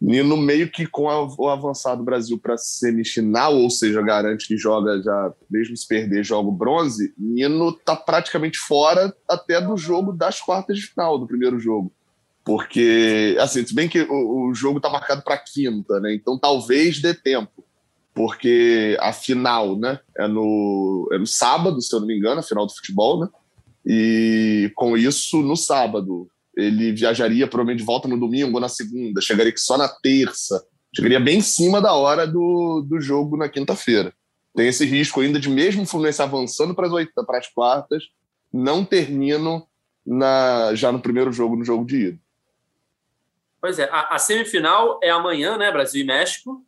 Nino 0.00 0.36
meio 0.36 0.70
que 0.70 0.86
com 0.86 1.06
o 1.06 1.48
avançado 1.48 2.04
Brasil 2.04 2.38
para 2.38 2.56
semifinal, 2.56 3.56
ou 3.56 3.68
seja, 3.68 4.00
garante 4.00 4.46
que 4.46 4.56
joga 4.56 5.02
já, 5.02 5.32
mesmo 5.50 5.76
se 5.76 5.88
perder, 5.88 6.24
joga 6.24 6.48
o 6.48 6.52
bronze, 6.52 7.12
Nino 7.18 7.72
tá 7.72 7.96
praticamente 7.96 8.58
fora 8.58 9.12
até 9.28 9.60
do 9.60 9.76
jogo 9.76 10.12
das 10.12 10.40
quartas 10.40 10.78
de 10.78 10.86
final, 10.86 11.18
do 11.18 11.26
primeiro 11.26 11.58
jogo. 11.58 11.92
Porque, 12.44 13.36
assim, 13.40 13.66
se 13.66 13.74
bem 13.74 13.88
que 13.88 14.02
o, 14.02 14.48
o 14.48 14.54
jogo 14.54 14.80
tá 14.80 14.88
marcado 14.88 15.20
para 15.22 15.36
quinta, 15.36 15.98
né? 16.00 16.14
Então 16.14 16.38
talvez 16.38 17.02
dê 17.02 17.12
tempo. 17.12 17.64
Porque 18.14 18.96
a 19.00 19.12
final, 19.12 19.76
né? 19.76 19.98
É 20.16 20.26
no, 20.28 21.08
é 21.12 21.18
no 21.18 21.26
sábado, 21.26 21.82
se 21.82 21.94
eu 21.94 22.00
não 22.00 22.06
me 22.06 22.16
engano, 22.16 22.40
a 22.40 22.42
final 22.42 22.66
do 22.66 22.74
futebol, 22.74 23.20
né? 23.20 23.28
E 23.84 24.72
com 24.76 24.96
isso, 24.96 25.42
no 25.42 25.56
sábado, 25.56 26.28
ele 26.58 26.92
viajaria 26.92 27.46
provavelmente 27.46 27.78
de 27.78 27.86
volta 27.86 28.08
no 28.08 28.18
domingo 28.18 28.54
ou 28.54 28.60
na 28.60 28.68
segunda, 28.68 29.20
chegaria 29.20 29.50
aqui 29.50 29.60
só 29.60 29.78
na 29.78 29.88
terça, 29.88 30.66
chegaria 30.94 31.20
bem 31.20 31.38
em 31.38 31.42
cima 31.42 31.80
da 31.80 31.92
hora 31.92 32.26
do, 32.26 32.84
do 32.86 33.00
jogo 33.00 33.36
na 33.36 33.48
quinta-feira. 33.48 34.12
Tem 34.56 34.66
esse 34.66 34.84
risco 34.84 35.20
ainda 35.20 35.38
de, 35.38 35.48
mesmo 35.48 35.82
o 35.82 35.86
Fluminense 35.86 36.20
avançando 36.20 36.74
para 36.74 36.88
as, 36.88 37.06
para 37.24 37.38
as 37.38 37.46
quartas, 37.46 38.02
não 38.52 38.84
termino 38.84 39.64
na, 40.04 40.74
já 40.74 40.90
no 40.90 40.98
primeiro 40.98 41.32
jogo, 41.32 41.54
no 41.54 41.64
jogo 41.64 41.84
de 41.84 42.08
ida. 42.08 42.18
Pois 43.60 43.78
é, 43.78 43.88
a, 43.90 44.14
a 44.14 44.18
semifinal 44.18 44.98
é 45.00 45.10
amanhã, 45.10 45.56
né? 45.56 45.70
Brasil 45.70 46.02
e 46.02 46.06
México. 46.06 46.64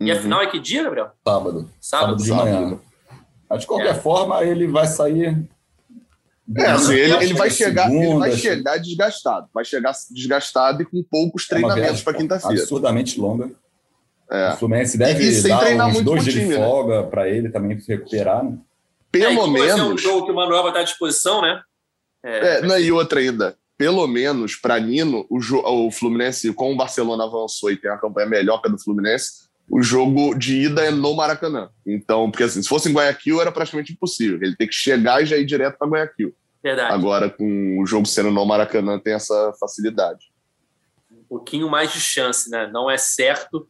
E 0.00 0.10
uhum. 0.10 0.18
a 0.18 0.20
final 0.20 0.42
é 0.42 0.46
que 0.48 0.58
dia, 0.58 0.82
Gabriel? 0.82 1.12
Sábado. 1.26 1.70
Sábado, 1.80 2.20
Sábado 2.20 2.22
de 2.22 2.32
manhã. 2.32 2.80
Mas 3.48 3.60
de 3.60 3.66
qualquer 3.66 3.94
é. 3.94 3.94
forma, 3.94 4.44
ele 4.44 4.66
vai 4.66 4.86
sair 4.86 5.48
é, 6.56 6.66
assim, 6.66 6.94
ele, 6.94 7.12
ele, 7.24 7.34
vai 7.34 7.50
chegar, 7.50 7.88
segunda, 7.90 8.04
ele 8.04 8.18
vai 8.18 8.36
chegar 8.36 8.76
desgastado. 8.78 9.48
Vai 9.52 9.64
chegar 9.64 9.92
desgastado 10.10 10.82
e 10.82 10.86
com 10.86 11.02
poucos 11.02 11.44
é 11.44 11.48
treinamentos 11.48 12.02
para 12.02 12.14
quinta-feira. 12.14 12.60
Absurdamente 12.60 13.20
longa. 13.20 13.50
É. 14.30 14.52
O 14.52 14.56
Fluminense 14.56 14.96
deve 14.96 15.24
e, 15.24 15.38
e 15.38 15.42
dar 15.42 15.58
treinar 15.60 15.88
uns 15.88 16.00
dois 16.00 16.24
dias 16.24 16.34
de 16.34 16.46
né? 16.46 16.56
folga 16.56 17.02
né? 17.02 17.08
para 17.08 17.28
ele 17.28 17.50
também 17.50 17.78
se 17.78 17.88
recuperar. 17.88 18.44
Né? 18.44 18.58
Pelo 19.10 19.44
é, 19.44 19.50
menos. 19.50 19.68
Vai 19.68 19.76
ser 19.76 19.82
um 19.82 19.98
jogo 19.98 20.26
que 20.26 20.32
o 20.32 20.34
Manuel 20.34 20.62
vai 20.62 20.70
estar 20.70 20.80
à 20.80 20.84
disposição, 20.84 21.42
né? 21.42 21.62
É, 22.24 22.58
é 22.58 22.62
não, 22.62 22.78
e 22.78 22.90
outra 22.92 23.20
ainda. 23.20 23.56
Pelo 23.76 24.06
menos 24.06 24.56
para 24.56 24.78
Nino, 24.80 25.26
o, 25.30 25.86
o 25.86 25.90
Fluminense, 25.90 26.52
como 26.52 26.72
o 26.72 26.76
Barcelona 26.76 27.24
avançou 27.24 27.70
e 27.70 27.76
tem 27.76 27.90
uma 27.90 28.00
campanha 28.00 28.26
melhor 28.26 28.60
que 28.60 28.68
a 28.68 28.70
do 28.70 28.82
Fluminense, 28.82 29.47
o 29.70 29.82
jogo 29.82 30.34
de 30.34 30.62
ida 30.62 30.84
é 30.84 30.90
no 30.90 31.14
Maracanã. 31.14 31.68
Então, 31.86 32.30
porque 32.30 32.44
assim, 32.44 32.62
se 32.62 32.68
fosse 32.68 32.88
em 32.88 32.92
Guayaquil 32.92 33.40
era 33.40 33.52
praticamente 33.52 33.92
impossível. 33.92 34.38
Ele 34.40 34.56
tem 34.56 34.66
que 34.66 34.74
chegar 34.74 35.22
e 35.22 35.26
já 35.26 35.36
ir 35.36 35.44
direto 35.44 35.76
para 35.78 35.88
Guayaquil. 35.88 36.34
Verdade. 36.62 36.92
Agora, 36.92 37.30
com 37.30 37.78
o 37.80 37.86
jogo 37.86 38.06
sendo 38.06 38.30
no 38.30 38.44
Maracanã, 38.44 38.98
tem 38.98 39.14
essa 39.14 39.52
facilidade. 39.60 40.32
Um 41.12 41.24
pouquinho 41.28 41.68
mais 41.68 41.92
de 41.92 42.00
chance, 42.00 42.50
né? 42.50 42.66
Não 42.66 42.90
é 42.90 42.96
certo, 42.96 43.68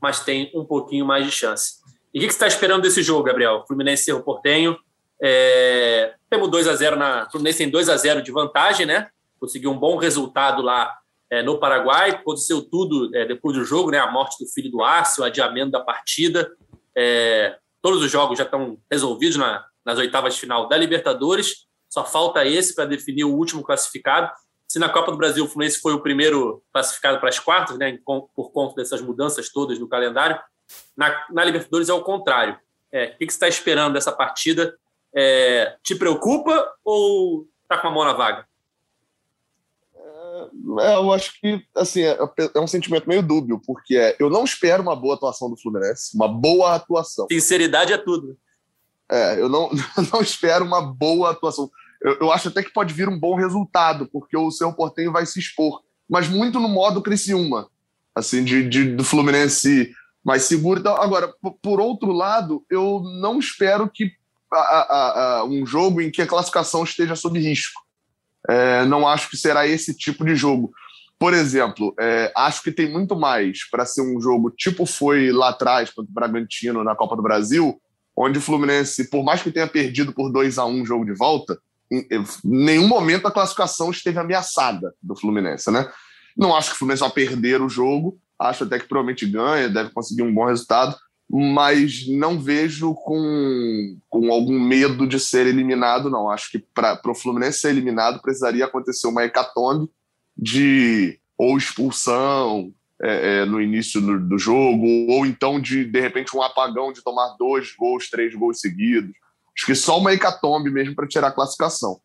mas 0.00 0.20
tem 0.20 0.50
um 0.54 0.64
pouquinho 0.64 1.06
mais 1.06 1.24
de 1.24 1.32
chance. 1.32 1.78
E 2.12 2.18
o 2.18 2.20
que, 2.20 2.28
você 2.28 2.36
está 2.36 2.46
esperando 2.46 2.82
desse 2.82 3.02
jogo, 3.02 3.24
Gabriel? 3.24 3.64
Fluminense 3.66 4.04
Cerro 4.04 4.22
Portenho. 4.22 4.76
É... 5.20 6.14
Temos 6.30 6.50
2 6.50 6.68
a 6.68 6.74
0 6.76 6.96
na. 6.96 7.28
Fluminense 7.30 7.58
tem 7.58 7.70
2 7.70 7.88
a 7.88 7.96
0 7.96 8.22
de 8.22 8.30
vantagem, 8.30 8.86
né? 8.86 9.08
Conseguiu 9.40 9.70
um 9.70 9.78
bom 9.78 9.96
resultado 9.96 10.62
lá 10.62 10.94
é, 11.30 11.42
no 11.42 11.58
Paraguai. 11.58 12.10
Aconteceu 12.10 12.62
tudo 12.62 13.14
é, 13.16 13.24
depois 13.24 13.56
do 13.56 13.64
jogo, 13.64 13.90
né? 13.90 13.98
A 13.98 14.10
morte 14.10 14.42
do 14.42 14.50
filho 14.50 14.70
do 14.70 14.82
Arce, 14.82 15.20
o 15.20 15.24
adiamento 15.24 15.70
da 15.70 15.80
partida. 15.80 16.50
É, 16.96 17.56
todos 17.82 18.02
os 18.02 18.10
jogos 18.10 18.38
já 18.38 18.44
estão 18.44 18.78
resolvidos 18.90 19.36
na, 19.36 19.64
nas 19.84 19.98
oitavas 19.98 20.34
de 20.34 20.40
final 20.40 20.68
da 20.68 20.76
Libertadores. 20.76 21.66
Só 21.88 22.04
falta 22.04 22.44
esse 22.44 22.74
para 22.74 22.84
definir 22.84 23.24
o 23.24 23.34
último 23.34 23.62
classificado. 23.62 24.30
Se 24.66 24.78
na 24.78 24.88
Copa 24.88 25.10
do 25.10 25.16
Brasil 25.16 25.44
o 25.44 25.48
Fluminense 25.48 25.80
foi 25.80 25.94
o 25.94 26.00
primeiro 26.00 26.62
classificado 26.72 27.18
para 27.18 27.30
as 27.30 27.38
quartas, 27.38 27.78
né, 27.78 27.98
por 28.04 28.52
conta 28.52 28.74
dessas 28.74 29.00
mudanças 29.00 29.48
todas 29.48 29.78
no 29.78 29.88
calendário, 29.88 30.38
na, 30.96 31.26
na 31.30 31.44
Libertadores 31.44 31.88
é 31.88 31.94
o 31.94 32.02
contrário. 32.02 32.58
É, 32.92 33.06
o 33.06 33.18
que, 33.18 33.24
você 33.24 33.36
está 33.36 33.48
esperando 33.48 33.94
dessa 33.94 34.12
partida? 34.12 34.76
É, 35.14 35.76
te 35.82 35.94
preocupa 35.94 36.70
ou 36.84 37.46
está 37.62 37.78
com 37.78 37.88
a 37.88 37.90
mão 37.90 38.04
na 38.04 38.12
vaga? 38.12 38.47
É, 40.80 40.94
eu 40.94 41.12
acho 41.12 41.40
que 41.40 41.62
assim 41.76 42.02
é, 42.02 42.18
é, 42.54 42.60
um 42.60 42.66
sentimento 42.66 43.08
meio 43.08 43.22
dúbio, 43.22 43.60
porque 43.66 43.96
é, 43.96 44.16
eu 44.18 44.30
não 44.30 44.44
espero 44.44 44.82
uma 44.82 44.96
boa 44.96 45.14
atuação 45.14 45.50
do 45.50 45.56
Fluminense, 45.56 46.14
uma 46.14 46.28
boa 46.28 46.74
atuação. 46.74 47.26
Sinceridade 47.30 47.92
é 47.92 47.98
tudo. 47.98 48.36
É, 49.10 49.40
eu 49.40 49.48
não, 49.48 49.70
não 50.12 50.20
espero 50.20 50.64
uma 50.64 50.80
boa 50.80 51.30
atuação. 51.30 51.70
Eu, 52.00 52.18
eu, 52.20 52.32
acho 52.32 52.48
até 52.48 52.62
que 52.62 52.72
pode 52.72 52.94
vir 52.94 53.08
um 53.08 53.18
bom 53.18 53.34
resultado, 53.34 54.08
porque 54.12 54.36
o 54.36 54.50
seu 54.50 54.72
Portenho 54.72 55.12
vai 55.12 55.26
se 55.26 55.38
expor, 55.38 55.82
mas 56.08 56.28
muito 56.28 56.60
no 56.60 56.68
modo 56.68 57.02
Criciúma, 57.02 57.68
assim, 58.14 58.44
de, 58.44 58.68
de, 58.68 58.94
do 58.94 59.02
Fluminense 59.02 59.92
mais 60.24 60.42
seguro. 60.42 60.80
Então, 60.80 60.94
agora, 60.96 61.32
por 61.62 61.80
outro 61.80 62.12
lado, 62.12 62.64
eu 62.70 63.02
não 63.20 63.38
espero 63.38 63.90
que 63.90 64.12
a, 64.52 64.58
a, 64.58 65.38
a, 65.38 65.44
um 65.44 65.66
jogo 65.66 66.00
em 66.00 66.10
que 66.10 66.22
a 66.22 66.26
classificação 66.26 66.84
esteja 66.84 67.16
sob 67.16 67.38
risco. 67.38 67.80
É, 68.48 68.84
não 68.86 69.06
acho 69.06 69.28
que 69.28 69.36
será 69.36 69.66
esse 69.66 69.94
tipo 69.94 70.24
de 70.24 70.34
jogo. 70.34 70.72
Por 71.18 71.34
exemplo, 71.34 71.94
é, 71.98 72.32
acho 72.36 72.62
que 72.62 72.70
tem 72.70 72.90
muito 72.90 73.16
mais 73.16 73.68
para 73.68 73.84
ser 73.84 74.02
um 74.02 74.20
jogo 74.20 74.50
tipo 74.50 74.86
foi 74.86 75.32
lá 75.32 75.48
atrás 75.48 75.90
contra 75.90 76.10
o 76.10 76.14
Bragantino 76.14 76.84
na 76.84 76.94
Copa 76.94 77.16
do 77.16 77.22
Brasil, 77.22 77.80
onde 78.16 78.38
o 78.38 78.42
Fluminense, 78.42 79.10
por 79.10 79.24
mais 79.24 79.42
que 79.42 79.50
tenha 79.50 79.66
perdido 79.66 80.12
por 80.12 80.30
2 80.30 80.58
a 80.58 80.64
1 80.64 80.70
um 80.70 80.86
jogo 80.86 81.04
de 81.04 81.14
volta, 81.14 81.58
em 81.90 82.06
nenhum 82.44 82.86
momento 82.86 83.26
a 83.26 83.32
classificação 83.32 83.90
esteve 83.90 84.18
ameaçada 84.18 84.94
do 85.02 85.16
Fluminense, 85.16 85.70
né? 85.70 85.90
Não 86.36 86.54
acho 86.54 86.70
que 86.70 86.76
o 86.76 86.78
Fluminense 86.78 87.00
vai 87.00 87.10
perder 87.10 87.60
o 87.60 87.68
jogo, 87.68 88.18
acho 88.38 88.64
até 88.64 88.78
que 88.78 88.86
provavelmente 88.86 89.26
ganha, 89.26 89.68
deve 89.68 89.90
conseguir 89.90 90.22
um 90.22 90.32
bom 90.32 90.44
resultado, 90.44 90.96
mas 91.30 92.06
não 92.08 92.40
vejo 92.40 92.94
com, 92.94 93.98
com 94.08 94.32
algum 94.32 94.58
medo 94.58 95.06
de 95.06 95.20
ser 95.20 95.46
eliminado, 95.46 96.08
não. 96.08 96.30
Acho 96.30 96.50
que 96.50 96.58
para 96.58 97.00
o 97.06 97.14
Fluminense 97.14 97.60
ser 97.60 97.68
eliminado 97.68 98.22
precisaria 98.22 98.64
acontecer 98.64 99.06
uma 99.06 99.24
hecatombe 99.24 99.90
de 100.36 101.18
ou 101.36 101.56
expulsão, 101.56 102.72
é, 103.00 103.42
é, 103.42 103.44
no 103.44 103.60
início 103.60 104.00
do, 104.00 104.18
do, 104.18 104.38
jogo, 104.38 104.84
ou 105.08 105.24
então 105.24 105.60
de, 105.60 105.84
de 105.84 106.00
repente, 106.00 106.36
um 106.36 106.42
apagão 106.42 106.92
de 106.92 107.02
tomar 107.02 107.36
dois 107.38 107.72
gols, 107.76 108.08
três 108.10 108.34
gols 108.34 108.60
seguidos. 108.60 109.12
Acho 109.56 109.66
que 109.66 109.74
só 109.74 109.98
uma 109.98 110.12
hecatombe 110.12 110.70
mesmo 110.70 110.94
para 110.94 111.06
tirar 111.06 111.28
a 111.28 111.32
classificação. 111.32 112.00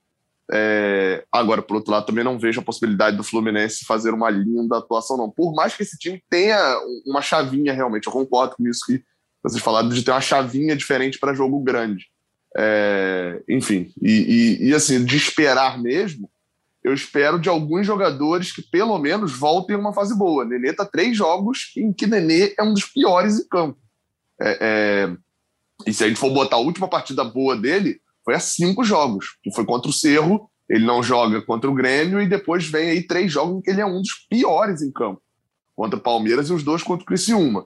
É, 0.52 1.24
agora, 1.32 1.62
por 1.62 1.78
outro 1.78 1.92
lado, 1.92 2.06
também 2.06 2.24
não 2.24 2.38
vejo 2.38 2.60
a 2.60 2.64
possibilidade 2.64 3.18
do 3.18 3.24
Fluminense 3.24 3.86
fazer 3.86 4.14
uma 4.14 4.30
linda 4.30 4.78
atuação, 4.78 5.18
não. 5.18 5.32
Por 5.32 5.56
mais 5.56 5.76
que 5.76 5.82
esse 5.82 5.98
time 5.98 6.22
tenha 6.30 6.60
uma 7.08 7.22
chavinha, 7.22 7.74
realmente, 7.74 8.08
eu 8.08 8.14
concordo 8.14 8.56
com 8.56 8.68
isso 8.68 8.86
que 8.86 9.04
vocês 9.44 9.62
falaram 9.62 9.90
de 9.90 10.02
ter 10.04 10.12
uma 10.12 10.22
chavinha 10.22 10.76
diferente 10.76 11.20
para 11.20 11.34
jogo 11.34 11.60
grande. 11.60 12.08
É, 12.56 13.42
enfim, 13.50 13.92
e, 14.02 14.12
e, 14.62 14.70
e, 14.70 14.74
assim, 14.74 15.04
de 15.04 15.18
esperar 15.18 15.82
mesmo, 15.82 16.30
eu 16.84 16.94
espero 16.94 17.40
de 17.40 17.50
alguns 17.50 17.86
jogadores 17.86 18.52
que 18.52 18.62
pelo 18.62 18.98
menos 19.00 19.32
voltem 19.38 19.76
uma 19.76 19.94
fase 19.94 20.16
boa. 20.18 20.46
Nenê 20.46 20.70
está 20.70 20.86
três 20.86 21.18
jogos 21.18 21.72
em 21.76 21.92
que 21.92 22.06
Nenê 22.06 22.54
é 22.58 22.64
um 22.64 22.74
dos 22.74 22.86
piores 22.86 23.40
em 23.40 23.48
campo. 23.48 23.80
É, 24.40 24.58
é... 24.62 25.18
E 25.88 25.94
se 25.94 26.04
a 26.04 26.08
gente 26.08 26.20
for 26.20 26.30
botar 26.32 26.58
a 26.58 26.60
última 26.60 26.88
partida 26.88 27.24
boa 27.24 27.56
dele, 27.56 28.00
foi 28.24 28.36
há 28.36 28.40
cinco 28.40 28.84
jogos, 28.84 29.38
que 29.42 29.54
foi 29.54 29.66
contra 29.66 29.90
o 29.90 29.94
Cerro, 29.94 30.50
ele 30.70 30.86
não 30.86 31.02
joga 31.04 31.42
contra 31.42 31.70
o 31.70 31.74
Grêmio, 31.74 32.22
e 32.22 32.28
depois 32.28 32.66
vem 32.66 32.90
aí 32.90 33.06
três 33.06 33.32
jogos 33.32 33.58
em 33.58 33.62
que 33.62 33.70
ele 33.70 33.82
é 33.82 33.86
um 33.86 34.00
dos 34.00 34.26
piores 34.30 34.82
em 34.82 34.92
campo. 34.92 35.22
Contra 35.76 35.98
o 35.98 36.02
Palmeiras 36.02 36.50
e 36.50 36.54
os 36.54 36.64
dois 36.64 36.84
contra 36.84 37.04
o 37.04 37.06
Criciúma. 37.06 37.66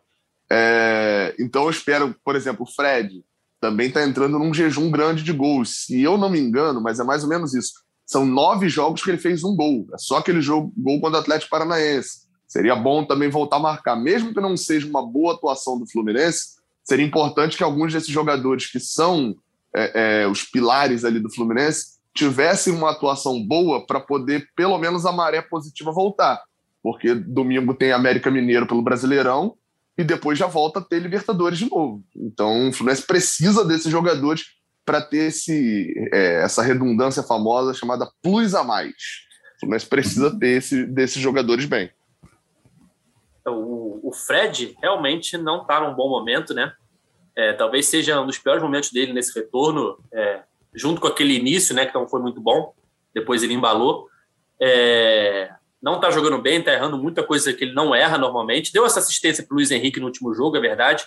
É... 0.51 1.35
Então 1.39 1.63
eu 1.63 1.69
espero, 1.69 2.15
por 2.23 2.35
exemplo, 2.35 2.63
o 2.63 2.71
Fred 2.71 3.23
também 3.59 3.87
está 3.87 4.03
entrando 4.03 4.37
num 4.37 4.53
jejum 4.53 4.89
grande 4.91 5.23
de 5.23 5.31
gols. 5.31 5.85
Se 5.85 6.01
eu 6.01 6.17
não 6.17 6.29
me 6.29 6.39
engano, 6.39 6.81
mas 6.81 6.99
é 6.99 7.03
mais 7.03 7.23
ou 7.23 7.29
menos 7.29 7.53
isso 7.53 7.87
são 8.07 8.25
nove 8.25 8.69
jogos 8.69 9.03
que 9.03 9.11
ele 9.11 9.17
fez 9.17 9.43
um 9.43 9.53
gol. 9.53 9.85
É 9.93 9.97
só 9.97 10.17
aquele 10.17 10.41
jogo, 10.41 10.71
gol 10.77 11.01
contra 11.01 11.19
o 11.19 11.21
Atlético 11.21 11.51
Paranaense. 11.51 12.25
Seria 12.47 12.73
bom 12.73 13.03
também 13.03 13.29
voltar 13.29 13.57
a 13.57 13.59
marcar. 13.59 13.97
Mesmo 13.97 14.33
que 14.33 14.39
não 14.39 14.55
seja 14.55 14.87
uma 14.87 15.05
boa 15.05 15.33
atuação 15.33 15.77
do 15.77 15.85
Fluminense, 15.85 16.55
seria 16.81 17.05
importante 17.05 17.57
que 17.57 17.63
alguns 17.63 17.91
desses 17.91 18.07
jogadores 18.07 18.71
que 18.71 18.79
são 18.79 19.35
é, 19.75 20.21
é, 20.21 20.27
os 20.27 20.43
pilares 20.43 21.03
ali 21.03 21.19
do 21.19 21.29
Fluminense 21.29 21.97
tivessem 22.15 22.73
uma 22.73 22.91
atuação 22.91 23.45
boa 23.45 23.85
para 23.85 23.99
poder, 23.99 24.47
pelo 24.55 24.77
menos, 24.77 25.05
a 25.05 25.11
maré 25.11 25.41
positiva 25.41 25.91
voltar. 25.91 26.41
Porque 26.81 27.13
domingo 27.13 27.73
tem 27.73 27.91
América 27.91 28.31
Mineiro 28.31 28.65
pelo 28.65 28.81
Brasileirão 28.81 29.55
e 29.97 30.03
depois 30.03 30.37
já 30.37 30.45
volta 30.45 30.79
a 30.79 30.83
ter 30.83 30.99
Libertadores 30.99 31.57
de 31.57 31.69
novo. 31.69 32.03
Então 32.15 32.69
o 32.69 32.73
Fluminense 32.73 33.05
precisa 33.05 33.65
desses 33.65 33.91
jogadores 33.91 34.45
para 34.85 35.01
ter 35.01 35.27
esse, 35.27 35.93
é, 36.13 36.43
essa 36.43 36.61
redundância 36.61 37.23
famosa 37.23 37.73
chamada 37.73 38.09
plus 38.21 38.53
a 38.53 38.63
mais. 38.63 38.93
Mas 39.65 39.83
precisa 39.83 40.37
ter 40.37 40.57
esse, 40.57 40.85
desses 40.85 41.21
jogadores 41.21 41.65
bem. 41.65 41.91
O, 43.45 44.09
o 44.09 44.13
Fred 44.13 44.77
realmente 44.81 45.37
não 45.37 45.61
está 45.63 45.81
num 45.81 45.95
bom 45.95 46.09
momento, 46.09 46.53
né? 46.53 46.73
É, 47.35 47.53
talvez 47.53 47.87
seja 47.87 48.21
um 48.21 48.25
dos 48.25 48.37
piores 48.37 48.63
momentos 48.63 48.91
dele 48.91 49.13
nesse 49.13 49.37
retorno, 49.37 49.97
é, 50.13 50.41
junto 50.73 51.01
com 51.01 51.07
aquele 51.07 51.35
início, 51.35 51.75
né, 51.75 51.85
que 51.85 51.93
não 51.93 52.07
foi 52.07 52.21
muito 52.21 52.41
bom. 52.41 52.73
Depois 53.13 53.43
ele 53.43 53.53
embalou. 53.53 54.07
É, 54.59 55.51
não 55.81 55.95
está 55.95 56.09
jogando 56.09 56.41
bem, 56.41 56.59
está 56.59 56.73
errando 56.73 56.97
muita 56.97 57.23
coisa 57.23 57.53
que 57.53 57.63
ele 57.63 57.73
não 57.73 57.93
erra 57.93 58.17
normalmente. 58.17 58.73
Deu 58.73 58.85
essa 58.85 58.99
assistência 58.99 59.45
para 59.45 59.55
Luiz 59.55 59.71
Henrique 59.71 59.99
no 59.99 60.07
último 60.07 60.33
jogo, 60.33 60.57
é 60.57 60.59
verdade, 60.59 61.05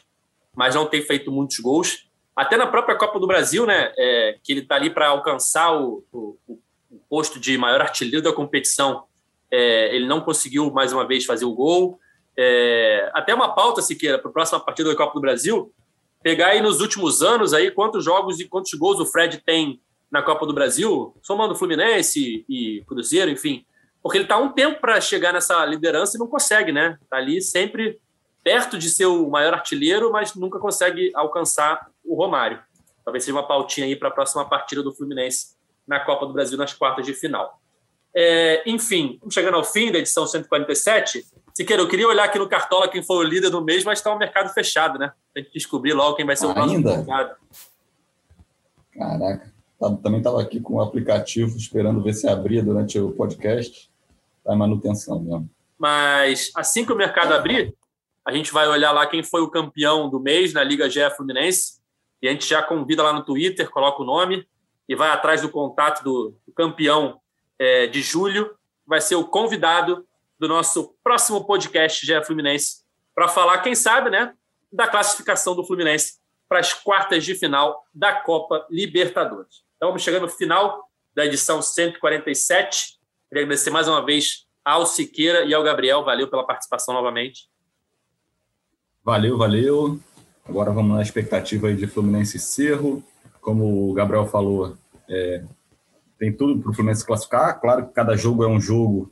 mas 0.55 0.75
não 0.75 0.87
tem 0.87 1.03
feito 1.03 1.31
muitos 1.31 1.59
gols. 1.59 2.09
Até 2.35 2.57
na 2.57 2.67
própria 2.67 2.97
Copa 2.97 3.19
do 3.19 3.27
Brasil, 3.27 3.67
né, 3.67 3.93
é, 3.99 4.39
que 4.43 4.53
ele 4.53 4.61
está 4.61 4.77
ali 4.77 4.91
para 4.91 5.09
alcançar 5.09 5.73
o, 5.73 6.05
o, 6.13 6.37
o, 6.47 6.99
posto 7.09 7.41
de 7.41 7.59
maior 7.59 7.81
artilheiro 7.81 8.23
da 8.23 8.33
competição, 8.33 9.05
é, 9.51 9.95
ele 9.95 10.07
não 10.07 10.21
conseguiu 10.21 10.71
mais 10.71 10.93
uma 10.93 11.07
vez 11.07 11.25
fazer 11.25 11.45
o 11.45 11.53
gol. 11.53 11.99
É, 12.37 13.11
até 13.13 13.35
uma 13.35 13.53
pauta, 13.53 13.83
Siqueira, 13.83 14.19
para 14.19 14.31
a 14.31 14.33
próxima 14.33 14.61
partida 14.61 14.89
da 14.89 14.97
Copa 14.97 15.15
do 15.15 15.21
Brasil, 15.21 15.73
pegar 16.23 16.49
aí 16.49 16.61
nos 16.63 16.81
últimos 16.81 17.21
anos 17.21 17.53
aí 17.53 17.71
quantos 17.71 18.05
jogos 18.05 18.39
e 18.39 18.49
quantos 18.49 18.73
gols 18.75 19.01
o 19.01 19.07
Fred 19.07 19.43
tem 19.45 19.81
na 20.11 20.23
Copa 20.23 20.47
do 20.47 20.55
Brasil, 20.55 21.15
somando 21.23 21.55
Fluminense 21.55 22.45
e 22.49 22.83
Cruzeiro, 22.87 23.31
enfim. 23.31 23.65
Porque 24.03 24.19
ele 24.19 24.25
está 24.25 24.39
um 24.39 24.51
tempo 24.51 24.81
para 24.81 25.01
chegar 25.01 25.33
nessa 25.33 25.65
liderança 25.65 26.17
e 26.17 26.21
não 26.21 26.27
consegue, 26.27 26.73
né? 26.73 26.99
Está 27.03 27.17
ali 27.17 27.41
sempre 27.43 28.01
perto 28.43 28.79
de 28.79 28.89
ser 28.89 29.07
o 29.07 29.29
maior 29.29 29.53
artilheiro, 29.53 30.11
mas 30.11 30.35
nunca 30.35 30.59
consegue 30.59 31.11
alcançar 31.15 31.89
o 32.05 32.15
Romário. 32.15 32.59
Talvez 33.05 33.25
seja 33.25 33.37
uma 33.37 33.47
pautinha 33.47 33.87
aí 33.87 33.97
para 33.97 34.09
a 34.09 34.13
próxima 34.13 34.49
partida 34.49 34.83
do 34.83 34.95
Fluminense 34.95 35.57
na 35.87 36.01
Copa 36.01 36.27
do 36.27 36.33
Brasil 36.33 36.57
nas 36.57 36.73
quartas 36.73 37.05
de 37.05 37.13
final. 37.13 37.61
É, 38.15 38.63
enfim, 38.67 39.21
chegando 39.31 39.57
ao 39.57 39.65
fim 39.65 39.93
da 39.93 39.99
edição 39.99 40.27
147. 40.27 41.25
Siqueira, 41.55 41.83
eu 41.83 41.89
queria 41.89 42.09
olhar 42.09 42.25
aqui 42.25 42.39
no 42.39 42.49
Cartola 42.49 42.89
quem 42.89 43.03
foi 43.03 43.17
o 43.17 43.23
líder 43.23 43.51
do 43.51 43.63
mês, 43.63 43.85
mas 43.85 43.99
está 43.99 44.11
o 44.13 44.17
um 44.17 44.19
mercado 44.19 44.53
fechado, 44.53 44.99
né? 44.99 45.13
Tem 45.35 45.45
que 45.45 45.53
descobrir 45.53 45.93
logo 45.93 46.17
quem 46.17 46.27
vai 46.27 46.37
ser 46.37 46.47
o 46.47 46.59
Ainda? 46.59 46.97
mercado. 46.97 47.37
Caraca. 48.93 49.60
Tá, 49.81 49.91
também 49.97 50.19
estava 50.19 50.43
aqui 50.43 50.61
com 50.61 50.75
o 50.75 50.83
aplicativo 50.83 51.57
esperando 51.57 52.03
ver 52.03 52.13
se 52.13 52.29
abria 52.29 52.63
durante 52.63 52.99
o 52.99 53.13
podcast. 53.13 53.91
Está 54.39 54.55
em 54.55 54.59
manutenção 54.59 55.19
mesmo. 55.19 55.51
Mas 55.79 56.53
assim 56.55 56.85
que 56.85 56.93
o 56.93 56.97
mercado 56.97 57.33
abrir, 57.33 57.75
a 58.23 58.31
gente 58.33 58.53
vai 58.53 58.69
olhar 58.69 58.93
lá 58.93 59.07
quem 59.07 59.23
foi 59.23 59.41
o 59.41 59.49
campeão 59.49 60.11
do 60.11 60.21
mês 60.21 60.53
na 60.53 60.63
Liga 60.63 60.91
GE 60.91 61.09
Fluminense. 61.17 61.81
E 62.21 62.29
a 62.29 62.33
gente 62.33 62.47
já 62.47 62.63
convida 62.63 63.03
lá 63.03 63.15
no 63.15 63.25
Twitter, 63.25 63.71
coloca 63.71 64.03
o 64.03 64.05
nome 64.05 64.47
e 64.87 64.95
vai 64.95 65.09
atrás 65.09 65.41
do 65.41 65.49
contato 65.49 66.05
do, 66.05 66.37
do 66.47 66.53
campeão 66.53 67.19
é, 67.59 67.87
de 67.87 68.03
julho. 68.03 68.55
Vai 68.87 69.01
ser 69.01 69.15
o 69.15 69.27
convidado 69.27 70.07
do 70.39 70.47
nosso 70.47 70.95
próximo 71.03 71.47
podcast 71.47 72.05
GE 72.05 72.25
Fluminense 72.27 72.83
para 73.15 73.29
falar, 73.29 73.59
quem 73.59 73.75
sabe, 73.75 74.11
né, 74.11 74.35
da 74.71 74.87
classificação 74.87 75.57
do 75.57 75.65
Fluminense 75.65 76.19
para 76.47 76.59
as 76.59 76.75
quartas 76.75 77.25
de 77.25 77.35
final 77.35 77.83
da 77.95 78.13
Copa 78.13 78.67
Libertadores. 78.69 79.70
Vamos 79.83 80.03
chegando 80.03 80.23
no 80.25 80.29
final 80.29 80.91
da 81.15 81.25
edição 81.25 81.63
147. 81.63 82.99
Queria 83.31 83.45
agradecer 83.45 83.71
mais 83.71 83.89
uma 83.89 84.05
vez 84.05 84.47
ao 84.63 84.85
Siqueira 84.85 85.47
e 85.47 85.55
ao 85.55 85.63
Gabriel. 85.63 86.05
Valeu 86.05 86.29
pela 86.29 86.47
participação 86.47 86.93
novamente. 86.93 87.49
Valeu, 89.03 89.39
valeu. 89.39 89.99
Agora 90.47 90.71
vamos 90.71 90.95
na 90.95 91.01
expectativa 91.01 91.73
de 91.73 91.87
Fluminense 91.87 92.37
e 92.37 92.41
Cerro. 92.41 93.03
Como 93.41 93.89
o 93.89 93.95
Gabriel 93.95 94.27
falou, 94.27 94.77
é, 95.09 95.45
tem 96.19 96.31
tudo 96.31 96.61
para 96.61 96.73
o 96.73 96.75
Fluminense 96.75 97.07
classificar. 97.07 97.59
Claro 97.59 97.87
que 97.87 97.95
cada 97.95 98.15
jogo 98.15 98.45
é 98.45 98.47
um 98.47 98.61
jogo, 98.61 99.11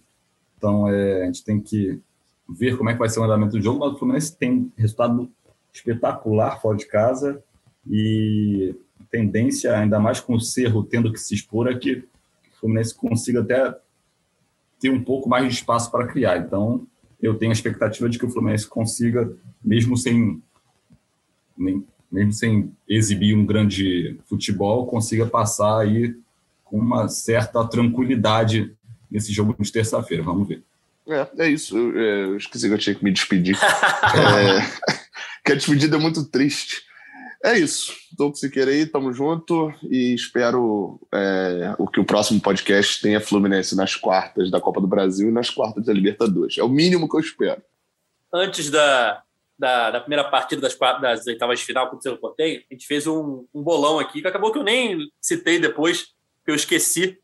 então 0.58 0.86
é, 0.86 1.22
a 1.22 1.24
gente 1.24 1.42
tem 1.42 1.58
que 1.58 1.98
ver 2.46 2.76
como 2.76 2.90
é 2.90 2.92
que 2.92 2.98
vai 2.98 3.08
ser 3.08 3.20
o 3.20 3.24
andamento 3.24 3.52
do 3.52 3.62
jogo. 3.62 3.78
Mas 3.78 3.94
o 3.94 3.98
Fluminense 3.98 4.36
tem 4.36 4.70
resultado 4.76 5.32
espetacular 5.72 6.60
fora 6.60 6.76
de 6.76 6.84
casa 6.84 7.42
e 7.90 8.76
tendência, 9.10 9.76
ainda 9.76 9.98
mais 9.98 10.20
com 10.20 10.34
o 10.34 10.40
Cerro 10.40 10.84
tendo 10.84 11.12
que 11.12 11.20
se 11.20 11.34
expor, 11.34 11.68
é 11.68 11.78
que 11.78 11.96
o 11.96 12.60
Fluminense 12.60 12.94
consiga 12.94 13.40
até 13.40 13.74
ter 14.80 14.90
um 14.90 15.02
pouco 15.02 15.28
mais 15.28 15.46
de 15.46 15.54
espaço 15.54 15.90
para 15.90 16.06
criar. 16.06 16.38
Então, 16.38 16.86
eu 17.20 17.34
tenho 17.34 17.50
a 17.50 17.54
expectativa 17.54 18.08
de 18.08 18.18
que 18.18 18.26
o 18.26 18.30
Fluminense 18.30 18.66
consiga, 18.66 19.30
mesmo 19.64 19.96
sem, 19.96 20.42
mesmo 21.56 22.32
sem 22.32 22.72
exibir 22.88 23.36
um 23.36 23.44
grande 23.44 24.18
futebol, 24.26 24.86
consiga 24.86 25.26
passar 25.26 25.80
aí 25.80 26.14
com 26.64 26.78
uma 26.78 27.08
certa 27.08 27.66
tranquilidade 27.66 28.74
nesse 29.10 29.32
jogo 29.32 29.56
de 29.58 29.72
terça-feira. 29.72 30.22
Vamos 30.22 30.46
ver. 30.46 30.62
É, 31.08 31.26
é 31.38 31.48
isso. 31.48 31.76
Eu, 31.76 31.98
é, 31.98 32.24
eu, 32.24 32.36
esqueci 32.36 32.68
que 32.68 32.74
eu 32.74 32.78
tinha 32.78 32.94
que 32.94 33.02
me 33.02 33.10
despedir. 33.10 33.56
é, 33.58 34.60
que 35.44 35.52
a 35.52 35.54
despedida 35.54 35.96
é 35.96 36.00
muito 36.00 36.24
triste. 36.24 36.82
É 37.48 37.58
isso. 37.58 37.94
Tô 38.14 38.28
com 38.28 38.34
Siqueira 38.34 38.70
aí, 38.70 38.84
tamo 38.84 39.10
junto 39.10 39.72
e 39.90 40.12
espero 40.14 41.00
é, 41.10 41.74
o 41.78 41.88
que 41.88 41.98
o 41.98 42.04
próximo 42.04 42.38
podcast 42.42 43.00
tenha 43.00 43.22
Fluminense 43.22 43.74
nas 43.74 43.96
quartas 43.96 44.50
da 44.50 44.60
Copa 44.60 44.82
do 44.82 44.86
Brasil 44.86 45.30
e 45.30 45.32
nas 45.32 45.48
quartas 45.48 45.86
da 45.86 45.92
Libertadores. 45.94 46.58
É 46.58 46.62
o 46.62 46.68
mínimo 46.68 47.08
que 47.08 47.16
eu 47.16 47.20
espero. 47.20 47.62
Antes 48.30 48.70
da, 48.70 49.22
da, 49.58 49.90
da 49.92 50.00
primeira 50.00 50.24
partida 50.24 50.60
das, 50.60 50.76
das 51.00 51.26
oitavas 51.26 51.60
de 51.60 51.64
final 51.64 51.88
contra 51.88 52.12
o 52.12 52.18
Cerro 52.18 52.34
a 52.38 52.74
gente 52.74 52.86
fez 52.86 53.06
um, 53.06 53.46
um, 53.54 53.62
bolão 53.62 53.98
aqui, 53.98 54.20
que 54.20 54.28
acabou 54.28 54.52
que 54.52 54.58
eu 54.58 54.62
nem 54.64 55.10
citei 55.18 55.58
depois, 55.58 56.08
que 56.44 56.50
eu 56.50 56.54
esqueci. 56.54 57.18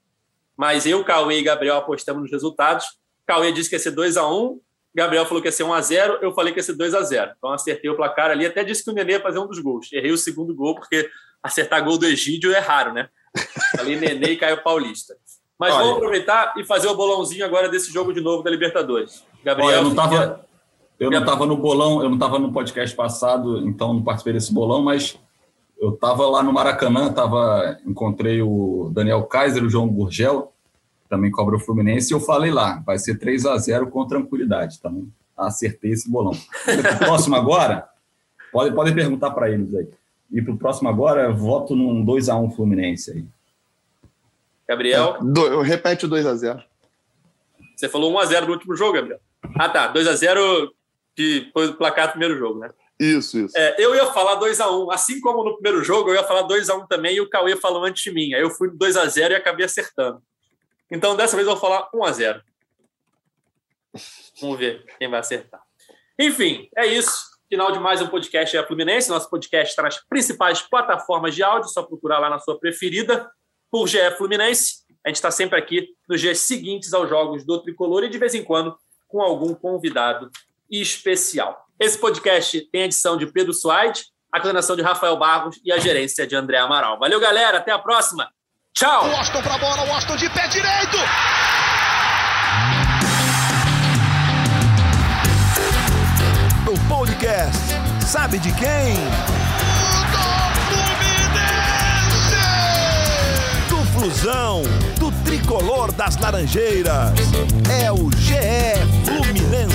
Mas 0.57 0.87
eu, 0.87 1.05
Cauê 1.05 1.41
e 1.41 1.43
Gabriel 1.43 1.77
apostamos 1.77 2.23
nos 2.23 2.33
resultados. 2.33 2.87
Cauê 3.27 3.53
disse 3.53 3.69
que 3.69 3.77
ia 3.77 3.81
ser 3.81 3.91
2 3.91 4.17
a 4.17 4.27
1 4.27 4.59
Gabriel 4.95 5.27
falou 5.27 5.43
que 5.43 5.49
ia 5.49 5.53
ser 5.53 5.65
1x0, 5.65 6.19
eu 6.23 6.33
falei 6.33 6.53
que 6.53 6.61
ia 6.61 6.63
ser 6.63 6.77
2x0. 6.77 7.33
Então 7.37 7.53
acertei 7.53 7.91
o 7.91 7.97
placar 7.97 8.31
ali, 8.31 8.47
até 8.47 8.63
disse 8.63 8.85
que 8.85 8.91
o 8.91 8.95
Nenê 8.95 9.15
ia 9.15 9.21
fazer 9.21 9.41
um 9.41 9.47
dos 9.47 9.59
gols. 9.59 9.93
Errei 9.93 10.13
o 10.13 10.19
segundo 10.19 10.55
gol, 10.55 10.77
porque 10.77 11.11
acertar 11.43 11.85
gol 11.85 11.99
do 11.99 12.07
Egídio 12.07 12.53
é 12.53 12.61
raro, 12.61 12.93
né? 12.93 13.09
Falei 13.77 13.97
Nenê 13.97 14.33
e 14.33 14.37
Caio 14.37 14.63
Paulista. 14.63 15.15
Mas 15.59 15.73
Olha, 15.73 15.83
vamos 15.83 15.97
aproveitar 15.97 16.55
e 16.57 16.65
fazer 16.65 16.89
o 16.89 16.95
bolãozinho 16.95 17.45
agora 17.45 17.69
desse 17.69 17.93
jogo 17.93 18.13
de 18.13 18.21
novo 18.21 18.43
da 18.43 18.51
Libertadores. 18.51 19.25
Gabriel. 19.43 19.69
Olha, 19.69 19.77
eu 19.77 19.83
não 19.83 19.91
estava. 19.91 20.45
Eu 20.99 21.11
não 21.11 21.19
estava 21.19 21.45
no 21.45 21.57
bolão, 21.57 22.01
eu 22.01 22.09
não 22.09 22.15
estava 22.15 22.39
no 22.39 22.53
podcast 22.53 22.95
passado, 22.95 23.67
então 23.67 23.93
não 23.93 24.03
participei 24.03 24.33
desse 24.33 24.55
bolão, 24.55 24.81
mas 24.81 25.19
eu 25.77 25.93
estava 25.93 26.25
lá 26.29 26.41
no 26.41 26.53
Maracanã, 26.53 27.13
tava, 27.13 27.79
encontrei 27.85 28.41
o 28.41 28.91
Daniel 28.93 29.25
Kaiser, 29.25 29.65
o 29.65 29.69
João 29.69 29.89
Gurgel, 29.89 30.54
também 31.15 31.31
cobra 31.31 31.55
o 31.55 31.61
Fluminense, 31.61 32.13
e 32.13 32.15
eu 32.15 32.21
falei 32.21 32.51
lá, 32.51 32.83
vai 32.85 32.99
ser 32.99 33.17
3 33.17 33.47
a 33.47 33.57
0 33.57 33.89
com 33.89 34.05
tranquilidade. 34.05 34.77
Então, 34.79 35.07
acertei 35.37 35.93
esse 35.93 36.11
bolão. 36.11 36.33
Próximo 36.99 37.37
agora, 37.37 37.89
pode, 38.53 38.75
pode 38.75 38.93
perguntar 38.93 39.31
para 39.31 39.49
eles 39.49 39.73
aí. 39.73 39.89
E 40.33 40.43
para 40.43 40.53
o 40.53 40.59
próximo 40.59 40.89
agora, 40.89 41.33
voto 41.33 41.77
num 41.77 42.05
2 42.05 42.29
a 42.29 42.37
1 42.37 42.51
Fluminense 42.51 43.13
aí. 43.13 43.25
Gabriel? 44.69 45.19
É, 45.21 45.25
do, 45.25 45.61
repete 45.61 46.05
o 46.05 46.09
2 46.09 46.27
a 46.27 46.35
0 46.35 46.63
Você 47.77 47.89
falou 47.89 48.13
1 48.13 48.19
a 48.19 48.25
0 48.27 48.47
no 48.47 48.53
último 48.53 48.75
jogo, 48.75 48.95
Gabriel. 48.95 49.21
Ah, 49.55 49.69
tá. 49.69 49.87
2 49.87 50.09
a 50.09 50.17
0 50.17 50.75
que 51.15 51.49
foi 51.53 51.69
o 51.69 51.75
placar 51.75 52.09
do 52.09 52.11
primeiro 52.13 52.37
jogo, 52.37 52.59
né? 52.59 52.71
Isso, 52.99 53.39
isso. 53.39 53.57
É, 53.57 53.77
eu 53.79 53.95
ia 53.95 54.07
falar 54.07 54.41
2x1. 54.41 54.93
Assim 54.93 55.21
como 55.21 55.45
no 55.45 55.55
primeiro 55.55 55.85
jogo, 55.85 56.11
eu 56.11 56.15
ia 56.15 56.25
falar 56.25 56.49
2x1 56.49 56.89
também, 56.89 57.17
e 57.17 57.21
o 57.21 57.29
Cauê 57.29 57.55
falou 57.55 57.85
antes 57.85 58.03
de 58.03 58.11
mim. 58.11 58.35
Aí 58.35 58.41
eu 58.41 58.51
fui 58.51 58.69
2x0 58.69 59.31
e 59.31 59.35
acabei 59.35 59.65
acertando. 59.65 60.21
Então, 60.95 61.17
dessa 61.17 61.35
vez 61.35 61.49
eu 61.49 61.55
vou 61.55 61.61
falar 61.61 61.89
1 61.93 62.05
a 62.05 62.13
0 62.13 62.43
Vamos 64.41 64.59
ver 64.61 64.85
quem 64.97 65.11
vai 65.11 65.19
acertar. 65.19 65.61
Enfim, 66.17 66.69
é 66.77 66.87
isso. 66.87 67.35
Final 67.49 67.73
de 67.73 67.81
mais 67.81 68.01
um 68.01 68.07
podcast 68.07 68.57
é 68.57 68.61
a 68.61 68.67
Fluminense. 68.67 69.11
Nosso 69.11 69.29
podcast 69.29 69.71
está 69.71 69.83
nas 69.83 70.01
principais 70.07 70.63
plataformas 70.63 71.35
de 71.35 71.43
áudio, 71.43 71.69
só 71.69 71.83
procurar 71.83 72.21
lá 72.21 72.31
na 72.31 72.39
sua 72.39 72.61
preferida, 72.61 73.29
por 73.73 73.89
GE 73.89 73.99
Fluminense. 74.17 74.85
A 75.05 75.09
gente 75.09 75.17
está 75.17 75.33
sempre 75.33 75.59
aqui 75.59 75.89
nos 76.09 76.21
dias 76.21 76.39
seguintes 76.39 76.95
aos 76.95 77.09
jogos 77.09 77.45
do 77.45 77.61
Tricolor 77.61 78.05
e 78.05 78.09
de 78.09 78.17
vez 78.17 78.33
em 78.33 78.45
quando 78.45 78.79
com 79.09 79.21
algum 79.21 79.53
convidado 79.53 80.31
especial. 80.71 81.67
Esse 81.79 81.99
podcast 81.99 82.61
tem 82.71 82.83
a 82.83 82.85
edição 82.85 83.17
de 83.17 83.27
Pedro 83.27 83.53
Suaide, 83.53 84.05
a 84.31 84.39
coordenação 84.39 84.77
de 84.77 84.83
Rafael 84.83 85.17
Barros 85.17 85.61
e 85.65 85.73
a 85.73 85.79
gerência 85.79 86.25
de 86.25 86.37
André 86.37 86.59
Amaral. 86.59 87.01
Valeu, 87.01 87.19
galera. 87.19 87.59
Até 87.59 87.73
a 87.73 87.81
próxima. 87.81 88.31
Tchau! 88.77 89.09
Washington 89.09 89.43
pra 89.43 89.57
bola, 89.57 89.85
Washington 89.85 90.17
de 90.17 90.29
pé 90.31 90.49
direito! 90.49 90.99
O 96.67 96.89
podcast 96.89 97.57
sabe 98.05 98.41
de 98.41 98.51
quem? 98.51 98.97
Do 100.11 100.25
Fluminense! 100.67 102.35
Do 103.69 103.77
Flusão, 103.93 104.63
do 104.99 105.13
tricolor 105.23 105.93
das 105.93 106.17
Laranjeiras. 106.17 107.13
É 107.81 107.93
o 107.93 108.11
GE 108.17 108.35
Fluminense. 109.05 109.74